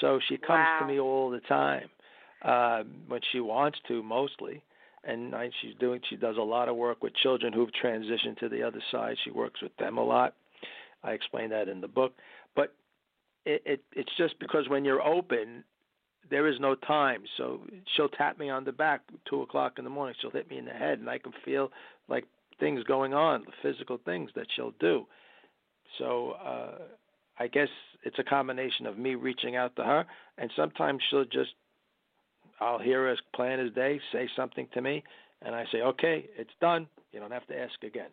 So 0.02 0.20
she 0.28 0.38
comes 0.38 0.66
wow. 0.66 0.80
to 0.82 0.88
me 0.88 1.00
all 1.00 1.30
the 1.30 1.40
time 1.42 1.90
uh, 2.46 2.84
when 3.08 3.22
she 3.32 3.40
wants 3.40 3.80
to, 3.88 4.04
mostly. 4.04 4.64
And 5.04 5.36
I, 5.36 5.50
she's 5.62 5.76
doing. 5.80 6.00
She 6.10 6.16
does 6.16 6.38
a 6.38 6.42
lot 6.42 6.70
of 6.70 6.76
work 6.76 7.04
with 7.04 7.14
children 7.16 7.54
who've 7.54 7.70
transitioned 7.84 8.38
to 8.40 8.50
the 8.50 8.64
other 8.64 8.82
side. 8.92 9.16
She 9.24 9.32
works 9.32 9.62
with 9.62 9.76
them 9.78 9.98
a 9.98 10.04
lot. 10.04 10.34
I 11.04 11.12
explain 11.12 11.50
that 11.52 11.68
in 11.68 11.82
the 11.82 11.88
book. 11.88 12.14
But 12.56 12.74
it, 13.46 13.62
it 13.66 13.84
it's 13.94 14.12
just 14.18 14.40
because 14.40 14.68
when 14.68 14.84
you're 14.84 15.06
open, 15.06 15.64
there 16.30 16.48
is 16.48 16.60
no 16.60 16.74
time. 16.76 17.24
So 17.38 17.62
she'll 17.96 18.10
tap 18.10 18.40
me 18.40 18.50
on 18.50 18.64
the 18.64 18.72
back 18.72 19.02
two 19.30 19.42
o'clock 19.42 19.74
in 19.78 19.84
the 19.84 19.92
morning. 19.92 20.16
She'll 20.20 20.32
hit 20.32 20.50
me 20.50 20.58
in 20.58 20.66
the 20.66 20.72
head, 20.72 21.00
and 21.00 21.10
I 21.10 21.20
can 21.20 21.34
feel 21.44 21.72
like 22.08 22.26
things 22.60 22.84
going 22.84 23.14
on, 23.14 23.46
physical 23.62 24.00
things 24.06 24.32
that 24.36 24.48
she'll 24.56 24.74
do. 24.80 25.06
So 26.00 26.32
uh, 26.44 26.78
I 27.38 27.48
guess 27.48 27.70
it's 28.04 28.18
a 28.18 28.24
combination 28.24 28.88
of 28.88 28.98
me 28.98 29.16
reaching 29.16 29.56
out 29.56 29.76
to 29.76 29.84
her, 29.84 30.06
and 30.38 30.50
sometimes 30.56 31.02
she'll 31.10 31.26
just 31.26 31.52
I'll 32.60 32.80
hear 32.80 33.08
as 33.08 33.18
plain 33.36 33.60
as 33.60 33.72
day 33.74 34.00
say 34.12 34.30
something 34.36 34.68
to 34.74 34.82
me, 34.82 35.04
and 35.42 35.54
I 35.56 35.66
say, 35.72 35.82
okay, 35.82 36.26
it's 36.38 36.54
done. 36.62 36.88
You 37.12 37.20
don't 37.20 37.32
have 37.32 37.48
to 37.48 37.58
ask 37.58 37.84
again. 37.84 38.10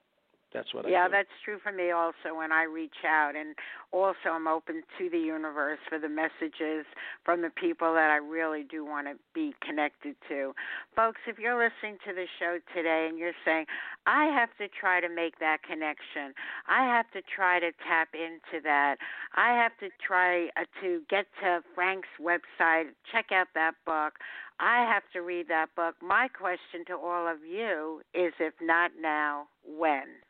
That's 0.52 0.72
what 0.74 0.88
yeah, 0.88 1.04
I 1.04 1.06
do. 1.08 1.12
that's 1.12 1.34
true 1.44 1.58
for 1.62 1.72
me 1.72 1.90
also 1.90 2.36
when 2.36 2.52
I 2.52 2.64
reach 2.64 3.04
out. 3.06 3.32
And 3.36 3.54
also, 3.90 4.30
I'm 4.32 4.48
open 4.48 4.82
to 4.98 5.10
the 5.10 5.18
universe 5.18 5.78
for 5.88 5.98
the 5.98 6.08
messages 6.08 6.86
from 7.24 7.42
the 7.42 7.50
people 7.50 7.94
that 7.94 8.10
I 8.10 8.16
really 8.16 8.64
do 8.64 8.84
want 8.84 9.06
to 9.06 9.14
be 9.34 9.54
connected 9.66 10.16
to. 10.28 10.54
Folks, 10.96 11.20
if 11.26 11.38
you're 11.38 11.56
listening 11.56 11.98
to 12.06 12.14
the 12.14 12.26
show 12.38 12.58
today 12.74 13.06
and 13.08 13.18
you're 13.18 13.36
saying, 13.44 13.66
I 14.06 14.26
have 14.26 14.50
to 14.58 14.68
try 14.68 15.00
to 15.00 15.08
make 15.08 15.38
that 15.40 15.62
connection, 15.62 16.34
I 16.68 16.84
have 16.84 17.10
to 17.12 17.20
try 17.34 17.60
to 17.60 17.70
tap 17.86 18.08
into 18.14 18.62
that, 18.64 18.96
I 19.34 19.54
have 19.54 19.72
to 19.80 19.88
try 20.04 20.46
uh, 20.56 20.64
to 20.80 21.02
get 21.08 21.26
to 21.42 21.60
Frank's 21.74 22.08
website, 22.20 22.92
check 23.10 23.26
out 23.32 23.48
that 23.54 23.74
book. 23.84 24.14
I 24.60 24.84
have 24.90 25.02
to 25.12 25.20
read 25.20 25.48
that 25.48 25.74
book. 25.74 25.96
My 26.00 26.28
question 26.28 26.84
to 26.86 26.94
all 26.94 27.26
of 27.26 27.38
you 27.44 28.00
is 28.14 28.32
if 28.38 28.54
not 28.60 28.92
now, 29.00 29.48
when? 29.64 30.21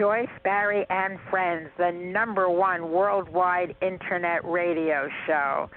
Joyce 0.00 0.28
Barrie 0.42 0.86
and 0.88 1.18
Friends, 1.28 1.68
the 1.76 1.90
number 1.90 2.48
one 2.48 2.90
worldwide 2.90 3.76
internet 3.82 4.42
radio 4.46 5.10
show. 5.26 5.68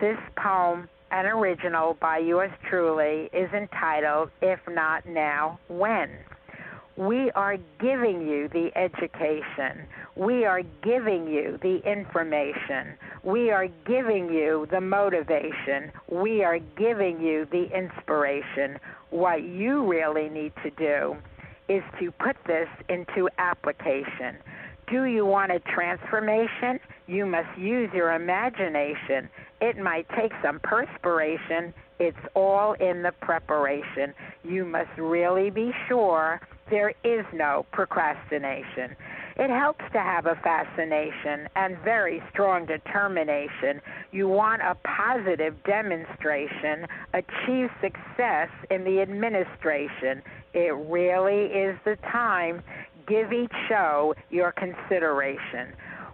This 0.00 0.18
poem, 0.36 0.88
an 1.10 1.26
original 1.26 1.96
by 2.00 2.18
yours 2.18 2.52
truly, 2.70 3.28
is 3.32 3.52
entitled 3.52 4.30
If 4.40 4.60
Not 4.68 5.04
Now, 5.04 5.58
When? 5.66 6.10
We 6.96 7.32
are 7.32 7.56
giving 7.80 8.20
you 8.28 8.48
the 8.52 8.70
education. 8.76 9.88
We 10.16 10.44
are 10.44 10.62
giving 10.82 11.26
you 11.26 11.58
the 11.62 11.80
information. 11.90 12.98
We 13.22 13.50
are 13.50 13.68
giving 13.86 14.28
you 14.28 14.66
the 14.70 14.80
motivation. 14.80 15.90
We 16.10 16.44
are 16.44 16.58
giving 16.58 17.20
you 17.20 17.46
the 17.50 17.68
inspiration. 17.74 18.78
What 19.10 19.42
you 19.42 19.86
really 19.86 20.28
need 20.28 20.52
to 20.62 20.70
do 20.70 21.16
is 21.68 21.82
to 21.98 22.10
put 22.12 22.36
this 22.46 22.68
into 22.90 23.28
application. 23.38 24.36
Do 24.90 25.04
you 25.04 25.24
want 25.24 25.52
a 25.52 25.60
transformation? 25.60 26.78
You 27.06 27.24
must 27.24 27.58
use 27.58 27.88
your 27.94 28.12
imagination. 28.12 29.30
It 29.62 29.78
might 29.78 30.06
take 30.10 30.32
some 30.42 30.60
perspiration. 30.60 31.72
It's 31.98 32.18
all 32.34 32.74
in 32.74 33.02
the 33.02 33.12
preparation. 33.12 34.12
You 34.44 34.66
must 34.66 34.90
really 34.98 35.48
be 35.48 35.72
sure 35.88 36.40
there 36.68 36.92
is 37.04 37.24
no 37.32 37.64
procrastination. 37.72 38.96
It 39.36 39.50
helps 39.50 39.84
to 39.92 39.98
have 39.98 40.26
a 40.26 40.36
fascination 40.36 41.48
and 41.56 41.78
very 41.78 42.22
strong 42.30 42.66
determination. 42.66 43.80
You 44.10 44.28
want 44.28 44.62
a 44.62 44.76
positive 44.84 45.54
demonstration, 45.64 46.86
achieve 47.14 47.70
success 47.80 48.50
in 48.70 48.84
the 48.84 49.00
administration. 49.00 50.22
It 50.52 50.74
really 50.74 51.46
is 51.46 51.78
the 51.84 51.96
time. 52.10 52.62
Give 53.06 53.32
each 53.32 53.52
show 53.68 54.14
your 54.30 54.52
consideration. 54.52 55.72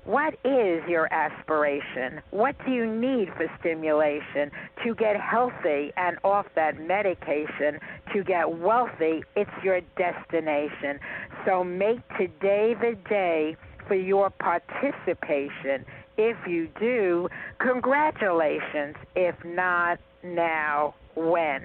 What 0.08 0.38
is 0.42 0.82
your 0.88 1.12
aspiration? 1.12 2.22
What 2.30 2.56
do 2.64 2.72
you 2.72 2.86
need 2.86 3.28
for 3.36 3.46
stimulation 3.60 4.50
to 4.82 4.94
get 4.94 5.20
healthy 5.20 5.92
and 5.98 6.16
off 6.24 6.46
that 6.54 6.80
medication? 6.80 7.78
To 8.14 8.24
get 8.24 8.58
wealthy, 8.58 9.22
it's 9.36 9.50
your 9.62 9.82
destination. 9.98 10.98
So 11.44 11.62
make 11.62 11.98
today 12.16 12.74
the 12.80 12.96
day 13.06 13.58
for 13.86 13.96
your 13.96 14.30
participation. 14.30 15.84
If 16.16 16.38
you 16.48 16.70
do, 16.80 17.28
congratulations. 17.58 18.96
If 19.14 19.34
not, 19.44 19.98
now, 20.24 20.94
when? 21.16 21.64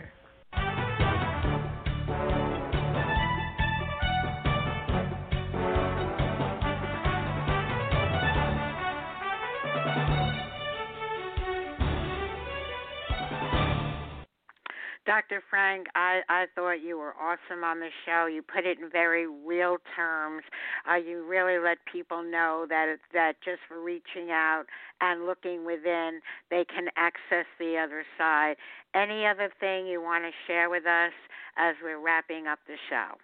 Dr. 15.05 15.43
Frank, 15.49 15.87
I, 15.95 16.21
I 16.29 16.45
thought 16.55 16.81
you 16.81 16.97
were 16.97 17.13
awesome 17.19 17.63
on 17.63 17.79
the 17.79 17.89
show. 18.05 18.25
You 18.25 18.41
put 18.41 18.65
it 18.65 18.79
in 18.79 18.89
very 18.89 19.27
real 19.27 19.77
terms. 19.95 20.43
Uh, 20.89 20.95
you 20.95 21.25
really 21.27 21.59
let 21.59 21.77
people 21.91 22.23
know 22.23 22.65
that 22.69 22.95
that 23.11 23.33
just 23.43 23.59
for 23.67 23.81
reaching 23.81 24.31
out 24.31 24.63
and 25.01 25.25
looking 25.25 25.65
within, 25.65 26.21
they 26.49 26.63
can 26.63 26.87
access 26.95 27.45
the 27.59 27.77
other 27.77 28.05
side. 28.17 28.55
Any 28.95 29.25
other 29.25 29.49
thing 29.59 29.87
you 29.87 30.01
want 30.01 30.23
to 30.23 30.31
share 30.47 30.69
with 30.69 30.85
us 30.85 31.11
as 31.57 31.75
we're 31.83 31.99
wrapping 31.99 32.47
up 32.47 32.59
the 32.65 32.75
show? 32.89 33.17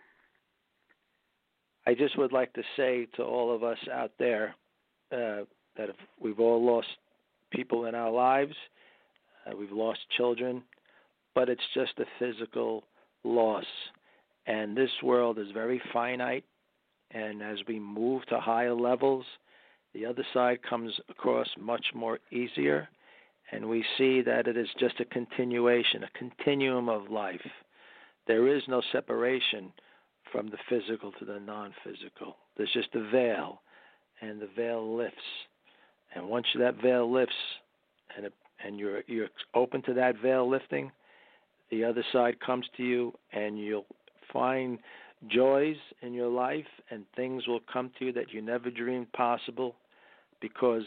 I 1.88 1.94
just 1.94 2.18
would 2.18 2.34
like 2.34 2.52
to 2.54 2.64
say 2.76 3.08
to 3.16 3.24
all 3.24 3.56
of 3.56 3.64
us 3.64 3.80
out 3.92 4.12
there 4.20 4.54
uh, 5.14 5.46
that 5.78 5.90
we've 6.20 6.42
all 6.42 6.64
lost 6.64 6.90
people 7.52 7.86
in 7.86 7.96
our 7.96 8.12
lives, 8.12 8.54
uh, 9.48 9.56
we've 9.56 9.72
lost 9.72 10.00
children 10.18 10.62
but 11.40 11.48
it's 11.48 11.62
just 11.74 11.94
a 12.00 12.06
physical 12.20 12.84
loss. 13.24 13.64
And 14.46 14.76
this 14.76 14.92
world 15.02 15.40
is 15.40 15.48
very 15.54 15.82
finite, 15.94 16.44
and 17.12 17.42
as 17.42 17.60
we 17.66 17.80
move 17.80 18.26
to 18.26 18.42
higher 18.42 18.74
levels, 18.74 19.24
the 19.94 20.06
other 20.06 20.26
side 20.34 20.60
comes 20.70 20.92
across 21.08 21.48
much 21.58 21.86
more 21.96 22.20
easier, 22.30 22.90
and 23.54 23.70
we 23.70 23.86
see 23.98 24.22
that 24.22 24.50
it 24.50 24.58
is 24.58 24.68
just 24.82 25.00
a 25.00 25.06
continuation, 25.06 26.04
a 26.04 26.18
continuum 26.18 26.90
of 26.90 27.10
life. 27.10 27.40
There 28.28 28.54
is 28.54 28.64
no 28.68 28.82
separation 28.92 29.72
from 30.34 30.50
the 30.50 30.58
physical 30.68 31.14
to 31.20 31.26
the 31.26 31.40
non 31.40 31.74
physical. 31.86 32.36
There's 32.58 32.74
just 32.74 32.94
a 32.96 33.10
veil, 33.10 33.62
and 34.20 34.42
the 34.42 34.50
veil 34.58 34.94
lifts. 34.94 35.16
And 36.14 36.28
once 36.28 36.48
that 36.60 36.82
veil 36.82 37.10
lifts, 37.10 37.34
and 38.18 38.26
it, 38.26 38.34
and 38.62 38.78
you're 38.78 39.04
you're 39.08 39.30
open 39.54 39.82
to 39.84 39.94
that 39.94 40.22
veil 40.22 40.50
lifting, 40.50 40.92
the 41.72 41.84
other 41.84 42.04
side 42.12 42.40
comes 42.40 42.66
to 42.78 42.84
you 42.84 43.14
and 43.32 43.60
you'll 43.60 43.86
find 44.32 44.80
joys 45.28 45.76
in 46.02 46.14
your 46.14 46.30
life 46.30 46.66
and 46.90 47.06
things 47.16 47.48
will 47.48 47.60
come 47.72 47.92
to 48.00 48.06
you 48.06 48.14
that 48.14 48.32
you 48.32 48.42
never 48.42 48.72
dreamed 48.72 49.12
possible 49.14 49.76
because 50.42 50.84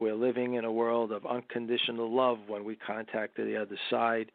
we're 0.00 0.14
living 0.14 0.54
in 0.54 0.64
a 0.64 0.72
world 0.72 1.10
of 1.10 1.26
unconditional 1.26 2.14
love 2.14 2.38
when 2.46 2.64
we 2.64 2.76
contact 2.76 3.36
the 3.36 3.56
other 3.56 3.76
side. 3.90 4.30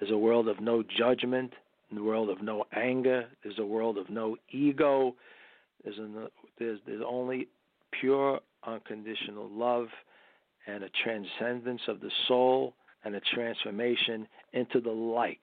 There's 0.00 0.12
a 0.12 0.18
world 0.18 0.48
of 0.48 0.60
no 0.60 0.82
judgment, 0.82 1.52
a 1.94 2.02
world 2.02 2.30
of 2.30 2.42
no 2.42 2.64
anger, 2.74 3.26
there's 3.44 3.58
a 3.58 3.66
world 3.66 3.98
of 3.98 4.08
no 4.08 4.36
ego. 4.50 5.14
There's, 5.84 5.98
a, 5.98 6.28
there's, 6.58 6.78
there's 6.86 7.02
only 7.06 7.48
pure 8.00 8.40
unconditional 8.66 9.50
love 9.50 9.88
and 10.66 10.84
a 10.84 10.88
transcendence 11.02 11.82
of 11.88 12.00
the 12.00 12.10
soul 12.28 12.74
and 13.04 13.14
a 13.14 13.20
transformation 13.34 14.26
into 14.52 14.80
the 14.80 14.90
light. 14.90 15.40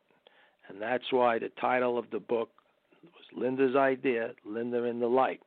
And 0.67 0.81
that's 0.81 1.11
why 1.11 1.39
the 1.39 1.49
title 1.59 1.97
of 1.97 2.05
the 2.11 2.19
book 2.19 2.49
was 3.03 3.23
Linda's 3.35 3.75
idea, 3.75 4.31
Linda 4.45 4.83
in 4.83 4.99
the 4.99 5.07
Light. 5.07 5.41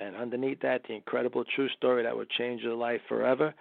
And 0.00 0.16
underneath 0.16 0.60
that, 0.60 0.82
the 0.86 0.94
incredible 0.94 1.44
true 1.54 1.68
story 1.76 2.02
that 2.02 2.16
would 2.16 2.30
change 2.30 2.62
your 2.62 2.74
life 2.74 3.00
forever. 3.08 3.54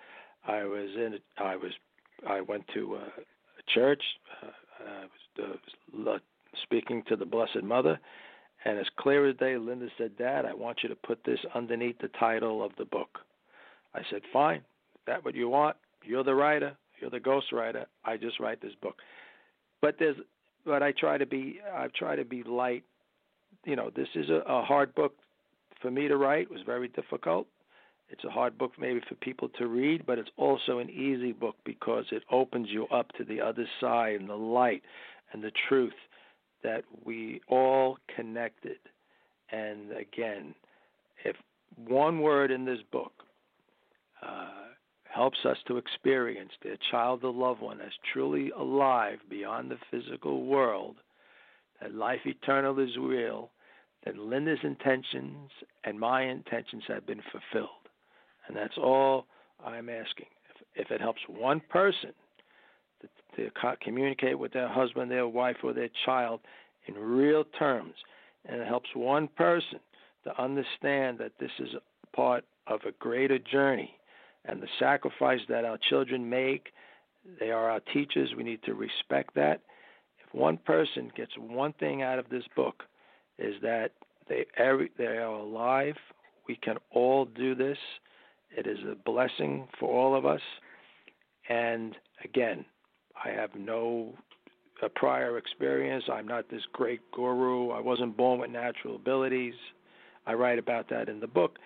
I 0.47 0.63
was 0.63 0.89
in. 0.95 1.19
I 1.37 1.55
was. 1.55 1.71
I 2.27 2.41
went 2.41 2.65
to 2.73 2.95
uh, 2.95 2.99
a 2.99 3.73
church. 3.73 4.01
Uh, 4.43 4.51
I 4.87 5.45
was 5.45 5.59
uh, 6.07 6.17
speaking 6.63 7.03
to 7.07 7.15
the 7.15 7.25
Blessed 7.25 7.63
Mother, 7.63 7.99
and 8.65 8.77
as 8.79 8.85
clear 8.97 9.27
as 9.27 9.35
day, 9.37 9.57
Linda 9.57 9.87
said, 9.97 10.17
"Dad, 10.17 10.45
I 10.45 10.53
want 10.53 10.79
you 10.83 10.89
to 10.89 10.95
put 10.95 11.23
this 11.25 11.39
underneath 11.55 11.97
the 11.99 12.09
title 12.19 12.63
of 12.63 12.71
the 12.77 12.85
book." 12.85 13.19
I 13.93 14.01
said, 14.09 14.21
"Fine. 14.31 14.57
Is 14.59 15.01
that 15.07 15.25
what 15.25 15.35
you 15.35 15.49
want? 15.49 15.75
You're 16.03 16.23
the 16.23 16.35
writer. 16.35 16.77
You're 16.99 17.09
the 17.09 17.19
ghostwriter. 17.19 17.85
I 18.05 18.17
just 18.17 18.39
write 18.39 18.61
this 18.61 18.73
book. 18.81 18.95
But 19.81 19.95
there's, 19.99 20.17
but 20.65 20.81
I 20.81 20.91
try 20.91 21.17
to 21.17 21.25
be, 21.25 21.59
I 21.73 21.87
try 21.97 22.15
to 22.15 22.25
be 22.25 22.43
light. 22.43 22.83
You 23.65 23.75
know, 23.75 23.91
this 23.95 24.07
is 24.15 24.29
a, 24.29 24.41
a 24.47 24.63
hard 24.63 24.93
book 24.95 25.13
for 25.81 25.91
me 25.91 26.07
to 26.07 26.17
write. 26.17 26.43
It 26.43 26.51
was 26.51 26.61
very 26.65 26.87
difficult. 26.89 27.47
It's 28.09 28.23
a 28.23 28.29
hard 28.29 28.57
book 28.57 28.71
maybe 28.79 29.01
for 29.07 29.15
people 29.15 29.49
to 29.57 29.67
read, 29.67 30.05
but 30.05 30.17
it's 30.17 30.29
also 30.37 30.79
an 30.79 30.89
easy 30.89 31.33
book 31.33 31.55
because 31.65 32.05
it 32.11 32.23
opens 32.31 32.69
you 32.69 32.87
up 32.87 33.11
to 33.17 33.25
the 33.25 33.41
other 33.41 33.67
side 33.81 34.19
and 34.19 34.29
the 34.29 34.35
light 34.35 34.81
and 35.33 35.43
the 35.43 35.51
truth 35.67 35.93
that 36.63 36.83
we 37.03 37.41
all 37.49 37.97
connected. 38.15 38.77
And 39.51 39.91
again, 39.91 40.55
if 41.25 41.35
one 41.75 42.21
word 42.21 42.49
in 42.49 42.65
this 42.65 42.79
book 42.91 43.11
uh, 44.21 44.66
helps 45.17 45.39
us 45.45 45.57
to 45.67 45.77
experience 45.77 46.51
their 46.63 46.77
child 46.91 47.23
or 47.23 47.33
loved 47.33 47.59
one 47.59 47.81
as 47.81 47.91
truly 48.13 48.51
alive 48.51 49.17
beyond 49.31 49.71
the 49.71 49.77
physical 49.89 50.45
world, 50.45 50.97
that 51.81 51.95
life 51.95 52.19
eternal 52.25 52.77
is 52.77 52.95
real, 52.99 53.49
that 54.05 54.15
Linda's 54.15 54.59
intentions 54.61 55.49
and 55.83 55.99
my 55.99 56.21
intentions 56.21 56.83
have 56.87 57.07
been 57.07 57.21
fulfilled. 57.31 57.69
And 58.47 58.55
that's 58.55 58.77
all 58.77 59.25
I'm 59.65 59.89
asking. 59.89 60.27
If, 60.75 60.85
if 60.85 60.91
it 60.91 61.01
helps 61.01 61.21
one 61.27 61.61
person 61.67 62.11
to, 63.01 63.07
to 63.37 63.51
co- 63.59 63.75
communicate 63.81 64.37
with 64.37 64.53
their 64.53 64.69
husband, 64.69 65.09
their 65.09 65.27
wife, 65.27 65.57
or 65.63 65.73
their 65.73 65.89
child 66.05 66.41
in 66.85 66.93
real 66.93 67.43
terms, 67.57 67.95
and 68.45 68.61
it 68.61 68.67
helps 68.67 68.89
one 68.93 69.29
person 69.29 69.79
to 70.25 70.41
understand 70.41 71.17
that 71.17 71.31
this 71.39 71.51
is 71.57 71.69
part 72.15 72.45
of 72.67 72.81
a 72.87 72.91
greater 72.99 73.39
journey 73.39 73.96
and 74.47 74.61
the 74.61 74.67
sacrifice 74.79 75.41
that 75.49 75.65
our 75.65 75.77
children 75.89 76.29
make, 76.29 76.67
they 77.39 77.51
are 77.51 77.69
our 77.69 77.81
teachers. 77.93 78.29
We 78.35 78.43
need 78.43 78.63
to 78.63 78.73
respect 78.73 79.35
that. 79.35 79.61
If 80.25 80.33
one 80.33 80.57
person 80.57 81.11
gets 81.15 81.31
one 81.37 81.73
thing 81.73 82.01
out 82.01 82.19
of 82.19 82.29
this 82.29 82.43
book, 82.55 82.83
is 83.37 83.55
that 83.61 83.91
they 84.29 84.45
every, 84.57 84.91
they 84.97 85.05
are 85.05 85.25
alive. 85.25 85.95
We 86.47 86.55
can 86.55 86.77
all 86.91 87.25
do 87.25 87.55
this. 87.55 87.77
It 88.57 88.65
is 88.65 88.79
a 88.89 88.95
blessing 88.95 89.67
for 89.79 89.89
all 89.89 90.15
of 90.15 90.25
us. 90.25 90.41
And 91.49 91.95
again, 92.23 92.65
I 93.23 93.29
have 93.29 93.51
no 93.55 94.13
a 94.83 94.89
prior 94.89 95.37
experience. 95.37 96.03
I'm 96.11 96.27
not 96.27 96.49
this 96.49 96.61
great 96.71 97.01
guru. 97.11 97.71
I 97.71 97.79
wasn't 97.79 98.15
born 98.15 98.39
with 98.39 98.51
natural 98.51 98.95
abilities. 98.95 99.55
I 100.25 100.33
write 100.33 100.59
about 100.59 100.89
that 100.89 101.09
in 101.09 101.19
the 101.19 101.27
book. 101.27 101.57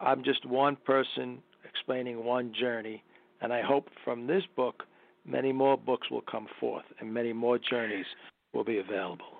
I'm 0.00 0.22
just 0.22 0.46
one 0.46 0.76
person 0.76 1.38
explaining 1.68 2.24
one 2.24 2.52
journey, 2.58 3.02
and 3.40 3.52
I 3.52 3.62
hope 3.62 3.88
from 4.04 4.26
this 4.26 4.42
book 4.56 4.84
many 5.24 5.52
more 5.52 5.76
books 5.76 6.10
will 6.10 6.22
come 6.22 6.48
forth 6.58 6.84
and 7.00 7.12
many 7.12 7.32
more 7.32 7.58
journeys 7.58 8.06
will 8.52 8.64
be 8.64 8.78
available. 8.78 9.38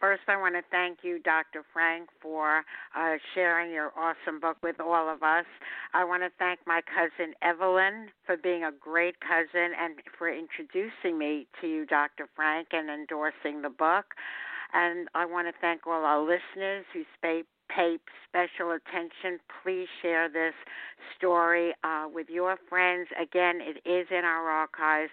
First, 0.00 0.24
I 0.28 0.36
want 0.36 0.54
to 0.54 0.62
thank 0.70 0.98
you, 1.02 1.18
Dr. 1.20 1.64
Frank, 1.72 2.10
for 2.20 2.62
uh, 2.94 3.14
sharing 3.34 3.72
your 3.72 3.90
awesome 3.96 4.38
book 4.38 4.58
with 4.62 4.78
all 4.78 5.08
of 5.08 5.22
us. 5.22 5.46
I 5.94 6.04
want 6.04 6.22
to 6.22 6.30
thank 6.38 6.60
my 6.66 6.82
cousin 6.82 7.32
Evelyn 7.40 8.08
for 8.26 8.36
being 8.36 8.64
a 8.64 8.70
great 8.70 9.14
cousin 9.20 9.72
and 9.80 9.94
for 10.18 10.28
introducing 10.28 11.18
me 11.18 11.46
to 11.60 11.66
you, 11.66 11.86
Dr. 11.86 12.28
Frank, 12.36 12.68
and 12.72 12.90
endorsing 12.90 13.62
the 13.62 13.70
book. 13.70 14.04
And 14.74 15.08
I 15.14 15.24
want 15.24 15.48
to 15.48 15.54
thank 15.62 15.86
all 15.86 16.04
our 16.04 16.20
listeners 16.20 16.84
who 16.92 17.04
pay, 17.22 17.44
pay 17.68 17.98
special 18.28 18.72
attention. 18.72 19.38
Please 19.62 19.86
share 20.02 20.28
this 20.28 20.54
story 21.16 21.72
uh, 21.84 22.06
with 22.12 22.28
your 22.28 22.56
friends. 22.68 23.08
Again, 23.20 23.60
it 23.60 23.88
is 23.88 24.06
in 24.10 24.24
our 24.24 24.48
archives 24.48 25.10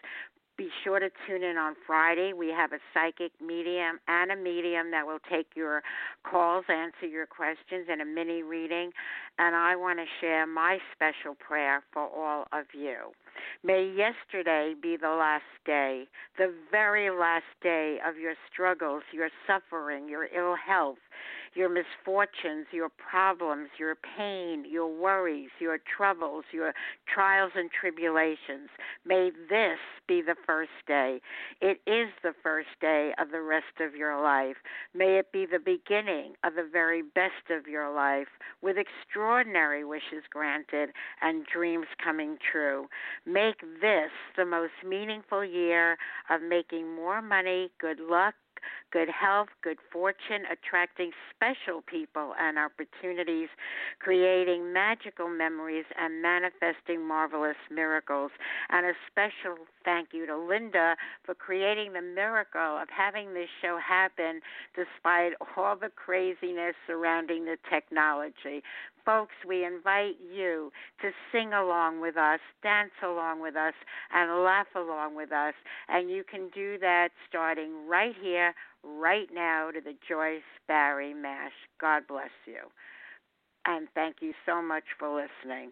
be 0.61 0.69
sure 0.83 0.99
to 0.99 1.09
tune 1.27 1.41
in 1.41 1.57
on 1.57 1.75
Friday. 1.87 2.33
We 2.33 2.49
have 2.49 2.71
a 2.71 2.77
psychic 2.93 3.31
medium 3.41 3.99
and 4.07 4.31
a 4.31 4.35
medium 4.35 4.91
that 4.91 5.07
will 5.07 5.17
take 5.27 5.47
your 5.55 5.81
calls, 6.23 6.65
answer 6.69 7.07
your 7.07 7.25
questions, 7.25 7.87
and 7.89 7.99
a 7.99 8.05
mini 8.05 8.43
reading. 8.43 8.91
And 9.39 9.55
I 9.55 9.75
want 9.75 9.97
to 9.97 10.05
share 10.19 10.45
my 10.45 10.77
special 10.93 11.33
prayer 11.33 11.81
for 11.91 12.03
all 12.03 12.45
of 12.53 12.65
you. 12.73 13.11
May 13.63 13.91
yesterday 13.97 14.75
be 14.79 14.97
the 15.01 15.09
last 15.09 15.49
day, 15.65 16.05
the 16.37 16.53
very 16.69 17.09
last 17.09 17.49
day 17.63 17.97
of 18.07 18.17
your 18.17 18.35
struggles, 18.51 19.01
your 19.11 19.29
suffering, 19.47 20.07
your 20.07 20.25
ill 20.25 20.55
health, 20.55 20.99
your 21.53 21.69
misfortunes, 21.69 22.67
your 22.71 22.89
problems, 22.89 23.69
your 23.77 23.95
pain, 24.17 24.65
your 24.69 24.87
worries, 24.87 25.49
your 25.59 25.77
troubles, 25.97 26.45
your 26.51 26.73
trials 27.13 27.51
and 27.55 27.69
tribulations. 27.71 28.69
May 29.05 29.31
this 29.49 29.79
be 30.07 30.21
the 30.21 30.35
first 30.45 30.71
day. 30.87 31.21
It 31.61 31.79
is 31.87 32.09
the 32.23 32.33
first 32.41 32.69
day 32.79 33.11
of 33.19 33.31
the 33.31 33.41
rest 33.41 33.79
of 33.79 33.95
your 33.95 34.21
life. 34.21 34.57
May 34.93 35.19
it 35.19 35.31
be 35.31 35.45
the 35.45 35.59
beginning 35.59 36.33
of 36.43 36.55
the 36.55 36.67
very 36.71 37.01
best 37.01 37.49
of 37.49 37.67
your 37.67 37.93
life 37.93 38.27
with 38.61 38.77
extraordinary 38.77 39.83
wishes 39.83 40.23
granted 40.29 40.89
and 41.21 41.45
dreams 41.45 41.87
coming 42.03 42.37
true. 42.51 42.87
Make 43.25 43.61
this 43.81 44.11
the 44.37 44.45
most 44.45 44.73
meaningful 44.87 45.43
year 45.43 45.97
of 46.29 46.41
making 46.41 46.95
more 46.95 47.21
money, 47.21 47.71
good 47.79 47.99
luck, 47.99 48.35
good 48.91 49.09
health, 49.09 49.49
good 49.63 49.77
fortune, 49.91 50.43
attracting 50.51 51.11
special 51.33 51.81
people 51.81 52.33
and 52.39 52.57
opportunities, 52.57 53.49
creating 53.99 54.73
magical 54.73 55.29
memories, 55.29 55.85
and 55.97 56.21
manifesting 56.21 57.07
marvelous 57.07 57.57
miracles. 57.69 58.31
And 58.69 58.85
a 58.85 58.93
special 59.09 59.57
thank 59.83 60.09
you 60.13 60.25
to 60.25 60.37
Linda 60.37 60.95
for 61.25 61.33
creating 61.33 61.93
the 61.93 62.01
miracle 62.01 62.77
of 62.81 62.87
having 62.95 63.33
this 63.33 63.49
show 63.61 63.77
happen 63.77 64.41
despite 64.75 65.33
all 65.55 65.75
the 65.75 65.89
craziness 65.89 66.75
surrounding 66.87 67.45
the 67.45 67.57
technology. 67.69 68.63
Folks, 69.05 69.33
we 69.47 69.65
invite 69.65 70.17
you 70.33 70.71
to 71.01 71.09
sing 71.31 71.53
along 71.53 72.01
with 72.01 72.17
us, 72.17 72.39
dance 72.61 72.91
along 73.03 73.41
with 73.41 73.55
us, 73.55 73.73
and 74.13 74.43
laugh 74.43 74.67
along 74.75 75.15
with 75.15 75.31
us. 75.31 75.53
And 75.89 76.09
you 76.09 76.23
can 76.23 76.49
do 76.53 76.77
that 76.79 77.09
starting 77.27 77.87
right 77.87 78.15
here, 78.21 78.53
right 78.83 79.27
now, 79.33 79.71
to 79.71 79.81
the 79.81 79.95
Joyce 80.07 80.41
Barrie 80.67 81.13
Mash. 81.13 81.51
God 81.79 82.03
bless 82.07 82.29
you. 82.45 82.69
And 83.65 83.87
thank 83.93 84.17
you 84.21 84.33
so 84.45 84.61
much 84.61 84.85
for 84.99 85.09
listening. 85.09 85.71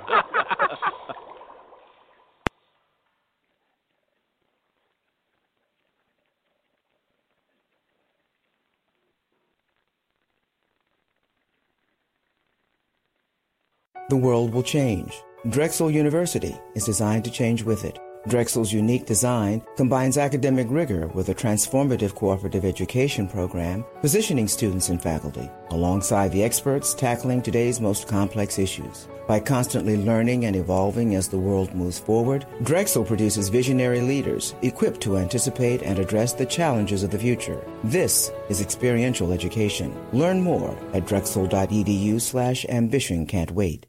The 14.11 14.17
world 14.17 14.53
will 14.53 14.61
change. 14.61 15.23
Drexel 15.51 15.89
University 15.89 16.53
is 16.75 16.83
designed 16.83 17.23
to 17.23 17.31
change 17.31 17.63
with 17.63 17.85
it. 17.85 17.97
Drexel's 18.27 18.73
unique 18.73 19.05
design 19.05 19.61
combines 19.77 20.17
academic 20.17 20.67
rigor 20.69 21.07
with 21.07 21.29
a 21.29 21.33
transformative 21.33 22.13
cooperative 22.13 22.65
education 22.65 23.25
program, 23.25 23.85
positioning 24.01 24.49
students 24.49 24.89
and 24.89 25.01
faculty 25.01 25.49
alongside 25.69 26.33
the 26.33 26.43
experts 26.43 26.93
tackling 26.93 27.41
today's 27.41 27.79
most 27.79 28.09
complex 28.09 28.59
issues. 28.59 29.07
By 29.29 29.39
constantly 29.39 29.95
learning 29.95 30.43
and 30.43 30.57
evolving 30.57 31.15
as 31.15 31.29
the 31.29 31.39
world 31.39 31.73
moves 31.73 31.97
forward, 31.97 32.45
Drexel 32.63 33.05
produces 33.05 33.47
visionary 33.47 34.01
leaders 34.01 34.55
equipped 34.61 34.99
to 35.03 35.15
anticipate 35.15 35.83
and 35.83 35.99
address 35.99 36.33
the 36.33 36.45
challenges 36.45 37.03
of 37.03 37.11
the 37.11 37.17
future. 37.17 37.65
This 37.85 38.29
is 38.49 38.59
experiential 38.59 39.31
education. 39.31 39.95
Learn 40.11 40.41
more 40.41 40.77
at 40.93 41.07
drexel.edu 41.07 42.19
slash 42.19 42.65
ambition 42.67 43.25
can't 43.25 43.51
wait. 43.51 43.87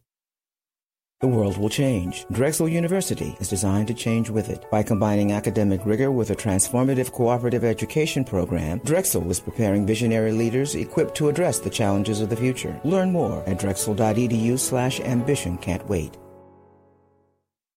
The 1.22 1.28
world 1.28 1.56
will 1.56 1.68
change. 1.68 2.26
Drexel 2.32 2.68
University 2.68 3.36
is 3.38 3.48
designed 3.48 3.86
to 3.86 3.94
change 3.94 4.28
with 4.28 4.48
it. 4.48 4.68
By 4.72 4.82
combining 4.82 5.30
academic 5.30 5.86
rigor 5.86 6.10
with 6.10 6.30
a 6.30 6.34
transformative 6.34 7.12
cooperative 7.12 7.62
education 7.62 8.24
program, 8.24 8.80
Drexel 8.80 9.30
is 9.30 9.38
preparing 9.38 9.86
visionary 9.86 10.32
leaders 10.32 10.74
equipped 10.74 11.14
to 11.18 11.28
address 11.28 11.60
the 11.60 11.70
challenges 11.70 12.20
of 12.20 12.28
the 12.28 12.34
future. 12.34 12.80
Learn 12.82 13.12
more 13.12 13.40
at 13.46 13.60
drexel.edu 13.60 14.58
slash 14.58 14.98
ambition 14.98 15.58
can't 15.58 15.88
wait. 15.88 16.18